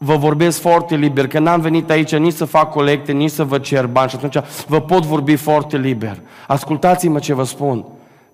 vă 0.04 0.16
vorbesc 0.16 0.60
foarte 0.60 0.96
liber, 0.96 1.26
că 1.26 1.38
n-am 1.38 1.60
venit 1.60 1.90
aici 1.90 2.16
nici 2.16 2.32
să 2.32 2.44
fac 2.44 2.70
colecte, 2.70 3.12
nici 3.12 3.30
să 3.30 3.44
vă 3.44 3.58
cer 3.58 3.86
bani 3.86 4.10
și 4.10 4.16
atunci 4.16 4.36
vă 4.66 4.80
pot 4.80 5.04
vorbi 5.04 5.36
foarte 5.36 5.76
liber. 5.76 6.20
Ascultați-mă 6.46 7.18
ce 7.18 7.34
vă 7.34 7.44
spun. 7.44 7.84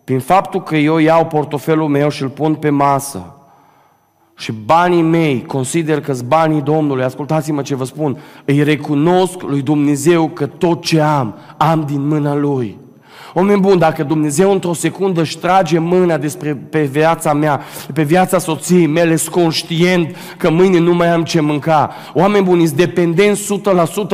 Prin 0.04 0.18
faptul 0.18 0.62
că 0.62 0.76
eu 0.76 0.98
iau 0.98 1.26
portofelul 1.26 1.88
meu 1.88 2.08
și 2.08 2.22
îl 2.22 2.28
pun 2.28 2.54
pe 2.54 2.70
masă 2.70 3.34
și 4.40 4.52
banii 4.52 5.02
mei, 5.02 5.44
consider 5.44 6.00
că 6.00 6.12
sunt 6.12 6.28
banii 6.28 6.62
Domnului, 6.62 7.04
ascultați-mă 7.04 7.62
ce 7.62 7.74
vă 7.74 7.84
spun, 7.84 8.18
îi 8.44 8.62
recunosc 8.62 9.42
lui 9.42 9.62
Dumnezeu 9.62 10.28
că 10.28 10.46
tot 10.46 10.82
ce 10.82 11.00
am, 11.00 11.34
am 11.56 11.84
din 11.86 12.06
mâna 12.06 12.34
Lui. 12.34 12.78
Oameni 13.34 13.60
buni, 13.60 13.78
dacă 13.78 14.02
Dumnezeu 14.02 14.52
într-o 14.52 14.72
secundă 14.72 15.20
își 15.20 15.38
trage 15.38 15.78
mâna 15.78 16.16
despre 16.16 16.58
pe 16.70 16.82
viața 16.82 17.32
mea, 17.32 17.60
pe 17.94 18.02
viața 18.02 18.38
soției 18.38 18.86
mele, 18.86 19.16
sunt 19.16 19.34
conștient 19.34 20.16
că 20.36 20.50
mâine 20.50 20.78
nu 20.78 20.94
mai 20.94 21.08
am 21.08 21.22
ce 21.22 21.40
mânca. 21.40 21.94
Oameni 22.14 22.44
buni, 22.44 22.66
sunt 22.66 22.78
dependenți 22.78 23.60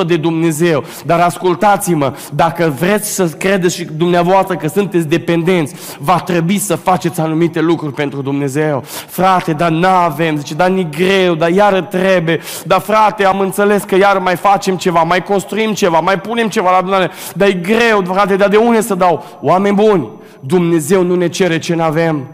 100% 0.02 0.06
de 0.06 0.16
Dumnezeu. 0.16 0.84
Dar 1.06 1.20
ascultați-mă, 1.20 2.12
dacă 2.34 2.74
vreți 2.78 3.14
să 3.14 3.24
credeți 3.24 3.74
și 3.76 3.84
dumneavoastră 3.84 4.56
că 4.56 4.68
sunteți 4.68 5.08
dependenți, 5.08 5.74
va 5.98 6.20
trebui 6.20 6.58
să 6.58 6.76
faceți 6.76 7.20
anumite 7.20 7.60
lucruri 7.60 7.92
pentru 7.92 8.22
Dumnezeu. 8.22 8.82
Frate, 9.06 9.52
dar 9.52 9.70
n-avem, 9.70 10.36
zice, 10.36 10.54
dar 10.54 10.68
ni 10.68 10.88
greu, 10.90 11.34
dar 11.34 11.50
iară 11.50 11.82
trebuie, 11.82 12.40
dar 12.66 12.80
frate, 12.80 13.24
am 13.24 13.40
înțeles 13.40 13.82
că 13.82 13.96
iar 13.96 14.18
mai 14.18 14.36
facem 14.36 14.76
ceva, 14.76 15.02
mai 15.02 15.22
construim 15.22 15.72
ceva, 15.72 16.00
mai 16.00 16.20
punem 16.20 16.48
ceva 16.48 16.70
la 16.70 16.76
adunare, 16.76 17.10
dar 17.34 17.48
e 17.48 17.52
greu, 17.52 18.02
frate, 18.04 18.36
dar 18.36 18.48
de 18.48 18.56
unde 18.56 18.80
să 18.80 18.94
dau 18.94 19.05
dau. 19.06 19.24
Oameni 19.40 19.74
buni, 19.74 20.08
Dumnezeu 20.40 21.02
nu 21.02 21.14
ne 21.14 21.28
cere 21.28 21.58
ce 21.58 21.74
n-avem. 21.74 22.26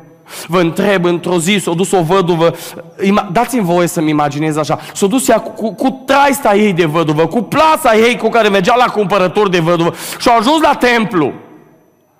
Vă 0.46 0.60
întreb, 0.60 1.04
într-o 1.04 1.38
zi 1.38 1.58
s-a 1.62 1.72
dus 1.72 1.92
o 1.92 2.02
văduvă, 2.02 2.54
dați-mi 3.32 3.64
voie 3.64 3.86
să-mi 3.86 4.10
imaginez 4.10 4.56
așa, 4.56 4.78
s-a 4.94 5.06
dus 5.06 5.28
ea 5.28 5.40
cu, 5.40 5.50
cu, 5.50 5.74
cu 5.74 6.02
traista 6.06 6.54
ei 6.54 6.72
de 6.72 6.84
văduvă, 6.84 7.26
cu 7.26 7.42
plasa 7.42 7.96
ei 7.96 8.16
cu 8.16 8.28
care 8.28 8.48
mergea 8.48 8.74
la 8.76 8.84
cumpărături 8.84 9.50
de 9.50 9.58
văduvă 9.58 9.94
și 10.18 10.28
a 10.28 10.36
ajuns 10.38 10.62
la 10.62 10.74
templu. 10.74 11.32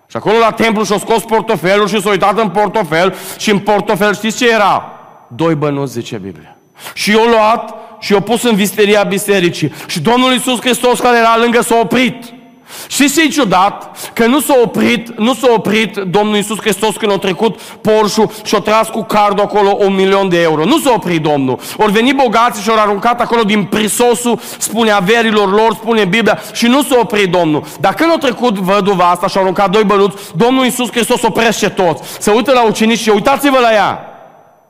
Și 0.06 0.16
acolo 0.16 0.38
la 0.38 0.50
templu 0.50 0.84
și-a 0.84 0.98
scos 0.98 1.22
portofelul 1.22 1.88
și 1.88 2.00
s-a 2.00 2.10
uitat 2.10 2.38
în 2.38 2.48
portofel 2.48 3.14
și 3.38 3.50
în 3.50 3.58
portofel 3.58 4.14
știți 4.14 4.36
ce 4.36 4.50
era? 4.50 4.92
Doi 5.26 5.54
bănuți, 5.54 5.92
zice 5.92 6.16
Biblia. 6.16 6.56
Și 6.94 7.10
i-a 7.10 7.28
luat 7.30 7.74
și 8.00 8.12
i-a 8.12 8.20
pus 8.20 8.42
în 8.42 8.54
visteria 8.54 9.02
bisericii. 9.02 9.72
Și 9.86 10.00
Domnul 10.00 10.32
Iisus 10.32 10.60
Hristos 10.60 11.00
care 11.00 11.18
era 11.18 11.36
lângă 11.38 11.60
s-a 11.62 11.78
oprit. 11.82 12.41
Și 12.88 13.10
ce 13.12 13.28
ciudat? 13.28 14.10
Că 14.12 14.26
nu 14.26 14.40
s-a 14.40 14.54
oprit, 14.62 15.18
nu 15.18 15.34
s-a 15.34 15.46
oprit 15.54 15.96
Domnul 15.96 16.36
Iisus 16.36 16.58
Hristos 16.60 16.96
când 16.96 17.12
a 17.12 17.16
trecut 17.16 17.60
Porsche 17.60 18.24
și 18.44 18.54
a 18.54 18.58
tras 18.58 18.88
cu 18.88 19.02
cardul 19.02 19.44
acolo 19.44 19.76
un 19.78 19.94
milion 19.94 20.28
de 20.28 20.42
euro. 20.42 20.64
Nu 20.64 20.78
s-a 20.78 20.92
oprit 20.94 21.22
Domnul. 21.22 21.58
Ori 21.76 21.92
veni 21.92 22.12
bogați 22.12 22.62
și 22.62 22.70
au 22.70 22.78
aruncat 22.78 23.20
acolo 23.20 23.42
din 23.42 23.64
prisosul, 23.64 24.38
spune 24.58 24.90
averilor 24.90 25.50
lor, 25.50 25.74
spune 25.74 26.04
Biblia, 26.04 26.38
și 26.52 26.66
nu 26.66 26.82
s-a 26.82 26.96
oprit 27.00 27.30
Domnul. 27.30 27.64
Dar 27.80 27.94
când 27.94 28.12
a 28.12 28.18
trecut 28.18 28.58
văduva 28.58 29.10
asta 29.10 29.26
și 29.26 29.38
a 29.38 29.40
aruncat 29.40 29.70
doi 29.70 29.84
bănuți, 29.84 30.36
Domnul 30.36 30.64
Iisus 30.64 30.90
Hristos 30.90 31.22
oprește 31.22 31.68
tot. 31.68 31.98
Se 32.18 32.30
uită 32.30 32.52
la 32.52 32.66
ucenici 32.66 32.98
și 32.98 33.10
uitați-vă 33.10 33.58
la 33.58 33.72
ea. 33.72 34.06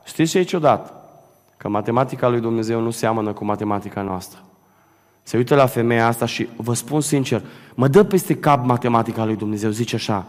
Știți 0.04 0.30
ce 0.30 0.38
e 0.38 0.42
ciudat? 0.42 0.92
Că 1.56 1.68
matematica 1.68 2.28
lui 2.28 2.40
Dumnezeu 2.40 2.80
nu 2.80 2.90
seamănă 2.90 3.32
cu 3.32 3.44
matematica 3.44 4.00
noastră. 4.00 4.38
Se 5.22 5.36
uită 5.36 5.54
la 5.54 5.66
femeia 5.66 6.06
asta 6.06 6.26
și 6.26 6.48
vă 6.56 6.74
spun 6.74 7.00
sincer, 7.00 7.42
mă 7.74 7.88
dă 7.88 8.04
peste 8.04 8.36
cap 8.36 8.64
matematica 8.64 9.24
lui 9.24 9.36
Dumnezeu, 9.36 9.70
zice 9.70 9.94
așa, 9.94 10.26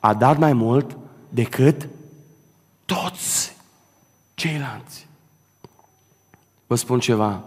a 0.00 0.14
dat 0.14 0.38
mai 0.38 0.52
mult 0.52 0.96
decât 1.28 1.88
toți 2.84 3.56
ceilalți. 4.34 5.06
Vă 6.66 6.74
spun 6.74 7.00
ceva, 7.00 7.44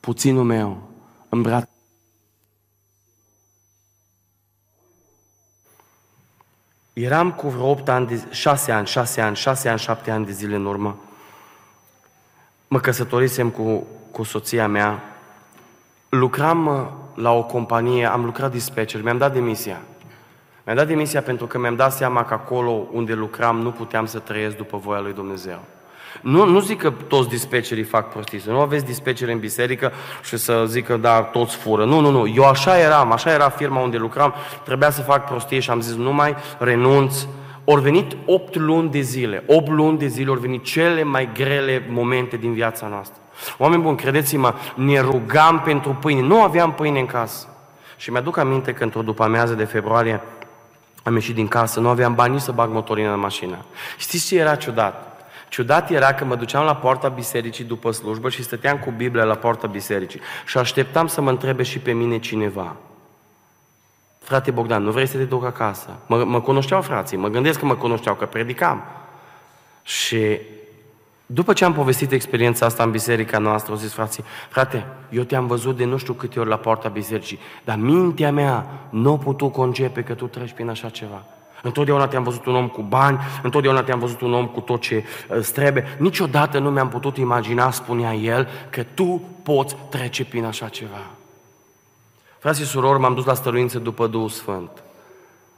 puținul 0.00 0.44
meu 0.44 0.82
îmbracă 1.28 1.68
Eram 6.92 7.32
cu 7.32 7.48
vreo 7.48 7.68
8 7.68 7.88
ani, 7.88 8.06
de, 8.06 8.26
6 8.30 8.72
ani, 8.72 8.86
6 8.86 9.20
ani, 9.20 9.36
6 9.36 9.68
ani, 9.68 9.78
7 9.78 10.10
ani 10.10 10.24
de 10.24 10.32
zile 10.32 10.56
în 10.56 10.66
urmă. 10.66 11.00
Mă 12.68 12.80
căsătorisem 12.80 13.50
cu, 13.50 13.86
cu 14.10 14.22
soția 14.22 14.68
mea 14.68 15.02
lucram 16.18 16.66
uh, 16.66 17.22
la 17.22 17.32
o 17.32 17.42
companie, 17.42 18.10
am 18.10 18.24
lucrat 18.24 18.50
dispatcher, 18.50 19.02
mi-am 19.02 19.18
dat 19.18 19.32
demisia. 19.32 19.80
Mi-am 20.64 20.78
dat 20.78 20.86
demisia 20.86 21.22
pentru 21.22 21.46
că 21.46 21.58
mi-am 21.58 21.76
dat 21.76 21.92
seama 21.92 22.24
că 22.24 22.34
acolo 22.34 22.86
unde 22.92 23.12
lucram 23.12 23.58
nu 23.60 23.70
puteam 23.70 24.06
să 24.06 24.18
trăiesc 24.18 24.56
după 24.56 24.76
voia 24.76 25.00
lui 25.00 25.12
Dumnezeu. 25.12 25.58
Nu, 26.20 26.44
nu 26.44 26.60
zic 26.60 26.80
că 26.80 26.90
toți 26.90 27.28
dispecerii 27.28 27.82
fac 27.82 28.10
prostii, 28.10 28.40
să 28.40 28.50
nu 28.50 28.60
aveți 28.60 28.84
dispeceri 28.84 29.32
în 29.32 29.38
biserică 29.38 29.92
și 30.24 30.36
să 30.36 30.64
zică, 30.66 30.96
da, 30.96 31.22
toți 31.22 31.56
fură. 31.56 31.84
Nu, 31.84 32.00
nu, 32.00 32.10
nu. 32.10 32.26
Eu 32.28 32.44
așa 32.44 32.78
eram, 32.78 33.12
așa 33.12 33.32
era 33.32 33.48
firma 33.48 33.80
unde 33.80 33.96
lucram, 33.96 34.34
trebuia 34.64 34.90
să 34.90 35.02
fac 35.02 35.26
prostie 35.26 35.58
și 35.58 35.70
am 35.70 35.80
zis, 35.80 35.94
nu 35.94 36.12
mai 36.12 36.34
renunț. 36.58 37.26
Au 37.64 37.76
venit 37.76 38.16
8 38.26 38.56
luni 38.56 38.90
de 38.90 39.00
zile, 39.00 39.42
8 39.46 39.68
luni 39.68 39.98
de 39.98 40.06
zile 40.06 40.30
au 40.30 40.36
venit 40.36 40.64
cele 40.64 41.02
mai 41.02 41.28
grele 41.34 41.86
momente 41.88 42.36
din 42.36 42.52
viața 42.52 42.86
noastră. 42.86 43.20
Oameni 43.58 43.82
buni, 43.82 43.96
credeți-mă, 43.96 44.54
ne 44.74 45.00
rugam 45.00 45.60
pentru 45.60 45.96
pâine. 46.00 46.20
Nu 46.20 46.42
aveam 46.42 46.72
pâine 46.72 47.00
în 47.00 47.06
casă. 47.06 47.48
Și 47.96 48.10
mi-aduc 48.10 48.36
aminte 48.36 48.72
că 48.72 48.84
într-o 48.84 49.02
după 49.02 49.22
amiază 49.22 49.54
de 49.54 49.64
februarie 49.64 50.20
am 51.02 51.14
ieșit 51.14 51.34
din 51.34 51.48
casă, 51.48 51.80
nu 51.80 51.88
aveam 51.88 52.14
bani 52.14 52.32
nici 52.32 52.42
să 52.42 52.52
bag 52.52 52.70
motorină 52.70 53.12
în 53.12 53.20
mașină. 53.20 53.64
Știți 53.96 54.26
ce 54.26 54.38
era 54.38 54.54
ciudat? 54.54 55.26
Ciudat 55.48 55.90
era 55.90 56.14
că 56.14 56.24
mă 56.24 56.34
duceam 56.34 56.64
la 56.64 56.76
poarta 56.76 57.08
bisericii 57.08 57.64
după 57.64 57.90
slujbă 57.90 58.28
și 58.28 58.42
stăteam 58.42 58.78
cu 58.78 58.90
Biblia 58.90 59.24
la 59.24 59.34
poarta 59.34 59.66
bisericii 59.66 60.20
și 60.46 60.58
așteptam 60.58 61.06
să 61.06 61.20
mă 61.20 61.30
întrebe 61.30 61.62
și 61.62 61.78
pe 61.78 61.92
mine 61.92 62.18
cineva. 62.18 62.76
frate 64.18 64.50
Bogdan, 64.50 64.82
nu 64.82 64.90
vrei 64.90 65.06
să 65.06 65.16
te 65.16 65.24
duc 65.24 65.44
acasă? 65.44 65.88
Mă, 66.06 66.24
mă 66.24 66.40
cunoșteau 66.40 66.82
frații, 66.82 67.16
mă 67.16 67.28
gândesc 67.28 67.58
că 67.58 67.64
mă 67.64 67.74
cunoșteau, 67.74 68.14
că 68.14 68.26
predicam. 68.26 68.84
Și 69.82 70.38
după 71.26 71.52
ce 71.52 71.64
am 71.64 71.72
povestit 71.72 72.12
experiența 72.12 72.66
asta 72.66 72.82
în 72.82 72.90
biserica 72.90 73.38
noastră, 73.38 73.72
au 73.72 73.78
zis 73.78 73.92
frații, 73.92 74.24
frate, 74.48 74.86
eu 75.10 75.22
te-am 75.22 75.46
văzut 75.46 75.76
de 75.76 75.84
nu 75.84 75.96
știu 75.96 76.12
câte 76.12 76.40
ori 76.40 76.48
la 76.48 76.56
poarta 76.56 76.88
bisericii, 76.88 77.38
dar 77.64 77.76
mintea 77.76 78.32
mea 78.32 78.66
nu 78.90 79.12
a 79.12 79.16
putut 79.16 79.52
concepe 79.52 80.02
că 80.02 80.14
tu 80.14 80.26
treci 80.26 80.52
prin 80.52 80.68
așa 80.68 80.88
ceva. 80.88 81.22
Întotdeauna 81.62 82.06
te-am 82.06 82.22
văzut 82.22 82.46
un 82.46 82.54
om 82.54 82.68
cu 82.68 82.82
bani, 82.82 83.18
întotdeauna 83.42 83.82
te-am 83.82 83.98
văzut 83.98 84.20
un 84.20 84.32
om 84.32 84.46
cu 84.46 84.60
tot 84.60 84.80
ce 84.80 84.96
uh, 84.96 85.36
îți 85.36 85.52
trebuie. 85.52 85.96
Niciodată 85.98 86.58
nu 86.58 86.70
mi-am 86.70 86.88
putut 86.88 87.16
imagina, 87.16 87.70
spunea 87.70 88.14
el, 88.14 88.48
că 88.70 88.82
tu 88.94 89.22
poți 89.42 89.76
trece 89.90 90.24
prin 90.24 90.44
așa 90.44 90.68
ceva. 90.68 91.00
Frații 92.38 92.64
și 92.64 92.70
surori, 92.70 93.00
m-am 93.00 93.14
dus 93.14 93.24
la 93.24 93.34
stăruință 93.34 93.78
după 93.78 94.06
Duhul 94.06 94.28
Sfânt. 94.28 94.70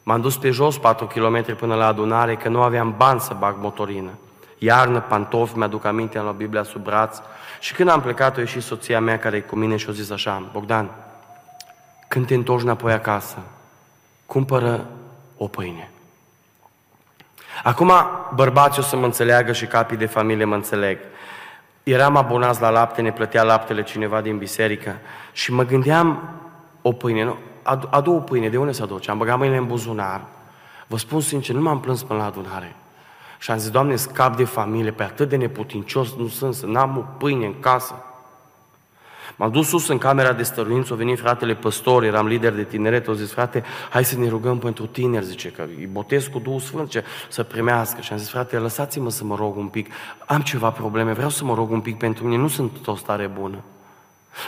M-am 0.02 0.20
dus 0.20 0.36
pe 0.36 0.50
jos 0.50 0.78
4 0.78 1.06
km 1.06 1.56
până 1.56 1.74
la 1.74 1.86
adunare, 1.86 2.36
că 2.36 2.48
nu 2.48 2.62
aveam 2.62 2.94
bani 2.96 3.20
să 3.20 3.36
bag 3.38 3.56
motorină. 3.60 4.10
Iarnă, 4.58 5.00
pantofi, 5.00 5.56
mi-aduc 5.56 5.84
aminte, 5.84 6.18
am 6.18 6.24
luat 6.24 6.36
Biblia 6.36 6.62
sub 6.62 6.82
braț. 6.82 7.18
Și 7.60 7.74
când 7.74 7.88
am 7.88 8.00
plecat, 8.00 8.36
o 8.36 8.40
ieșit 8.40 8.62
soția 8.62 9.00
mea 9.00 9.18
care 9.18 9.36
e 9.36 9.40
cu 9.40 9.56
mine 9.56 9.76
și 9.76 9.86
a 9.88 9.92
zis 9.92 10.10
așa, 10.10 10.42
Bogdan, 10.52 10.90
când 12.08 12.26
te 12.26 12.34
întorci 12.34 12.62
înapoi 12.62 12.92
acasă, 12.92 13.36
cumpără 14.26 14.86
o 15.36 15.46
pâine. 15.46 15.90
Acum 17.62 17.92
bărbații 18.34 18.82
o 18.82 18.84
să 18.84 18.96
mă 18.96 19.04
înțeleagă 19.04 19.52
și 19.52 19.66
capii 19.66 19.96
de 19.96 20.06
familie 20.06 20.44
mă 20.44 20.54
înțeleg. 20.54 20.98
Eram 21.82 22.16
abonați 22.16 22.60
la 22.60 22.70
lapte, 22.70 23.02
ne 23.02 23.12
plătea 23.12 23.42
laptele 23.42 23.82
cineva 23.82 24.20
din 24.20 24.38
biserică 24.38 24.96
și 25.32 25.52
mă 25.52 25.64
gândeam 25.64 26.30
o 26.82 26.92
pâine, 26.92 27.24
nu? 27.24 27.36
Adu, 27.62 27.88
adu 27.90 28.12
o 28.12 28.18
pâine, 28.18 28.48
de 28.48 28.58
unde 28.58 28.72
să 28.72 28.82
aduce? 28.82 29.10
Am 29.10 29.18
băgat 29.18 29.38
mâinile 29.38 29.58
în 29.58 29.66
buzunar. 29.66 30.20
Vă 30.86 30.96
spun 30.96 31.20
sincer, 31.20 31.54
nu 31.54 31.60
m-am 31.60 31.80
plâns 31.80 32.02
până 32.02 32.18
la 32.18 32.24
adunare. 32.24 32.76
Și 33.38 33.50
am 33.50 33.58
zis, 33.58 33.70
Doamne, 33.70 33.96
scap 33.96 34.36
de 34.36 34.44
familie, 34.44 34.90
pe 34.90 35.02
atât 35.02 35.28
de 35.28 35.36
neputincios 35.36 36.14
nu 36.14 36.28
sunt, 36.28 36.54
să 36.54 36.66
n-am 36.66 36.96
o 36.96 37.00
pâine 37.18 37.46
în 37.46 37.60
casă. 37.60 38.02
M-am 39.36 39.50
dus 39.50 39.68
sus 39.68 39.88
în 39.88 39.98
camera 39.98 40.32
de 40.32 40.42
stăruință, 40.42 40.92
a 40.92 40.96
venit 40.96 41.18
fratele 41.18 41.54
păstor, 41.54 42.02
eram 42.02 42.26
lider 42.26 42.52
de 42.52 42.64
tineret, 42.64 43.08
au 43.08 43.14
zis, 43.14 43.32
frate, 43.32 43.64
hai 43.90 44.04
să 44.04 44.18
ne 44.18 44.28
rugăm 44.28 44.58
pentru 44.58 44.86
tineri, 44.86 45.24
zice, 45.24 45.48
că 45.48 45.62
îi 45.78 45.88
botez 45.92 46.26
cu 46.26 46.38
Duhul 46.38 46.60
Sfânt, 46.60 46.88
ce, 46.88 47.04
să 47.28 47.42
primească. 47.42 48.00
Și 48.00 48.12
am 48.12 48.18
zis, 48.18 48.28
frate, 48.28 48.58
lăsați-mă 48.58 49.10
să 49.10 49.24
mă 49.24 49.34
rog 49.34 49.56
un 49.56 49.66
pic, 49.66 49.90
am 50.26 50.40
ceva 50.40 50.70
probleme, 50.70 51.12
vreau 51.12 51.28
să 51.28 51.44
mă 51.44 51.54
rog 51.54 51.70
un 51.70 51.80
pic 51.80 51.98
pentru 51.98 52.24
mine, 52.24 52.36
nu 52.36 52.48
sunt 52.48 52.86
o 52.86 52.94
stare 52.94 53.26
bună. 53.26 53.58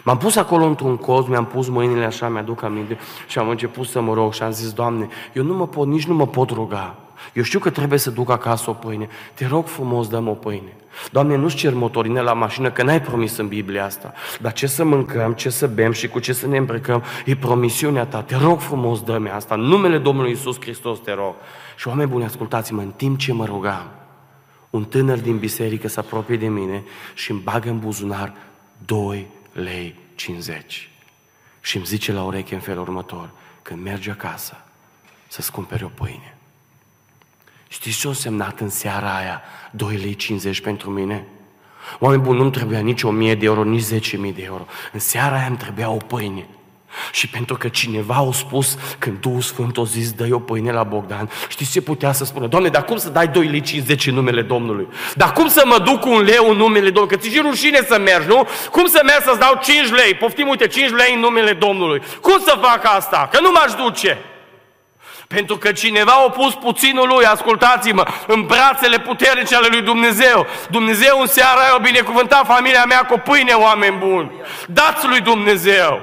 M-am 0.05 0.18
pus 0.18 0.36
acolo 0.36 0.64
într-un 0.64 0.97
coz, 0.97 1.26
mi-am 1.26 1.47
pus 1.47 1.68
mâinile 1.68 2.05
așa, 2.05 2.28
mi-aduc 2.28 2.62
aminte 2.62 2.99
și 3.26 3.38
am 3.38 3.49
început 3.49 3.86
să 3.86 4.01
mă 4.01 4.14
rog 4.14 4.32
și 4.32 4.43
am 4.43 4.51
zis, 4.51 4.72
Doamne, 4.72 5.09
eu 5.32 5.45
nu 5.45 5.55
mă 5.55 5.68
pot, 5.68 5.86
nici 5.86 6.07
nu 6.07 6.14
mă 6.14 6.26
pot 6.26 6.51
ruga. 6.51 6.97
Eu 7.33 7.43
știu 7.43 7.59
că 7.59 7.71
trebuie 7.71 7.99
să 7.99 8.11
duc 8.11 8.31
acasă 8.31 8.71
o 8.71 8.73
pâine. 8.73 9.09
Te 9.35 9.47
rog 9.47 9.66
frumos, 9.66 10.09
dăm 10.09 10.29
o 10.29 10.33
pâine. 10.33 10.77
Doamne, 11.11 11.37
nu-ți 11.37 11.57
cer 11.57 11.75
motorine 11.75 12.21
la 12.21 12.33
mașină, 12.33 12.71
că 12.71 12.83
n-ai 12.83 13.01
promis 13.03 13.37
în 13.37 13.49
Biblia 13.49 13.85
asta. 13.85 14.12
Dar 14.41 14.53
ce 14.53 14.66
să 14.66 14.85
mâncăm, 14.85 15.33
ce 15.33 15.51
să 15.51 15.66
bem 15.66 15.93
și 15.93 16.09
cu 16.09 16.18
ce 16.18 16.33
să 16.33 16.47
ne 16.47 16.57
îmbrăcăm, 16.57 17.03
e 17.25 17.37
promisiunea 17.37 18.05
ta. 18.05 18.23
Te 18.23 18.37
rog 18.37 18.61
frumos, 18.61 19.03
dă 19.03 19.31
asta. 19.35 19.55
În 19.55 19.61
numele 19.61 19.99
Domnului 19.99 20.31
Isus 20.31 20.61
Hristos 20.61 20.99
te 20.99 21.12
rog. 21.12 21.35
Și 21.77 21.89
oameni 21.89 22.11
buni, 22.11 22.25
ascultați-mă, 22.25 22.81
în 22.81 22.91
timp 22.91 23.18
ce 23.18 23.33
mă 23.33 23.45
rugam, 23.45 23.91
un 24.71 24.85
tânăr 24.85 25.18
din 25.18 25.39
biserică 25.39 25.89
se 25.89 26.01
apropie 26.01 26.37
de 26.37 26.49
mine 26.49 26.85
și 27.14 27.31
îmi 27.31 27.41
bagă 27.41 27.68
în 27.68 27.79
buzunar 27.79 28.33
2 28.85 29.27
lei 29.53 29.95
50. 30.14 30.91
Și 31.61 31.77
îmi 31.77 31.87
zice 31.87 32.12
la 32.12 32.23
ureche 32.23 32.55
în 32.55 32.61
felul 32.61 32.83
următor, 32.83 33.31
când 33.62 33.83
mergi 33.83 34.11
acasă, 34.11 34.64
să-ți 35.29 35.53
cumperi 35.53 35.85
o 35.85 35.89
pâine. 35.89 36.35
Știți 37.73 37.99
ce 37.99 38.09
a 38.09 38.12
semnat 38.12 38.61
în 38.61 38.68
seara 38.68 39.16
aia 39.16 39.43
2 39.71 39.97
lei 39.97 40.14
50 40.14 40.61
pentru 40.61 40.91
mine? 40.91 41.25
Oameni 41.99 42.23
buni, 42.23 42.39
nu-mi 42.39 42.51
trebuia 42.51 42.81
nici 42.81 43.03
1000 43.03 43.35
de 43.35 43.45
euro, 43.45 43.64
nici 43.64 43.85
10.000 43.85 43.89
de 44.35 44.43
euro. 44.45 44.66
În 44.93 45.01
seara 45.01 45.37
aia 45.37 45.47
îmi 45.47 45.57
trebuia 45.57 45.91
o 45.91 45.97
pâine. 45.97 46.47
Și 47.12 47.29
pentru 47.29 47.57
că 47.57 47.68
cineva 47.68 48.14
a 48.14 48.33
spus, 48.33 48.79
când 48.99 49.18
Duhul 49.21 49.41
Sfânt 49.41 49.79
a 49.79 49.83
zis, 49.83 50.12
dă 50.12 50.29
o 50.31 50.39
pâine 50.39 50.73
la 50.73 50.83
Bogdan, 50.83 51.31
știți 51.49 51.71
ce 51.71 51.81
putea 51.81 52.12
să 52.12 52.25
spună? 52.25 52.47
Doamne, 52.47 52.68
dar 52.68 52.85
cum 52.85 52.97
să 52.97 53.09
dai 53.09 53.29
2 53.29 53.47
lei 53.47 53.61
50 53.61 54.07
în 54.07 54.14
numele 54.14 54.43
Domnului? 54.43 54.89
Dar 55.14 55.33
cum 55.33 55.49
să 55.49 55.62
mă 55.66 55.79
duc 55.79 56.01
cu 56.01 56.11
un 56.11 56.23
leu 56.23 56.51
în 56.51 56.57
numele 56.57 56.91
Domnului? 56.91 57.16
Că 57.16 57.23
ți 57.23 57.35
și 57.35 57.41
rușine 57.41 57.81
să 57.89 57.99
mergi, 57.99 58.29
nu? 58.29 58.49
Cum 58.71 58.87
să 58.87 59.01
merg 59.05 59.23
să-ți 59.23 59.39
dau 59.39 59.59
5 59.62 59.91
lei? 59.91 60.14
Poftim, 60.14 60.49
uite, 60.49 60.66
5 60.66 60.91
lei 60.91 61.14
în 61.14 61.21
numele 61.21 61.53
Domnului. 61.53 62.03
Cum 62.21 62.39
să 62.39 62.59
fac 62.61 62.85
asta? 62.85 63.29
Că 63.33 63.41
nu 63.41 63.51
m-aș 63.51 63.73
duce. 63.85 64.18
Pentru 65.37 65.57
că 65.57 65.72
cineva 65.72 66.12
a 66.12 66.31
pus 66.31 66.55
puținul 66.55 67.09
lui, 67.09 67.24
ascultați-mă, 67.24 68.05
în 68.26 68.41
brațele 68.43 68.99
puternice 68.99 69.57
ale 69.57 69.66
lui 69.70 69.81
Dumnezeu. 69.81 70.47
Dumnezeu 70.70 71.20
în 71.20 71.26
seara 71.26 71.61
aia 71.61 71.74
a 71.74 71.78
binecuvântat 71.78 72.47
familia 72.47 72.85
mea 72.85 73.03
cu 73.11 73.18
pâine, 73.18 73.53
oameni 73.53 73.97
buni. 73.97 74.31
Dați 74.66 75.07
lui 75.07 75.20
Dumnezeu. 75.20 76.01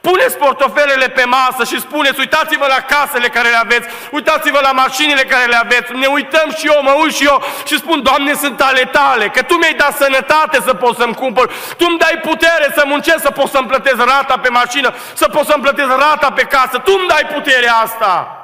Puneți 0.00 0.36
portofelele 0.36 1.08
pe 1.08 1.24
masă 1.24 1.64
și 1.64 1.80
spuneți, 1.80 2.18
uitați-vă 2.18 2.66
la 2.68 2.80
casele 2.92 3.28
care 3.28 3.48
le 3.48 3.56
aveți, 3.56 3.88
uitați-vă 4.10 4.60
la 4.62 4.72
mașinile 4.72 5.22
care 5.22 5.46
le 5.46 5.56
aveți, 5.56 5.92
ne 5.92 6.06
uităm 6.06 6.48
și 6.58 6.66
eu, 6.66 6.82
mă 6.82 6.94
uit 7.02 7.14
și 7.14 7.24
eu 7.24 7.42
și 7.66 7.76
spun, 7.78 8.02
Doamne, 8.02 8.34
sunt 8.34 8.60
ale 8.60 8.84
tale, 8.92 9.28
că 9.28 9.42
Tu 9.42 9.54
mi-ai 9.54 9.74
dat 9.74 9.96
sănătate 9.96 10.60
să 10.64 10.74
pot 10.74 10.96
să-mi 10.96 11.14
cumpăr, 11.14 11.52
Tu 11.76 11.84
îmi 11.88 11.98
dai 11.98 12.20
putere 12.22 12.72
să 12.74 12.82
muncesc, 12.86 13.20
să 13.22 13.30
pot 13.30 13.48
să-mi 13.50 13.66
plătesc 13.66 13.96
rata 13.96 14.38
pe 14.38 14.48
mașină, 14.48 14.94
să 15.14 15.28
pot 15.28 15.46
să-mi 15.46 15.62
plătesc 15.62 15.88
rata 15.88 16.30
pe 16.32 16.42
casă, 16.42 16.78
Tu 16.78 16.92
îmi 16.98 17.08
dai 17.08 17.26
puterea 17.34 17.74
asta. 17.74 18.40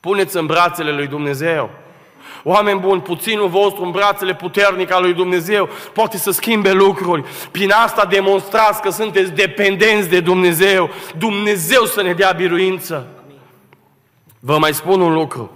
Puneți 0.00 0.36
în 0.36 0.46
brațele 0.46 0.92
lui 0.92 1.06
Dumnezeu. 1.06 1.70
Oameni 2.42 2.80
buni, 2.80 3.00
puținul 3.00 3.48
vostru 3.48 3.84
în 3.84 3.90
brațele 3.90 4.34
puternic 4.34 4.92
al 4.92 5.02
lui 5.02 5.14
Dumnezeu 5.14 5.68
poate 5.92 6.16
să 6.16 6.30
schimbe 6.30 6.72
lucruri. 6.72 7.24
Prin 7.50 7.70
asta 7.70 8.04
demonstrați 8.04 8.82
că 8.82 8.90
sunteți 8.90 9.32
dependenți 9.32 10.08
de 10.08 10.20
Dumnezeu. 10.20 10.90
Dumnezeu 11.18 11.84
să 11.84 12.02
ne 12.02 12.12
dea 12.12 12.32
biruință. 12.32 13.06
Vă 14.40 14.58
mai 14.58 14.74
spun 14.74 15.00
un 15.00 15.12
lucru. 15.12 15.50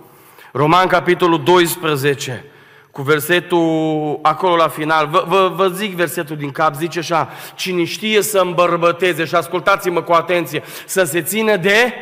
Roman, 0.53 0.87
capitolul 0.87 1.43
12, 1.43 2.45
cu 2.91 3.03
versetul 3.03 4.19
acolo 4.23 4.57
la 4.57 4.69
final. 4.69 5.07
Vă, 5.07 5.25
vă, 5.29 5.53
vă 5.55 5.69
zic 5.69 5.95
versetul 5.95 6.37
din 6.37 6.51
cap, 6.51 6.75
zice 6.75 6.99
așa, 6.99 7.29
cine 7.55 7.85
știe 7.85 8.23
să 8.23 8.39
îmbărbăteze, 8.39 9.25
și 9.25 9.35
ascultați-mă 9.35 10.03
cu 10.03 10.13
atenție, 10.13 10.63
să 10.87 11.05
se 11.05 11.23
țină 11.23 11.57
de 11.57 11.93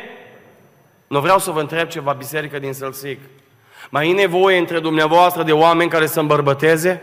nu 1.13 1.19
vreau 1.19 1.39
să 1.39 1.51
vă 1.51 1.59
întreb 1.59 1.87
ceva, 1.87 2.13
biserică 2.13 2.59
din 2.59 2.73
Sălsic. 2.73 3.19
Mai 3.89 4.09
e 4.09 4.13
nevoie 4.13 4.57
între 4.57 4.79
dumneavoastră 4.79 5.43
de 5.43 5.51
oameni 5.51 5.89
care 5.89 6.05
să 6.05 6.19
îmbărbăteze? 6.19 7.01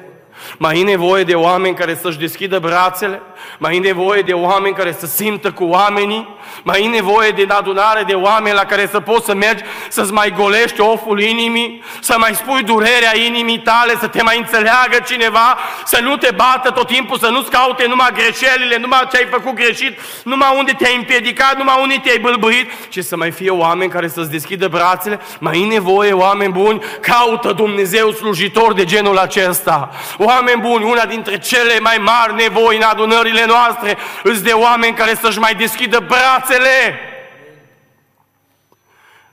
Mai 0.59 0.81
e 0.81 0.85
nevoie 0.85 1.25
de 1.25 1.35
oameni 1.35 1.75
care 1.75 1.99
să-și 2.03 2.19
deschidă 2.19 2.59
brațele? 2.59 3.23
Mai 3.59 3.77
e 3.77 3.79
nevoie 3.79 4.23
de 4.23 4.33
oameni 4.33 4.75
care 4.75 4.97
să 4.99 5.07
simtă 5.07 5.51
cu 5.51 5.65
oamenii? 5.65 6.39
Mai 6.63 6.85
e 6.85 6.89
nevoie 6.89 7.31
de 7.31 7.47
adunare 7.49 8.03
de 8.03 8.15
oameni 8.15 8.55
la 8.55 8.65
care 8.65 8.89
să 8.91 9.01
poți 9.01 9.25
să 9.25 9.35
mergi, 9.35 9.63
să-ți 9.89 10.13
mai 10.13 10.33
golești 10.37 10.81
oful 10.81 11.21
inimii, 11.21 11.83
să 12.01 12.15
mai 12.19 12.35
spui 12.35 12.63
durerea 12.63 13.17
inimii 13.17 13.59
tale, 13.59 13.97
să 14.01 14.07
te 14.07 14.23
mai 14.23 14.39
înțeleagă 14.39 14.99
cineva, 15.07 15.59
să 15.85 16.01
nu 16.03 16.17
te 16.17 16.31
bată 16.35 16.71
tot 16.71 16.87
timpul, 16.87 17.19
să 17.19 17.29
nu-ți 17.29 17.51
caute 17.51 17.87
numai 17.89 18.11
greșelile, 18.15 18.77
numai 18.79 19.09
ce 19.11 19.17
ai 19.17 19.27
făcut 19.31 19.55
greșit, 19.55 19.99
numai 20.25 20.55
unde 20.59 20.73
te-ai 20.79 20.97
împiedicat, 20.97 21.57
numai 21.57 21.79
unde 21.83 22.01
te-ai 22.03 22.19
bâlbâit, 22.19 22.71
ci 22.89 22.99
să 22.99 23.17
mai 23.17 23.31
fie 23.31 23.51
oameni 23.51 23.91
care 23.91 24.09
să-ți 24.09 24.31
deschidă 24.31 24.69
brațele. 24.69 25.21
Mai 25.39 25.63
e 25.63 25.67
nevoie, 25.67 26.13
oameni 26.13 26.53
buni, 26.53 26.83
caută 27.01 27.53
Dumnezeu 27.53 28.11
slujitor 28.11 28.73
de 28.73 28.85
genul 28.85 29.19
acesta. 29.19 29.91
Oameni 30.31 30.61
buni, 30.61 30.85
una 30.85 31.05
dintre 31.05 31.39
cele 31.39 31.79
mai 31.81 31.97
mari 31.97 32.35
nevoi 32.35 32.77
în 32.77 32.83
adunările 32.83 33.47
noastre 33.47 33.97
îți 34.23 34.43
de 34.43 34.53
oameni 34.53 34.95
care 34.95 35.15
să-și 35.15 35.39
mai 35.39 35.55
deschidă 35.55 35.99
brațele. 35.99 36.99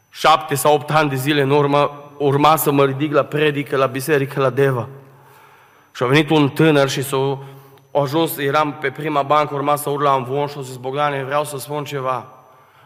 Șapte 0.10 0.56
sau 0.56 0.74
opt 0.74 0.90
ani 0.90 1.10
de 1.10 1.16
zile 1.16 1.42
în 1.42 1.50
urmă 1.50 2.12
urma 2.18 2.56
să 2.56 2.72
mă 2.72 2.86
ridic 2.86 3.14
la 3.14 3.24
predică, 3.24 3.78
la 3.78 3.86
biserică, 3.86 4.40
la 4.40 4.50
Deva. 4.50 4.88
Și 5.96 6.04
a 6.04 6.06
venit 6.06 6.30
un 6.30 6.50
tânăr 6.50 6.90
și 6.90 7.04
s-a 7.04 7.40
ajuns, 7.92 8.38
eram 8.38 8.78
pe 8.82 8.92
prima 8.92 9.22
bancă, 9.22 9.54
urma 9.54 9.76
să 9.76 9.90
urla 9.90 10.14
în 10.14 10.24
von 10.24 10.48
și 10.48 10.56
a 10.58 10.62
zis, 10.62 10.76
Bogdane, 10.76 11.24
vreau 11.24 11.44
să 11.44 11.58
spun 11.58 11.84
ceva. 11.84 12.28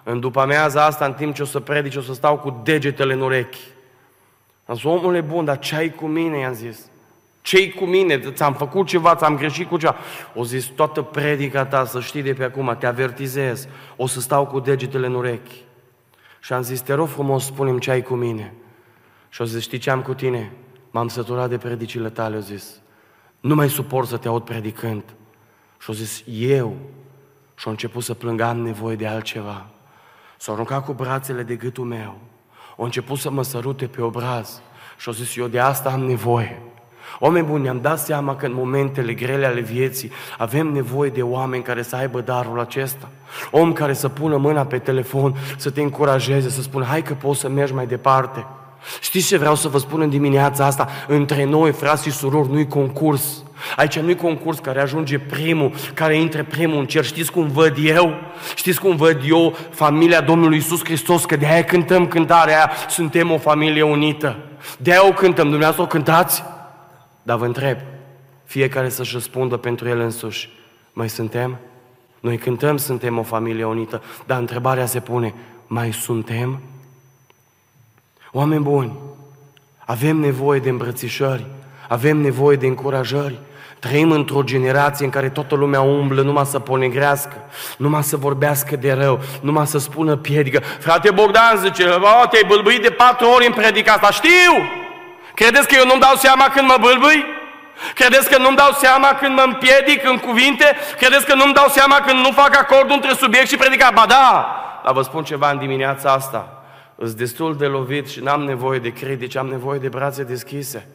În 0.03 0.19
după 0.19 0.39
amiaza 0.39 0.85
asta, 0.85 1.05
în 1.05 1.13
timp 1.13 1.35
ce 1.35 1.41
o 1.41 1.45
să 1.45 1.59
predici, 1.59 1.95
o 1.95 2.01
să 2.01 2.13
stau 2.13 2.37
cu 2.37 2.61
degetele 2.63 3.13
în 3.13 3.21
urechi. 3.21 3.59
Am 4.65 4.75
zis, 4.75 4.83
omule 4.83 5.21
bun, 5.21 5.45
dar 5.45 5.59
ce 5.59 5.75
ai 5.75 5.89
cu 5.89 6.05
mine? 6.05 6.37
I-am 6.37 6.53
zis 6.53 6.90
ce 7.41 7.71
cu 7.71 7.85
mine? 7.85 8.19
Ți-am 8.19 8.53
făcut 8.53 8.87
ceva, 8.87 9.15
ți-am 9.15 9.35
greșit 9.35 9.67
cu 9.67 9.77
ceva. 9.77 9.95
O 10.35 10.43
zis, 10.43 10.65
toată 10.65 11.01
predica 11.01 11.65
ta, 11.65 11.85
să 11.85 11.99
știi 11.99 12.21
de 12.21 12.33
pe 12.33 12.43
acum, 12.43 12.75
te 12.79 12.85
avertizez, 12.85 13.67
o 13.95 14.07
să 14.07 14.19
stau 14.19 14.47
cu 14.47 14.59
degetele 14.59 15.05
în 15.05 15.13
urechi. 15.13 15.63
Și 16.39 16.53
am 16.53 16.61
zis, 16.61 16.81
te 16.81 16.93
rog 16.93 17.07
frumos, 17.07 17.45
spune 17.45 17.77
ce 17.77 17.91
ai 17.91 18.01
cu 18.01 18.13
mine. 18.13 18.53
Și 19.29 19.41
o 19.41 19.45
zis, 19.45 19.61
știi 19.61 19.77
ce 19.77 19.89
am 19.89 20.01
cu 20.01 20.13
tine? 20.13 20.51
M-am 20.91 21.07
săturat 21.07 21.49
de 21.49 21.57
predicile 21.57 22.09
tale, 22.09 22.37
o 22.37 22.39
zis. 22.39 22.81
Nu 23.39 23.55
mai 23.55 23.69
suport 23.69 24.07
să 24.07 24.17
te 24.17 24.27
aud 24.27 24.43
predicând. 24.43 25.03
Și 25.79 25.89
o 25.89 25.93
zis, 25.93 26.23
eu. 26.27 26.75
Și 27.55 27.67
a 27.67 27.71
început 27.71 28.03
să 28.03 28.13
plângă, 28.13 28.43
am 28.43 28.59
nevoie 28.59 28.95
de 28.95 29.07
altceva. 29.07 29.65
S-a 30.37 30.51
aruncat 30.51 30.85
cu 30.85 30.93
brațele 30.93 31.43
de 31.43 31.55
gâtul 31.55 31.85
meu. 31.85 32.19
A 32.77 32.83
început 32.83 33.17
să 33.17 33.31
mă 33.31 33.43
sărute 33.43 33.87
pe 33.87 34.01
obraz. 34.01 34.61
Și 34.97 35.09
a 35.09 35.11
zis, 35.11 35.35
eu 35.35 35.47
de 35.47 35.59
asta 35.59 35.89
am 35.89 36.03
nevoie. 36.03 36.61
Oameni 37.19 37.45
buni, 37.45 37.63
ne-am 37.63 37.79
dat 37.81 37.99
seama 37.99 38.35
că 38.35 38.45
în 38.45 38.53
momentele 38.53 39.13
grele 39.13 39.45
ale 39.45 39.59
vieții 39.59 40.11
avem 40.37 40.67
nevoie 40.67 41.09
de 41.09 41.21
oameni 41.21 41.63
care 41.63 41.81
să 41.81 41.95
aibă 41.95 42.21
darul 42.21 42.59
acesta. 42.59 43.09
Om 43.51 43.73
care 43.73 43.93
să 43.93 44.09
pună 44.09 44.37
mâna 44.37 44.65
pe 44.65 44.77
telefon, 44.77 45.35
să 45.57 45.69
te 45.69 45.81
încurajeze, 45.81 46.49
să 46.49 46.61
spună, 46.61 46.85
hai 46.85 47.01
că 47.01 47.13
poți 47.13 47.39
să 47.39 47.49
mergi 47.49 47.73
mai 47.73 47.87
departe. 47.87 48.45
Știți 49.01 49.27
ce 49.27 49.37
vreau 49.37 49.55
să 49.55 49.67
vă 49.67 49.77
spun 49.77 50.01
în 50.01 50.09
dimineața 50.09 50.65
asta? 50.65 50.87
Între 51.07 51.43
noi, 51.43 51.71
frați 51.71 52.03
și 52.03 52.11
surori, 52.11 52.51
nu-i 52.51 52.67
concurs. 52.67 53.43
Aici 53.75 53.99
nu-i 53.99 54.15
concurs 54.15 54.59
care 54.59 54.81
ajunge 54.81 55.19
primul, 55.19 55.71
care 55.93 56.15
intre 56.15 56.43
primul 56.43 56.79
în 56.79 56.85
cer. 56.85 57.05
Știți 57.05 57.31
cum 57.31 57.47
văd 57.47 57.75
eu? 57.83 58.13
Știți 58.55 58.79
cum 58.79 58.95
văd 58.95 59.17
eu 59.25 59.55
familia 59.69 60.21
Domnului 60.21 60.57
Isus 60.57 60.83
Hristos? 60.83 61.25
Că 61.25 61.35
de-aia 61.35 61.63
cântăm 61.63 62.07
cântarea 62.07 62.57
aia, 62.57 62.71
suntem 62.89 63.31
o 63.31 63.37
familie 63.37 63.81
unită. 63.81 64.37
De-aia 64.77 65.07
o 65.07 65.11
cântăm, 65.11 65.49
dumneavoastră 65.49 65.83
o 65.83 65.87
cântați? 65.87 66.43
Dar 67.23 67.37
vă 67.37 67.45
întreb, 67.45 67.77
fiecare 68.43 68.89
să-și 68.89 69.13
răspundă 69.13 69.57
pentru 69.57 69.87
el 69.87 69.99
însuși. 69.99 70.49
Mai 70.93 71.09
suntem? 71.09 71.57
Noi 72.19 72.37
cântăm, 72.37 72.77
suntem 72.77 73.17
o 73.17 73.23
familie 73.23 73.65
unită, 73.65 74.03
dar 74.25 74.39
întrebarea 74.39 74.85
se 74.85 74.99
pune, 74.99 75.33
mai 75.67 75.93
suntem? 75.93 76.61
Oameni 78.31 78.63
buni, 78.63 78.97
avem 79.85 80.17
nevoie 80.17 80.59
de 80.59 80.69
îmbrățișări, 80.69 81.45
avem 81.87 82.17
nevoie 82.17 82.57
de 82.57 82.67
încurajări, 82.67 83.39
Trăim 83.81 84.11
într-o 84.11 84.43
generație 84.43 85.05
în 85.05 85.11
care 85.11 85.29
toată 85.29 85.55
lumea 85.55 85.81
umblă 85.81 86.21
numai 86.21 86.45
să 86.45 86.59
ponegrească, 86.59 87.35
numai 87.77 88.03
să 88.03 88.17
vorbească 88.17 88.75
de 88.75 88.91
rău, 88.91 89.19
numai 89.41 89.67
să 89.67 89.77
spună 89.77 90.15
piedică. 90.15 90.59
Frate 90.79 91.11
Bogdan 91.11 91.57
zice, 91.63 91.83
bă, 91.83 92.27
te-ai 92.29 92.43
bâlbâit 92.47 92.81
de 92.81 92.89
patru 92.89 93.27
ori 93.27 93.45
în 93.47 93.53
predica 93.53 93.93
asta. 93.93 94.11
Știu! 94.11 94.80
Credeți 95.33 95.67
că 95.67 95.75
eu 95.77 95.85
nu-mi 95.85 96.01
dau 96.01 96.15
seama 96.15 96.49
când 96.49 96.67
mă 96.67 96.77
bâlbâi? 96.79 97.25
Credeți 97.95 98.29
că 98.29 98.37
nu-mi 98.37 98.55
dau 98.55 98.71
seama 98.71 99.07
când 99.07 99.35
mă 99.35 99.43
împiedic 99.45 100.09
în 100.09 100.17
cuvinte? 100.17 100.75
Credeți 100.97 101.25
că 101.25 101.35
nu-mi 101.35 101.53
dau 101.53 101.67
seama 101.67 101.95
când 101.95 102.19
nu 102.25 102.31
fac 102.31 102.57
acordul 102.57 102.95
între 102.95 103.13
subiect 103.13 103.47
și 103.47 103.57
predica? 103.57 103.91
Ba 103.93 104.05
da! 104.07 104.55
Dar 104.83 104.93
vă 104.93 105.01
spun 105.01 105.23
ceva 105.23 105.51
în 105.51 105.57
dimineața 105.57 106.11
asta. 106.11 106.63
Îs 106.95 107.13
destul 107.13 107.57
de 107.57 107.65
lovit 107.65 108.09
și 108.09 108.19
n-am 108.19 108.43
nevoie 108.43 108.79
de 108.79 108.93
critici, 108.93 109.35
am 109.35 109.47
nevoie 109.47 109.79
de 109.79 109.87
brațe 109.87 110.23
deschise. 110.23 110.87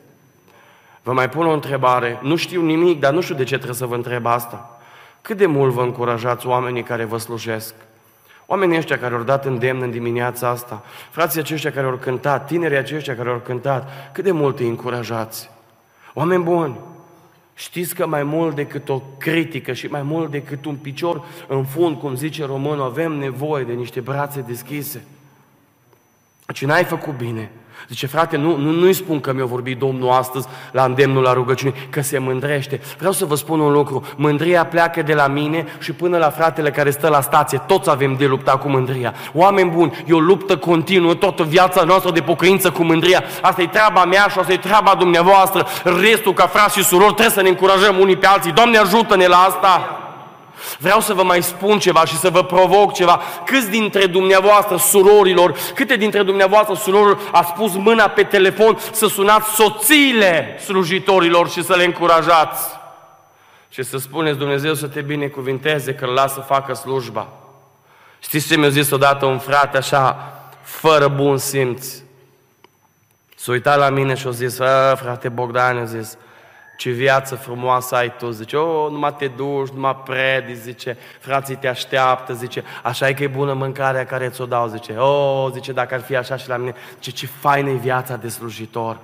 Vă 1.03 1.13
mai 1.13 1.29
pun 1.29 1.47
o 1.47 1.53
întrebare. 1.53 2.19
Nu 2.23 2.37
știu 2.37 2.63
nimic, 2.63 3.01
dar 3.01 3.13
nu 3.13 3.21
știu 3.21 3.35
de 3.35 3.45
ce 3.45 3.55
trebuie 3.55 3.77
să 3.77 3.87
vă 3.87 3.95
întreb 3.95 4.27
asta. 4.27 4.79
Cât 5.23 5.37
de 5.37 5.47
mult 5.47 5.73
vă 5.73 5.83
încurajați 5.83 6.47
oamenii 6.47 6.83
care 6.83 7.05
vă 7.05 7.19
slujesc? 7.19 7.75
Oamenii 8.47 8.77
ăștia 8.77 8.99
care 8.99 9.15
au 9.15 9.23
dat 9.23 9.45
îndemn 9.45 9.83
în 9.83 9.91
dimineața 9.91 10.49
asta, 10.49 10.83
frații 11.11 11.41
aceștia 11.41 11.73
care 11.73 11.87
au 11.87 11.97
cântat, 11.97 12.47
tinerii 12.47 12.77
aceștia 12.77 13.17
care 13.17 13.29
au 13.29 13.39
cântat, 13.39 14.11
cât 14.13 14.25
de 14.25 14.31
mult 14.31 14.59
îi 14.59 14.69
încurajați? 14.69 15.51
Oameni 16.15 16.43
buni, 16.43 16.79
știți 17.55 17.95
că 17.95 18.07
mai 18.07 18.23
mult 18.23 18.55
decât 18.55 18.89
o 18.89 19.03
critică 19.19 19.73
și 19.73 19.87
mai 19.87 20.03
mult 20.03 20.31
decât 20.31 20.65
un 20.65 20.75
picior 20.75 21.25
în 21.49 21.65
fund, 21.65 21.99
cum 21.99 22.15
zice 22.15 22.45
românul, 22.45 22.85
avem 22.85 23.13
nevoie 23.13 23.65
de 23.65 23.73
niște 23.73 24.01
brațe 24.01 24.41
deschise. 24.41 25.05
Deci 26.47 26.65
n-ai 26.65 26.85
făcut 26.85 27.17
bine, 27.17 27.51
Zice, 27.89 28.07
frate, 28.07 28.37
nu, 28.37 28.57
nu, 28.57 28.71
nu-i 28.71 28.93
spun 28.93 29.21
că 29.21 29.33
mi-a 29.33 29.45
vorbit 29.45 29.79
Domnul 29.79 30.11
astăzi 30.11 30.47
la 30.73 30.85
îndemnul 30.85 31.23
la 31.23 31.33
rugăciune, 31.33 31.73
că 31.91 32.03
se 32.03 32.19
mândrește. 32.19 32.81
Vreau 32.99 33.13
să 33.13 33.25
vă 33.25 33.35
spun 33.35 33.61
un 33.61 33.73
lucru, 33.73 34.05
mândria 34.17 34.67
pleacă 34.67 35.03
de 35.03 35.15
la 35.15 35.27
mine 35.27 35.67
și 35.79 35.93
până 35.93 36.19
la 36.19 36.31
fratele 36.31 36.71
care 36.71 36.91
stă 36.91 37.09
la 37.09 37.21
stație, 37.21 37.63
toți 37.67 37.91
avem 37.91 38.15
de 38.19 38.27
lupta 38.27 38.57
cu 38.57 38.69
mândria. 38.69 39.15
Oameni 39.33 39.71
buni, 39.71 40.05
e 40.07 40.13
o 40.13 40.19
luptă 40.19 40.57
continuă, 40.57 41.15
toată 41.15 41.43
viața 41.43 41.83
noastră 41.83 42.11
de 42.11 42.21
pocăință 42.21 42.71
cu 42.71 42.85
mândria. 42.85 43.25
Asta 43.43 43.63
e 43.63 43.67
treaba 43.67 44.05
mea 44.05 44.29
și 44.29 44.39
asta 44.39 44.53
e 44.53 44.57
treaba 44.57 44.95
dumneavoastră. 44.99 45.67
Restul, 46.01 46.33
ca 46.33 46.47
frați 46.47 46.79
și 46.79 46.85
surori, 46.85 47.13
trebuie 47.13 47.35
să 47.35 47.43
ne 47.43 47.49
încurajăm 47.49 47.99
unii 47.99 48.17
pe 48.17 48.27
alții. 48.27 48.53
Doamne, 48.53 48.79
ajută-ne 48.79 49.27
la 49.27 49.37
asta! 49.37 50.01
Vreau 50.79 51.01
să 51.01 51.15
vă 51.15 51.23
mai 51.23 51.43
spun 51.43 51.79
ceva 51.79 52.05
și 52.05 52.17
să 52.17 52.31
vă 52.31 52.45
provoc 52.45 52.93
ceva. 52.93 53.21
Câți 53.45 53.71
dintre 53.71 54.07
dumneavoastră, 54.07 54.77
surorilor, 54.77 55.57
câte 55.75 55.97
dintre 55.97 56.23
dumneavoastră, 56.23 56.75
surorilor, 56.75 57.19
a 57.33 57.43
spus 57.43 57.75
mâna 57.75 58.09
pe 58.09 58.23
telefon 58.23 58.79
să 58.93 59.07
sunați 59.07 59.55
soțiile 59.55 60.61
slujitorilor 60.65 61.51
și 61.51 61.63
să 61.63 61.75
le 61.75 61.85
încurajați? 61.85 62.69
Și 63.69 63.83
să 63.83 63.99
spuneți 63.99 64.39
Dumnezeu 64.39 64.75
să 64.75 64.87
te 64.87 65.01
binecuvinteze 65.01 65.95
că 65.95 66.05
îl 66.05 66.13
lasă 66.13 66.35
să 66.35 66.41
facă 66.41 66.75
slujba. 66.75 67.29
Știți 68.19 68.47
ce 68.47 68.57
mi-a 68.57 68.69
zis 68.69 68.91
odată 68.91 69.27
un 69.27 69.39
frate 69.39 69.77
așa, 69.77 70.33
fără 70.63 71.09
bun 71.09 71.39
simț? 71.39 71.87
S-a 73.37 73.53
uitat 73.53 73.79
la 73.79 73.89
mine 73.89 74.15
și 74.15 74.27
a 74.27 74.31
zis, 74.31 74.57
frate 74.95 75.29
Bogdan, 75.29 75.79
a 75.79 75.85
zis, 75.85 76.17
ce 76.77 76.91
viață 76.91 77.35
frumoasă 77.35 77.95
ai 77.95 78.17
tu, 78.17 78.31
zice, 78.31 78.57
oh, 78.57 78.91
numai 78.91 79.15
te 79.15 79.29
duci, 79.29 79.69
numai 79.69 79.97
predi, 80.05 80.55
zice, 80.55 80.97
frații 81.21 81.57
te 81.57 81.69
așteaptă, 81.69 82.33
zice, 82.33 82.65
așa 82.83 83.09
e 83.09 83.13
că 83.13 83.23
e 83.23 83.27
bună 83.27 83.53
mâncarea 83.53 84.07
care 84.07 84.29
ți-o 84.29 84.47
dau, 84.47 84.69
zice, 84.69 84.93
oh, 84.93 85.51
zice, 85.53 85.73
dacă 85.73 85.95
ar 85.95 86.01
fi 86.01 86.17
așa 86.17 86.37
și 86.37 86.49
la 86.49 86.57
mine, 86.57 86.75
zice, 86.95 87.11
ce 87.11 87.27
faină 87.27 87.71
e 87.71 87.75
viața 87.75 88.17
de 88.17 88.29
slujitor. 88.29 88.99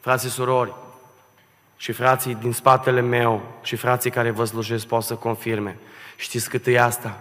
Frații 0.00 0.28
surori, 0.28 0.74
și 1.76 1.92
frații 1.92 2.34
din 2.34 2.52
spatele 2.52 3.00
meu 3.00 3.42
și 3.62 3.76
frații 3.76 4.10
care 4.10 4.30
vă 4.30 4.44
slujesc 4.44 4.86
pot 4.86 5.02
să 5.02 5.14
confirme. 5.14 5.78
Știți 6.16 6.48
cât 6.48 6.66
e 6.66 6.80
asta? 6.80 7.20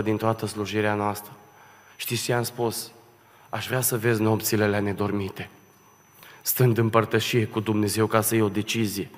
5% 0.00 0.02
din 0.02 0.16
toată 0.16 0.46
slujirea 0.46 0.94
noastră. 0.94 1.32
Știți 1.96 2.22
ce 2.22 2.32
am 2.32 2.42
spus? 2.42 2.90
Aș 3.48 3.66
vrea 3.66 3.80
să 3.80 3.96
vezi 3.96 4.22
nopțile 4.22 4.68
la 4.68 4.78
nedormite 4.80 5.48
stând 6.48 6.78
în 6.78 6.88
părtășie 6.88 7.44
cu 7.44 7.60
Dumnezeu 7.60 8.06
ca 8.06 8.20
să 8.20 8.34
iei 8.34 8.44
o 8.44 8.48
decizie. 8.48 9.10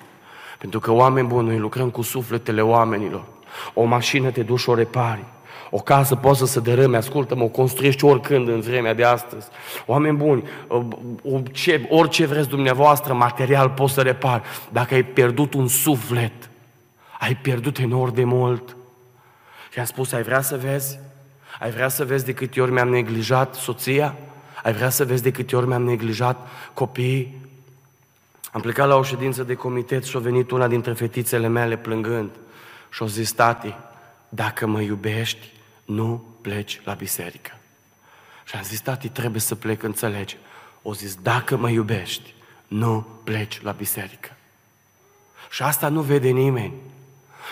Pentru 0.57 0.79
că 0.79 0.91
oameni 0.91 1.27
buni, 1.27 1.47
noi 1.47 1.57
lucrăm 1.57 1.89
cu 1.89 2.01
sufletele 2.01 2.61
oamenilor. 2.61 3.23
O 3.73 3.83
mașină 3.83 4.31
te 4.31 4.43
duci 4.43 4.65
o 4.65 4.75
repari. 4.75 5.23
O 5.69 5.77
casă 5.77 6.15
poți 6.15 6.39
să 6.39 6.45
se 6.45 6.59
dărâme, 6.59 6.97
ascultă-mă, 6.97 7.43
o 7.43 7.47
construiești 7.47 8.05
oricând 8.05 8.47
în 8.47 8.59
vremea 8.59 8.93
de 8.93 9.03
astăzi. 9.03 9.47
Oameni 9.85 10.17
buni, 10.17 10.43
orice, 11.23 11.87
orice 11.89 12.25
vreți 12.25 12.49
dumneavoastră, 12.49 13.13
material 13.13 13.69
poți 13.69 13.93
să 13.93 14.01
repari. 14.01 14.43
Dacă 14.69 14.93
ai 14.93 15.03
pierdut 15.03 15.53
un 15.53 15.67
suflet, 15.67 16.49
ai 17.19 17.35
pierdut 17.35 17.77
enorm 17.77 18.13
de 18.13 18.23
mult. 18.23 18.75
Și 19.71 19.79
am 19.79 19.85
spus, 19.85 20.11
ai 20.11 20.23
vrea 20.23 20.41
să 20.41 20.57
vezi? 20.57 20.99
Ai 21.59 21.71
vrea 21.71 21.87
să 21.87 22.05
vezi 22.05 22.25
de 22.25 22.33
câte 22.33 22.61
ori 22.61 22.71
mi-am 22.71 22.89
neglijat 22.89 23.53
soția? 23.53 24.15
Ai 24.63 24.73
vrea 24.73 24.89
să 24.89 25.05
vezi 25.05 25.23
de 25.23 25.31
câte 25.31 25.55
ori 25.55 25.67
mi-am 25.67 25.83
neglijat 25.83 26.47
copiii? 26.73 27.49
Am 28.51 28.61
plecat 28.61 28.87
la 28.87 28.95
o 28.95 29.03
ședință 29.03 29.43
de 29.43 29.53
comitet 29.53 30.03
și 30.03 30.15
a 30.15 30.19
venit 30.19 30.51
una 30.51 30.67
dintre 30.67 30.93
fetițele 30.93 31.47
mele 31.47 31.77
plângând 31.77 32.29
și 32.91 33.03
a 33.03 33.05
zis, 33.05 33.31
tati, 33.31 33.75
dacă 34.29 34.67
mă 34.67 34.81
iubești, 34.81 35.51
nu 35.85 36.25
pleci 36.41 36.81
la 36.83 36.93
biserică. 36.93 37.51
Și 38.43 38.55
am 38.55 38.63
zis, 38.63 38.81
tati, 38.81 39.09
trebuie 39.09 39.41
să 39.41 39.55
plec, 39.55 39.83
înțelegi. 39.83 40.37
O 40.81 40.93
zis, 40.93 41.15
dacă 41.15 41.57
mă 41.57 41.69
iubești, 41.69 42.33
nu 42.67 43.07
pleci 43.23 43.61
la 43.61 43.71
biserică. 43.71 44.35
Și 45.49 45.63
asta 45.63 45.87
nu 45.87 46.01
vede 46.01 46.29
nimeni. 46.29 46.73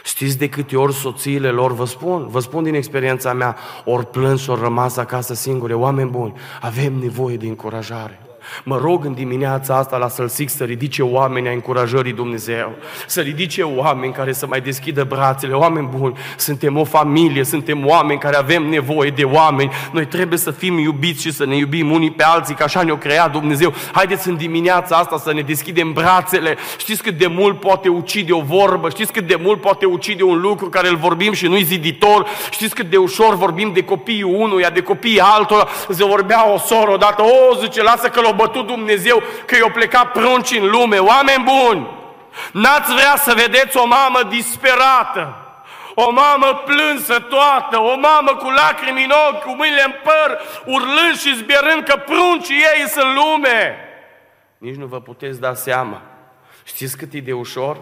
Știți 0.03 0.37
de 0.37 0.49
câte 0.49 0.77
ori 0.77 0.93
soțiile 0.93 1.49
lor, 1.49 1.73
vă 1.73 1.85
spun, 1.85 2.27
vă 2.27 2.39
spun 2.39 2.63
din 2.63 2.73
experiența 2.73 3.33
mea, 3.33 3.55
ori 3.85 4.05
plâns 4.05 4.41
și 4.41 4.49
ori 4.49 4.61
rămas 4.61 4.97
acasă 4.97 5.33
singure, 5.33 5.73
oameni 5.73 6.09
buni, 6.09 6.33
avem 6.61 6.93
nevoie 6.93 7.37
de 7.37 7.47
încurajare. 7.47 8.28
Mă 8.63 8.77
rog 8.81 9.05
în 9.05 9.13
dimineața 9.13 9.77
asta 9.77 9.97
la 9.97 10.07
Sălsic 10.07 10.49
să 10.49 10.63
ridice 10.63 11.03
oameni 11.03 11.47
a 11.47 11.51
încurajării 11.51 12.13
Dumnezeu, 12.13 12.71
să 13.07 13.21
ridice 13.21 13.63
oameni 13.63 14.13
care 14.13 14.33
să 14.33 14.47
mai 14.47 14.61
deschidă 14.61 15.03
brațele, 15.03 15.53
oameni 15.53 15.89
buni, 15.97 16.17
suntem 16.37 16.77
o 16.77 16.83
familie, 16.83 17.43
suntem 17.43 17.85
oameni 17.85 18.19
care 18.19 18.35
avem 18.35 18.69
nevoie 18.69 19.09
de 19.09 19.23
oameni, 19.23 19.71
noi 19.91 20.05
trebuie 20.05 20.37
să 20.37 20.51
fim 20.51 20.77
iubiți 20.77 21.21
și 21.21 21.31
să 21.31 21.45
ne 21.45 21.55
iubim 21.55 21.91
unii 21.91 22.11
pe 22.11 22.23
alții, 22.23 22.55
că 22.55 22.63
așa 22.63 22.81
ne-a 22.81 22.97
creat 22.97 23.31
Dumnezeu. 23.31 23.73
Haideți 23.91 24.27
în 24.27 24.35
dimineața 24.35 24.95
asta 24.95 25.17
să 25.17 25.33
ne 25.33 25.41
deschidem 25.41 25.93
brațele, 25.93 26.57
știți 26.77 27.03
cât 27.03 27.17
de 27.17 27.27
mult 27.27 27.59
poate 27.59 27.89
ucide 27.89 28.33
o 28.33 28.41
vorbă, 28.41 28.89
știți 28.89 29.11
cât 29.11 29.27
de 29.27 29.39
mult 29.41 29.61
poate 29.61 29.85
ucide 29.85 30.23
un 30.23 30.39
lucru 30.39 30.69
care 30.69 30.89
îl 30.89 30.95
vorbim 30.95 31.33
și 31.33 31.47
nu-i 31.47 31.63
ziditor, 31.63 32.25
știți 32.51 32.75
cât 32.75 32.89
de 32.89 32.97
ușor 32.97 33.35
vorbim 33.35 33.71
de 33.73 33.83
copiii 33.83 34.23
unuia, 34.23 34.69
de 34.69 34.81
copiii 34.81 35.19
altora, 35.19 35.67
se 35.89 36.05
vorbea 36.05 36.53
o 36.53 36.57
soră 36.57 36.91
odată, 36.91 37.21
o, 37.21 37.55
zice, 37.55 37.83
lasă 37.83 38.07
că 38.07 38.21
l-o 38.21 38.33
bătut 38.41 38.67
Dumnezeu 38.67 39.23
că 39.45 39.55
i-au 39.55 39.71
plecat 39.71 40.11
prunci 40.11 40.51
în 40.51 40.69
lume. 40.69 40.97
Oameni 40.97 41.43
buni, 41.43 41.87
n-ați 42.51 42.91
vrea 42.93 43.15
să 43.17 43.33
vedeți 43.33 43.77
o 43.77 43.85
mamă 43.85 44.23
disperată, 44.23 45.23
o 45.95 46.11
mamă 46.11 46.61
plânsă 46.65 47.19
toată, 47.19 47.79
o 47.79 47.95
mamă 47.97 48.31
cu 48.35 48.49
lacrimi 48.49 49.03
în 49.03 49.11
ochi, 49.27 49.43
cu 49.43 49.51
mâinile 49.55 49.83
în 49.85 49.95
păr, 50.03 50.29
urlând 50.65 51.15
și 51.17 51.35
zbierând 51.35 51.83
că 51.83 51.95
pruncii 51.95 52.55
ei 52.55 52.87
sunt 52.87 53.05
în 53.05 53.13
lume. 53.13 53.75
Nici 54.57 54.75
nu 54.75 54.85
vă 54.85 54.99
puteți 55.01 55.39
da 55.39 55.53
seama. 55.53 56.01
Știți 56.63 56.97
cât 56.97 57.13
e 57.13 57.19
de 57.19 57.33
ușor? 57.33 57.77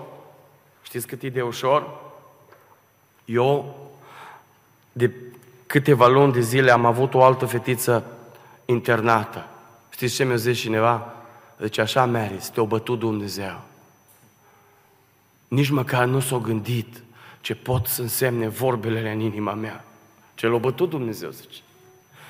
Știți 0.81 1.07
cât 1.07 1.21
e 1.23 1.29
de 1.29 1.41
ușor? 1.41 1.89
Eu, 3.25 3.75
de 4.91 5.11
câteva 5.67 6.07
luni 6.07 6.33
de 6.33 6.39
zile 6.39 6.71
am 6.71 6.85
avut 6.85 7.13
o 7.13 7.23
altă 7.23 7.45
fetiță 7.45 8.03
internată. 8.65 9.45
Știți 9.97 10.15
ce 10.15 10.23
mi-a 10.23 10.35
zis 10.35 10.59
cineva? 10.59 11.13
Deci 11.57 11.77
așa 11.77 12.05
meriți, 12.05 12.51
te-a 12.51 12.63
bătut 12.63 12.99
Dumnezeu. 12.99 13.61
Nici 15.47 15.69
măcar 15.69 16.05
nu 16.05 16.19
s-a 16.19 16.37
gândit 16.37 17.03
ce 17.41 17.55
pot 17.55 17.87
să 17.87 18.01
însemne 18.01 18.47
vorbele 18.47 19.11
în 19.11 19.19
inima 19.19 19.53
mea. 19.53 19.83
Ce 20.35 20.47
l-a 20.47 20.57
bătut 20.57 20.89
Dumnezeu, 20.89 21.29
zice. 21.29 21.61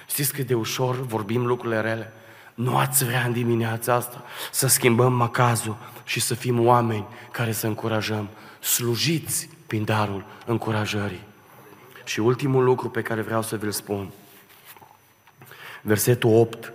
Știți 0.09 0.33
cât 0.33 0.47
de 0.47 0.53
ușor 0.53 0.95
vorbim 0.95 1.45
lucrurile 1.45 1.81
rele? 1.81 2.13
Nu 2.53 2.77
ați 2.77 3.05
vrea 3.05 3.23
în 3.23 3.33
dimineața 3.33 3.93
asta 3.93 4.23
să 4.51 4.67
schimbăm 4.67 5.13
macazul 5.13 5.77
și 6.03 6.19
să 6.19 6.33
fim 6.33 6.65
oameni 6.65 7.05
care 7.31 7.51
să 7.51 7.67
încurajăm. 7.67 8.29
Slujiți 8.59 9.49
prin 9.67 9.83
darul 9.83 10.25
încurajării. 10.45 11.23
Și 12.03 12.19
ultimul 12.19 12.63
lucru 12.63 12.89
pe 12.89 13.01
care 13.01 13.21
vreau 13.21 13.41
să 13.41 13.55
vi-l 13.55 13.71
spun. 13.71 14.09
Versetul 15.81 16.33
8. 16.33 16.71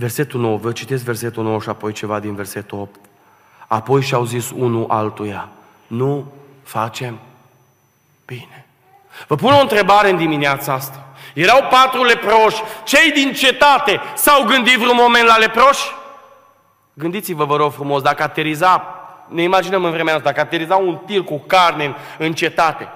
Versetul 0.00 0.40
9. 0.40 0.56
Vă 0.56 0.72
citesc 0.72 1.04
versetul 1.04 1.42
9 1.42 1.60
și 1.60 1.68
apoi 1.68 1.92
ceva 1.92 2.20
din 2.20 2.34
versetul 2.34 2.78
8. 2.78 3.00
Apoi 3.66 4.02
și-au 4.02 4.24
zis 4.24 4.50
unul 4.50 4.84
altuia. 4.88 5.48
Nu 5.86 6.32
facem 6.62 7.18
bine. 8.26 8.66
Vă 9.26 9.34
pun 9.34 9.52
o 9.52 9.60
întrebare 9.60 10.10
în 10.10 10.16
dimineața 10.16 10.72
asta. 10.72 11.06
Erau 11.34 11.60
patru 11.70 12.04
leproși. 12.04 12.62
Cei 12.84 13.12
din 13.12 13.32
cetate 13.32 14.00
s-au 14.16 14.44
gândit 14.44 14.76
vreun 14.76 14.96
moment 15.00 15.26
la 15.26 15.36
leproși? 15.36 15.90
Gândiți-vă, 16.94 17.44
vă 17.44 17.56
rog 17.56 17.72
frumos, 17.72 18.02
dacă 18.02 18.22
ateriza, 18.22 18.84
ne 19.28 19.42
imaginăm 19.42 19.84
în 19.84 19.90
vremea 19.90 20.14
asta, 20.14 20.28
dacă 20.28 20.40
ateriza 20.40 20.76
un 20.76 20.96
tir 21.06 21.22
cu 21.22 21.42
carne 21.46 21.84
în, 21.84 21.94
în 22.18 22.32
cetate, 22.32 22.88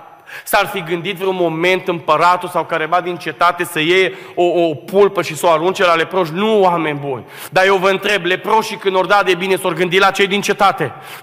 S-ar 0.44 0.66
fi 0.66 0.82
gândit 0.82 1.16
vreun 1.16 1.36
moment 1.40 1.88
împăratul 1.88 2.48
sau 2.48 2.64
careva 2.64 3.00
din 3.00 3.16
cetate 3.16 3.64
să 3.64 3.80
iei 3.80 4.14
o, 4.34 4.44
o 4.44 4.74
pulpă 4.74 5.22
și 5.22 5.36
să 5.36 5.46
o 5.46 5.50
arunce 5.50 5.84
la 5.84 5.94
leproși? 5.94 6.32
Nu, 6.32 6.60
oameni 6.60 6.98
buni. 6.98 7.24
Dar 7.50 7.64
eu 7.66 7.76
vă 7.76 7.90
întreb, 7.90 8.24
leproșii 8.24 8.76
când 8.76 8.96
ori 8.96 9.08
da 9.08 9.22
de 9.24 9.34
bine 9.34 9.56
s-au 9.56 9.70
gândit 9.70 10.00
la 10.00 10.10
cei 10.10 10.26
din 10.26 10.40
cetate? 10.40 10.92
100% 11.20 11.22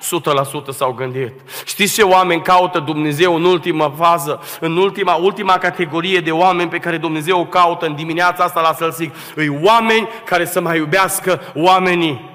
s-au 0.71 0.91
gândit. 0.91 1.33
Știți 1.65 1.93
ce 1.93 2.03
oameni 2.03 2.41
caută 2.41 2.79
Dumnezeu 2.79 3.35
în 3.35 3.43
ultima 3.43 3.93
fază, 3.97 4.41
în 4.59 4.77
ultima, 4.77 5.13
ultima 5.13 5.57
categorie 5.57 6.19
de 6.19 6.31
oameni 6.31 6.69
pe 6.69 6.77
care 6.77 6.97
Dumnezeu 6.97 7.39
o 7.39 7.45
caută 7.45 7.85
în 7.85 7.95
dimineața 7.95 8.43
asta 8.43 8.61
la 8.61 8.73
Sălsic? 8.73 9.15
Îi 9.35 9.59
oameni 9.63 10.07
care 10.25 10.45
să 10.45 10.61
mai 10.61 10.77
iubească 10.77 11.41
oamenii. 11.55 12.29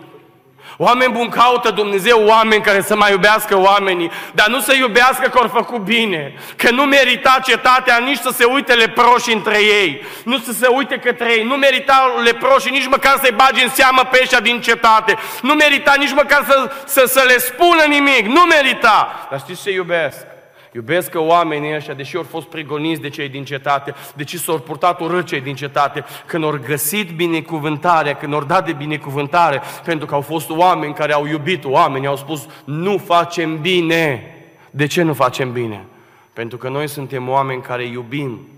Oameni 0.77 1.13
buni 1.13 1.31
caută 1.31 1.71
Dumnezeu 1.71 2.27
oameni 2.27 2.63
care 2.63 2.81
să 2.83 2.97
mai 2.97 3.11
iubească 3.11 3.59
oamenii, 3.59 4.11
dar 4.33 4.47
nu 4.47 4.61
să 4.61 4.75
iubească 4.75 5.29
că 5.29 5.39
au 5.39 5.49
făcut 5.49 5.81
bine, 5.81 6.35
că 6.57 6.71
nu 6.71 6.83
merita 6.83 7.39
cetatea 7.45 7.99
nici 7.99 8.19
să 8.19 8.31
se 8.35 8.45
uite 8.45 8.73
leproși 8.73 9.33
între 9.33 9.59
ei, 9.63 10.03
nu 10.25 10.39
să 10.39 10.53
se 10.53 10.67
uite 10.67 10.97
către 10.97 11.33
ei, 11.33 11.45
nu 11.45 11.55
merita 11.55 12.13
leproși 12.25 12.71
nici 12.71 12.89
măcar 12.89 13.19
să-i 13.23 13.35
bagi 13.37 13.63
în 13.63 13.71
seamă 13.71 14.03
pe 14.11 14.19
ăștia 14.23 14.41
din 14.41 14.61
cetate, 14.61 15.19
nu 15.43 15.55
merita 15.55 15.95
nici 15.99 16.13
măcar 16.13 16.45
să, 16.49 16.71
să, 16.85 17.05
să 17.07 17.25
le 17.27 17.39
spună 17.39 17.83
nimic, 17.89 18.27
nu 18.27 18.41
merita. 18.41 19.27
Dar 19.31 19.39
știți 19.39 19.63
ce 19.63 19.71
iubesc? 19.71 20.34
Iubesc 20.75 21.11
că 21.11 21.19
oamenii 21.19 21.75
ăștia, 21.75 21.95
deși 21.95 22.17
au 22.17 22.23
fost 22.23 22.47
prigoniți 22.47 23.01
de 23.01 23.09
cei 23.09 23.29
din 23.29 23.45
cetate, 23.45 23.95
deși 24.15 24.39
s-au 24.39 24.59
purtat 24.59 25.01
urât 25.01 25.27
cei 25.27 25.41
din 25.41 25.55
cetate, 25.55 26.05
când 26.27 26.45
au 26.45 26.59
găsit 26.67 27.11
binecuvântarea, 27.11 28.15
când 28.15 28.35
au 28.35 28.45
dat 28.45 28.65
de 28.65 28.73
binecuvântare, 28.73 29.63
pentru 29.85 30.07
că 30.07 30.15
au 30.15 30.21
fost 30.21 30.51
oameni 30.51 30.95
care 30.95 31.13
au 31.13 31.27
iubit 31.27 31.65
oameni, 31.65 32.07
au 32.07 32.17
spus, 32.17 32.47
nu 32.65 32.99
facem 32.99 33.61
bine. 33.61 34.35
De 34.71 34.87
ce 34.87 35.03
nu 35.03 35.13
facem 35.13 35.53
bine? 35.53 35.85
Pentru 36.33 36.59
că 36.59 36.69
noi 36.69 36.89
suntem 36.89 37.29
oameni 37.29 37.63
care 37.63 37.87
iubim 37.87 38.49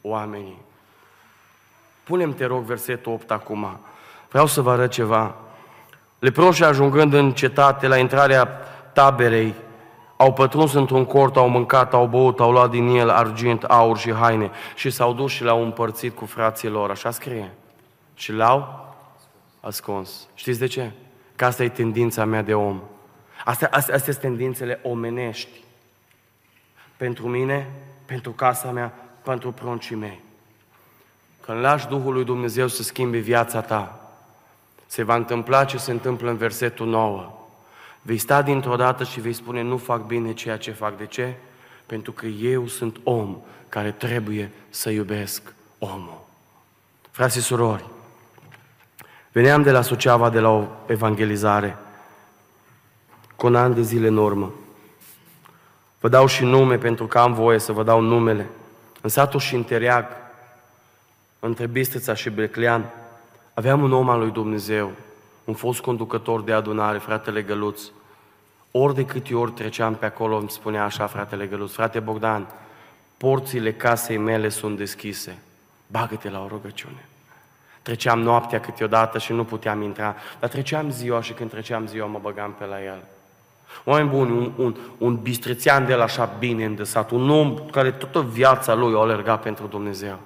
oamenii. 0.00 0.58
Punem, 2.04 2.34
te 2.34 2.44
rog, 2.44 2.62
versetul 2.62 3.12
8 3.12 3.30
acum. 3.30 3.78
Vreau 4.28 4.46
să 4.46 4.60
vă 4.60 4.70
arăt 4.70 4.90
ceva. 4.90 5.34
Leproșii 6.18 6.64
ajungând 6.64 7.12
în 7.12 7.32
cetate, 7.32 7.86
la 7.86 7.96
intrarea 7.96 8.44
taberei, 8.92 9.54
au 10.16 10.32
pătruns 10.32 10.72
într-un 10.72 11.04
cort, 11.04 11.36
au 11.36 11.48
mâncat, 11.48 11.94
au 11.94 12.06
băut, 12.06 12.40
au 12.40 12.52
luat 12.52 12.70
din 12.70 12.88
el 12.88 13.10
argint, 13.10 13.62
aur 13.62 13.98
și 13.98 14.12
haine 14.12 14.50
și 14.74 14.90
s-au 14.90 15.12
dus 15.12 15.32
și 15.32 15.42
le-au 15.42 15.62
împărțit 15.62 16.16
cu 16.16 16.24
frații 16.24 16.68
lor. 16.68 16.90
Așa 16.90 17.10
scrie. 17.10 17.52
Și 18.14 18.32
le-au 18.32 18.94
ascuns. 19.60 20.28
Știți 20.34 20.58
de 20.58 20.66
ce? 20.66 20.90
Că 21.36 21.44
asta 21.44 21.64
e 21.64 21.68
tendința 21.68 22.24
mea 22.24 22.42
de 22.42 22.54
om. 22.54 22.80
Astea, 23.44 23.68
astea, 23.72 23.94
astea 23.94 24.12
sunt 24.12 24.24
tendințele 24.24 24.80
omenești. 24.82 25.64
Pentru 26.96 27.28
mine, 27.28 27.70
pentru 28.04 28.30
casa 28.30 28.70
mea, 28.70 28.94
pentru 29.22 29.52
pruncii 29.52 29.96
mei. 29.96 30.20
Când 31.40 31.60
lași 31.60 31.86
Duhul 31.86 32.12
lui 32.12 32.24
Dumnezeu 32.24 32.66
să 32.66 32.82
schimbe 32.82 33.18
viața 33.18 33.60
ta, 33.60 34.00
se 34.86 35.02
va 35.02 35.14
întâmpla 35.14 35.64
ce 35.64 35.76
se 35.78 35.90
întâmplă 35.90 36.30
în 36.30 36.36
versetul 36.36 36.86
9. 36.86 37.35
Vei 38.06 38.18
sta 38.18 38.42
dintr-o 38.42 38.76
dată 38.76 39.04
și 39.04 39.20
vei 39.20 39.32
spune, 39.32 39.62
nu 39.62 39.76
fac 39.76 40.06
bine 40.06 40.32
ceea 40.32 40.56
ce 40.56 40.70
fac. 40.70 40.96
De 40.96 41.06
ce? 41.06 41.34
Pentru 41.86 42.12
că 42.12 42.26
eu 42.26 42.66
sunt 42.66 42.96
om 43.02 43.36
care 43.68 43.90
trebuie 43.90 44.50
să 44.68 44.90
iubesc 44.90 45.54
omul. 45.78 46.24
Frații 47.10 47.40
și 47.40 47.46
surori, 47.46 47.84
veneam 49.32 49.62
de 49.62 49.70
la 49.70 49.82
Suceava 49.82 50.30
de 50.30 50.40
la 50.40 50.48
o 50.48 50.66
evangelizare 50.86 51.76
cu 53.36 53.46
un 53.46 53.54
an 53.54 53.74
de 53.74 53.82
zile 53.82 54.06
în 54.06 54.16
urmă. 54.16 54.54
Vă 56.00 56.08
dau 56.08 56.26
și 56.26 56.44
nume 56.44 56.78
pentru 56.78 57.06
că 57.06 57.18
am 57.18 57.32
voie 57.32 57.58
să 57.58 57.72
vă 57.72 57.82
dau 57.82 58.00
numele. 58.00 58.48
În 59.00 59.08
satul 59.08 59.40
Șintereag, 59.40 60.06
între 61.40 61.66
Bistrița 61.66 62.14
și 62.14 62.30
Beclean, 62.30 62.84
aveam 63.54 63.82
un 63.82 63.92
om 63.92 64.08
al 64.08 64.18
lui 64.18 64.30
Dumnezeu, 64.30 64.90
un 65.46 65.54
fost 65.54 65.80
conducător 65.80 66.42
de 66.42 66.52
adunare, 66.52 66.98
fratele 66.98 67.42
Găluț. 67.42 67.82
Ori 68.70 68.94
de 68.94 69.04
câte 69.04 69.34
ori 69.34 69.50
treceam 69.50 69.94
pe 69.94 70.06
acolo, 70.06 70.36
îmi 70.36 70.50
spunea 70.50 70.84
așa 70.84 71.06
fratele 71.06 71.46
Găluț, 71.46 71.72
frate 71.72 72.00
Bogdan, 72.00 72.46
porțile 73.16 73.72
casei 73.72 74.16
mele 74.16 74.48
sunt 74.48 74.76
deschise, 74.76 75.38
bagă-te 75.86 76.30
la 76.30 76.42
o 76.42 76.48
rugăciune. 76.48 77.04
Treceam 77.82 78.20
noaptea 78.20 78.60
câteodată 78.60 79.18
și 79.18 79.32
nu 79.32 79.44
puteam 79.44 79.82
intra, 79.82 80.14
dar 80.40 80.50
treceam 80.50 80.90
ziua 80.90 81.22
și 81.22 81.32
când 81.32 81.50
treceam 81.50 81.86
ziua 81.86 82.06
mă 82.06 82.18
băgam 82.22 82.54
pe 82.58 82.64
la 82.64 82.84
el. 82.84 83.02
Oameni 83.84 84.08
buni, 84.08 84.30
un, 84.30 84.52
un, 84.56 84.76
un 84.98 85.16
bistrețean 85.16 85.86
de 85.86 85.94
la 85.94 86.02
așa 86.02 86.34
bine 86.38 86.64
îndesat, 86.64 87.10
un 87.10 87.30
om 87.30 87.58
care 87.70 87.90
toată 87.90 88.22
viața 88.22 88.74
lui 88.74 88.94
a 88.94 88.98
alergat 88.98 89.42
pentru 89.42 89.66
Dumnezeu. 89.66 90.18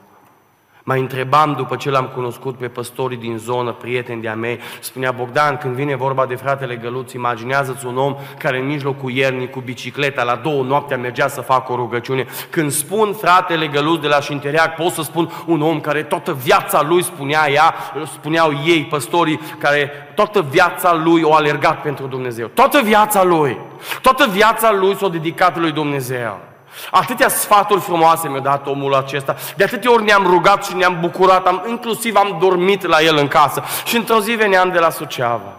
Mai 0.83 1.01
întrebam 1.01 1.55
după 1.57 1.77
ce 1.77 1.91
l-am 1.91 2.11
cunoscut 2.15 2.57
pe 2.57 2.69
păstorii 2.69 3.17
din 3.17 3.37
zonă, 3.39 3.73
prieteni 3.73 4.23
de-a 4.23 4.35
mei, 4.35 4.59
spunea 4.81 5.13
Bogdan, 5.13 5.57
când 5.57 5.75
vine 5.75 5.97
vorba 5.97 6.27
de 6.27 6.35
fratele 6.35 6.77
Găluț, 6.77 7.13
imaginează-ți 7.13 7.87
un 7.87 7.97
om 7.97 8.17
care 8.39 8.59
în 8.59 8.67
mijlocul 8.67 9.11
iernii 9.11 9.51
cu 9.51 9.61
bicicleta 9.61 10.23
la 10.23 10.35
două 10.35 10.63
noaptea 10.63 10.97
mergea 10.97 11.29
să 11.29 11.41
facă 11.41 11.73
o 11.73 11.77
rugăciune. 11.77 12.27
Când 12.51 12.71
spun 12.71 13.13
fratele 13.13 13.67
Găluț 13.67 14.01
de 14.01 14.09
la 14.09 14.21
Șintereac, 14.21 14.75
pot 14.75 14.93
să 14.93 15.03
spun 15.03 15.31
un 15.47 15.63
om 15.63 15.81
care 15.81 16.03
toată 16.03 16.33
viața 16.33 16.83
lui 16.83 17.03
spunea 17.03 17.51
ea, 17.51 17.75
spuneau 18.13 18.53
ei, 18.65 18.85
păstorii, 18.85 19.41
care 19.59 19.91
toată 20.15 20.47
viața 20.51 20.95
lui 20.95 21.23
o 21.23 21.35
alergat 21.35 21.83
pentru 21.83 22.07
Dumnezeu. 22.07 22.47
Toată 22.47 22.81
viața 22.85 23.25
lui, 23.25 23.59
toată 24.03 24.27
viața 24.31 24.73
lui 24.73 24.97
s-a 24.97 25.09
dedicat 25.09 25.59
lui 25.59 25.73
Dumnezeu. 25.73 26.50
Atâtea 26.91 27.29
sfaturi 27.29 27.81
frumoase 27.81 28.29
mi-a 28.29 28.41
dat 28.41 28.67
omul 28.67 28.95
acesta. 28.95 29.37
De 29.57 29.65
atâtea 29.65 29.93
ori 29.93 30.05
ne-am 30.05 30.27
rugat 30.27 30.65
și 30.65 30.75
ne-am 30.75 31.01
bucurat, 31.01 31.47
am, 31.47 31.65
inclusiv 31.69 32.17
am 32.17 32.37
dormit 32.41 32.87
la 32.87 33.01
el 33.01 33.17
în 33.17 33.29
casă. 33.29 33.63
Și 33.85 33.97
într-o 33.97 34.21
zi 34.21 34.33
veneam 34.33 34.71
de 34.71 34.79
la 34.79 34.91
Suceava. 34.91 35.55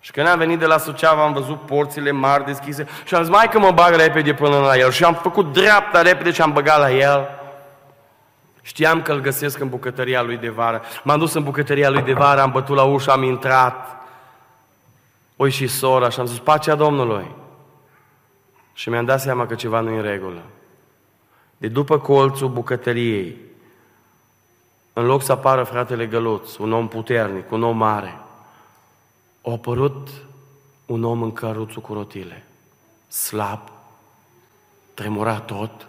Și 0.00 0.10
când 0.10 0.28
am 0.28 0.38
venit 0.38 0.58
de 0.58 0.66
la 0.66 0.78
Suceava, 0.78 1.22
am 1.22 1.32
văzut 1.32 1.60
porțile 1.60 2.10
mari 2.10 2.44
deschise 2.44 2.88
și 3.04 3.14
am 3.14 3.22
zis, 3.22 3.32
mai 3.32 3.48
că 3.48 3.58
mă 3.58 3.70
bag 3.70 3.94
repede 3.94 4.34
până 4.34 4.58
la 4.58 4.76
el. 4.76 4.90
Și 4.90 5.04
am 5.04 5.14
făcut 5.14 5.52
dreapta 5.52 6.02
repede 6.02 6.30
și 6.30 6.42
am 6.42 6.52
băgat 6.52 6.78
la 6.78 6.90
el. 6.90 7.28
Știam 8.62 9.02
că 9.02 9.12
îl 9.12 9.20
găsesc 9.20 9.60
în 9.60 9.68
bucătăria 9.68 10.22
lui 10.22 10.36
de 10.36 10.48
vară. 10.48 10.82
M-am 11.02 11.18
dus 11.18 11.32
în 11.32 11.42
bucătăria 11.42 11.90
lui 11.90 12.02
de 12.02 12.12
vară, 12.12 12.40
am 12.40 12.50
bătut 12.50 12.76
la 12.76 12.82
ușă, 12.82 13.10
am 13.10 13.22
intrat. 13.22 13.96
Oi 15.36 15.50
și 15.50 15.66
sora 15.66 16.08
și 16.08 16.20
am 16.20 16.26
zis, 16.26 16.38
pacea 16.38 16.74
Domnului. 16.74 17.34
Și 18.72 18.88
mi-am 18.88 19.04
dat 19.04 19.20
seama 19.20 19.46
că 19.46 19.54
ceva 19.54 19.80
nu 19.80 19.90
e 19.90 19.96
în 19.96 20.02
regulă. 20.02 20.42
De 21.56 21.68
după 21.68 21.98
colțul 21.98 22.48
bucătăriei, 22.48 23.36
în 24.92 25.04
loc 25.04 25.22
să 25.22 25.32
apară 25.32 25.64
fratele 25.64 26.06
Găluț, 26.06 26.56
un 26.56 26.72
om 26.72 26.88
puternic, 26.88 27.50
un 27.50 27.62
om 27.62 27.76
mare, 27.76 28.18
a 29.42 29.50
apărut 29.50 30.08
un 30.86 31.04
om 31.04 31.22
în 31.22 31.32
căruțul 31.32 31.82
cu 31.82 31.92
rotile, 31.92 32.46
slab, 33.08 33.60
tremura 34.94 35.40
tot. 35.40 35.88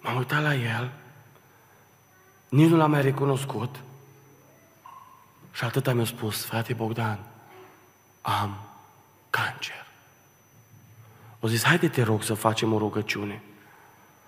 M-am 0.00 0.16
uitat 0.16 0.42
la 0.42 0.54
el, 0.54 0.92
nici 2.48 2.68
nu 2.68 2.76
l-am 2.76 2.90
mai 2.90 3.02
recunoscut. 3.02 3.76
Și 5.52 5.64
atât 5.64 5.92
mi-a 5.92 6.04
spus, 6.04 6.44
frate 6.44 6.72
Bogdan, 6.72 7.18
am 8.20 8.58
cancer. 9.30 9.87
O 11.40 11.48
zis, 11.48 11.64
haide 11.64 11.88
te 11.88 12.02
rog 12.02 12.22
să 12.22 12.34
facem 12.34 12.72
o 12.72 12.78
rugăciune. 12.78 13.42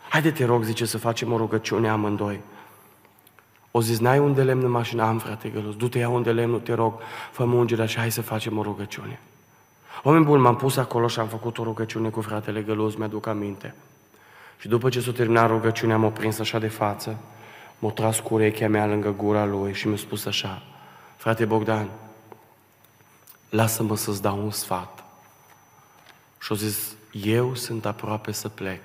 Haide, 0.09 0.31
te 0.31 0.45
rog, 0.45 0.63
zice, 0.63 0.85
să 0.85 0.99
facem 0.99 1.33
o 1.33 1.37
rugăciune 1.37 1.89
amândoi. 1.89 2.41
O 3.71 3.81
zis, 3.81 3.99
n-ai 3.99 4.19
unde 4.19 4.43
lemn 4.43 4.65
în 4.65 4.71
mașină? 4.71 5.03
Am, 5.03 5.19
frate 5.19 5.49
Gălus. 5.49 5.77
Du-te, 5.77 5.99
ia 5.99 6.09
unde 6.09 6.33
lemn, 6.33 6.61
te 6.61 6.75
rog, 6.75 7.01
fă 7.33 7.43
ungerea 7.43 7.87
și 7.87 7.99
hai 7.99 8.11
să 8.11 8.23
facem 8.23 8.59
o 8.59 8.63
rugăciune. 8.63 9.21
Oameni 10.03 10.25
buni, 10.25 10.43
m-am 10.43 10.57
pus 10.57 10.77
acolo 10.77 11.09
și 11.09 11.21
am 11.21 11.27
făcut 11.27 11.59
o 11.59 11.63
rugăciune 11.63 12.09
cu 12.09 12.21
fratele 12.21 12.63
Găluz, 12.63 12.95
mi-aduc 12.95 13.27
aminte. 13.27 13.75
Și 14.59 14.69
după 14.69 14.89
ce 14.89 15.01
s-a 15.01 15.13
terminat 15.13 15.49
rugăciunea, 15.49 15.97
m-a 15.97 16.09
prins 16.09 16.39
așa 16.39 16.59
de 16.59 16.69
față, 16.69 17.19
m-a 17.79 17.91
tras 17.91 18.19
cu 18.19 18.35
urechea 18.35 18.69
mea 18.69 18.87
lângă 18.87 19.11
gura 19.11 19.45
lui 19.45 19.75
și 19.75 19.89
mi-a 19.89 19.97
spus 19.97 20.25
așa, 20.25 20.63
frate 21.17 21.45
Bogdan, 21.45 21.89
lasă-mă 23.51 23.97
să-ți 23.97 24.23
dau 24.23 24.43
un 24.43 24.51
sfat. 24.51 25.00
Și-a 26.41 26.57
zis, 26.57 26.95
eu 27.13 27.55
sunt 27.55 27.85
aproape 27.85 28.33
să 28.33 28.49
plec. 28.49 28.81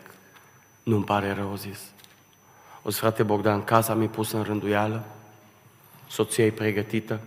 Nu-mi 0.83 1.03
pare 1.03 1.31
rău, 1.31 1.51
a 1.51 1.55
zis. 1.55 1.79
O 2.81 2.89
zis, 2.89 2.99
frate 2.99 3.23
Bogdan, 3.23 3.63
casa 3.63 3.93
mi-e 3.93 4.07
pusă 4.07 4.37
în 4.37 4.43
rânduială, 4.43 5.05
soția 6.07 6.45
e 6.45 6.51
pregătită, 6.51 7.19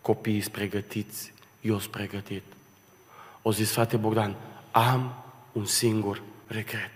copiii 0.00 0.40
sunt 0.40 0.52
pregătiți, 0.52 1.32
eu 1.60 1.78
sunt 1.78 1.92
pregătit. 1.92 2.42
O 3.42 3.52
zis, 3.52 3.72
frate 3.72 3.96
Bogdan, 3.96 4.34
am 4.70 5.24
un 5.52 5.64
singur 5.64 6.22
regret. 6.46 6.90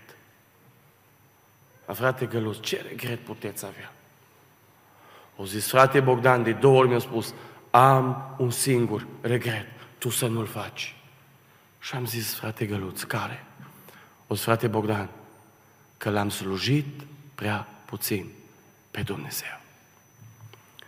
A 1.85 1.93
frate 1.93 2.25
Găluz, 2.25 2.59
ce 2.59 2.85
regret 2.87 3.19
puteți 3.19 3.65
avea? 3.65 3.93
O 5.35 5.45
zis, 5.45 5.67
frate 5.67 5.99
Bogdan, 5.99 6.43
de 6.43 6.51
două 6.51 6.77
ori 6.77 6.87
mi-a 6.87 6.99
spus, 6.99 7.33
am 7.71 8.35
un 8.37 8.51
singur 8.51 9.07
regret, 9.21 9.67
tu 9.97 10.09
să 10.09 10.27
nu-l 10.27 10.45
faci. 10.45 10.95
Și 11.83 11.95
am 11.95 12.05
zis, 12.05 12.33
frate 12.33 12.65
Găluț, 12.65 13.01
care? 13.01 13.45
O 14.27 14.35
zis, 14.35 14.43
frate 14.43 14.67
Bogdan, 14.67 15.09
că 15.97 16.09
l-am 16.09 16.29
slujit 16.29 17.01
prea 17.35 17.67
puțin 17.85 18.31
pe 18.91 19.01
Dumnezeu. 19.01 19.59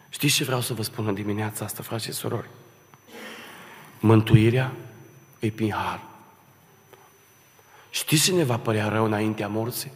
Știți 0.10 0.36
ce 0.36 0.44
vreau 0.44 0.62
să 0.62 0.74
vă 0.74 0.84
spun 0.84 1.08
în 1.08 1.14
dimineața 1.14 1.66
asta, 1.66 1.84
frați 1.84 2.06
și 2.06 2.12
surori? 2.12 2.48
Mântuirea 4.00 4.72
e 5.40 5.52
prin 5.52 5.72
har. 5.72 6.02
Știți 7.90 8.24
ce 8.24 8.32
ne 8.32 8.44
va 8.44 8.58
părea 8.58 8.88
rău 8.88 9.06
înaintea 9.06 9.48
morții? 9.48 9.92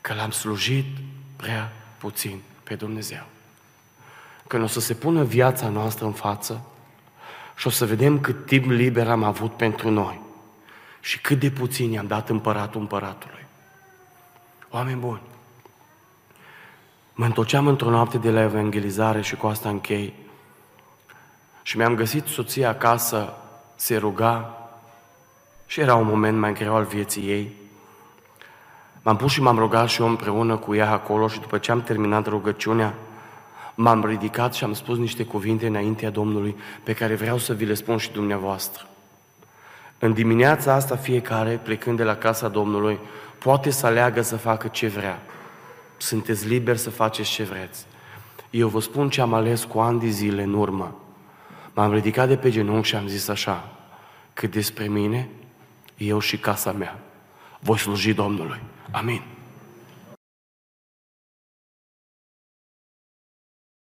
Că 0.00 0.14
l-am 0.14 0.30
slujit 0.30 0.96
prea 1.36 1.72
puțin 1.98 2.40
pe 2.62 2.74
Dumnezeu. 2.74 3.26
Când 4.46 4.62
o 4.62 4.66
să 4.66 4.80
se 4.80 4.94
pună 4.94 5.24
viața 5.24 5.68
noastră 5.68 6.04
în 6.04 6.12
față 6.12 6.64
și 7.54 7.66
o 7.66 7.70
să 7.70 7.84
vedem 7.84 8.20
cât 8.20 8.46
timp 8.46 8.70
liber 8.70 9.08
am 9.08 9.22
avut 9.22 9.52
pentru 9.52 9.90
noi 9.90 10.20
și 11.00 11.20
cât 11.20 11.40
de 11.40 11.50
puțin 11.50 11.90
i-am 11.90 12.06
dat 12.06 12.28
împăratul 12.28 12.80
împăratului. 12.80 13.46
Oameni 14.70 15.00
buni, 15.00 15.20
mă 17.12 17.24
întorceam 17.24 17.66
într-o 17.66 17.90
noapte 17.90 18.18
de 18.18 18.30
la 18.30 18.42
evangelizare 18.42 19.20
și 19.20 19.36
cu 19.36 19.46
asta 19.46 19.68
închei 19.68 20.14
și 21.62 21.76
mi-am 21.76 21.94
găsit 21.94 22.26
soția 22.26 22.68
acasă 22.68 23.34
se 23.74 23.96
ruga 23.96 24.58
și 25.66 25.80
era 25.80 25.94
un 25.94 26.06
moment 26.06 26.38
mai 26.38 26.52
greu 26.52 26.74
al 26.74 26.84
vieții 26.84 27.28
ei. 27.28 27.52
M-am 29.02 29.16
pus 29.16 29.32
și 29.32 29.40
m-am 29.40 29.58
rugat 29.58 29.88
și 29.88 30.00
eu 30.00 30.08
împreună 30.08 30.56
cu 30.56 30.74
ea 30.74 30.90
acolo 30.90 31.28
și 31.28 31.40
după 31.40 31.58
ce 31.58 31.70
am 31.70 31.82
terminat 31.82 32.26
rugăciunea, 32.26 32.94
m-am 33.74 34.04
ridicat 34.04 34.54
și 34.54 34.64
am 34.64 34.72
spus 34.72 34.98
niște 34.98 35.24
cuvinte 35.24 35.66
înaintea 35.66 36.10
Domnului 36.10 36.56
pe 36.82 36.92
care 36.92 37.14
vreau 37.14 37.38
să 37.38 37.52
vi 37.52 37.64
le 37.64 37.74
spun 37.74 37.96
și 37.96 38.10
dumneavoastră. 38.10 38.86
În 39.98 40.12
dimineața 40.12 40.72
asta 40.72 40.96
fiecare, 40.96 41.60
plecând 41.62 41.96
de 41.96 42.02
la 42.02 42.16
casa 42.16 42.48
Domnului, 42.48 42.98
poate 43.38 43.70
să 43.70 43.86
aleagă 43.86 44.22
să 44.22 44.36
facă 44.36 44.68
ce 44.68 44.86
vrea. 44.86 45.22
Sunteți 45.96 46.48
liberi 46.48 46.78
să 46.78 46.90
faceți 46.90 47.30
ce 47.30 47.42
vreți. 47.42 47.86
Eu 48.50 48.68
vă 48.68 48.80
spun 48.80 49.08
ce 49.08 49.20
am 49.20 49.34
ales 49.34 49.64
cu 49.64 49.78
ani 49.78 50.00
de 50.00 50.08
zile 50.08 50.42
în 50.42 50.54
urmă. 50.54 50.96
M-am 51.72 51.92
ridicat 51.92 52.28
de 52.28 52.36
pe 52.36 52.50
genunchi 52.50 52.88
și 52.88 52.96
am 52.96 53.06
zis 53.06 53.28
așa, 53.28 53.68
cât 54.32 54.50
despre 54.50 54.86
mine, 54.86 55.28
eu 55.96 56.18
și 56.18 56.38
casa 56.38 56.72
mea, 56.72 56.98
voi 57.60 57.78
sluji 57.78 58.12
Domnului. 58.12 58.60
Amin. 58.90 59.33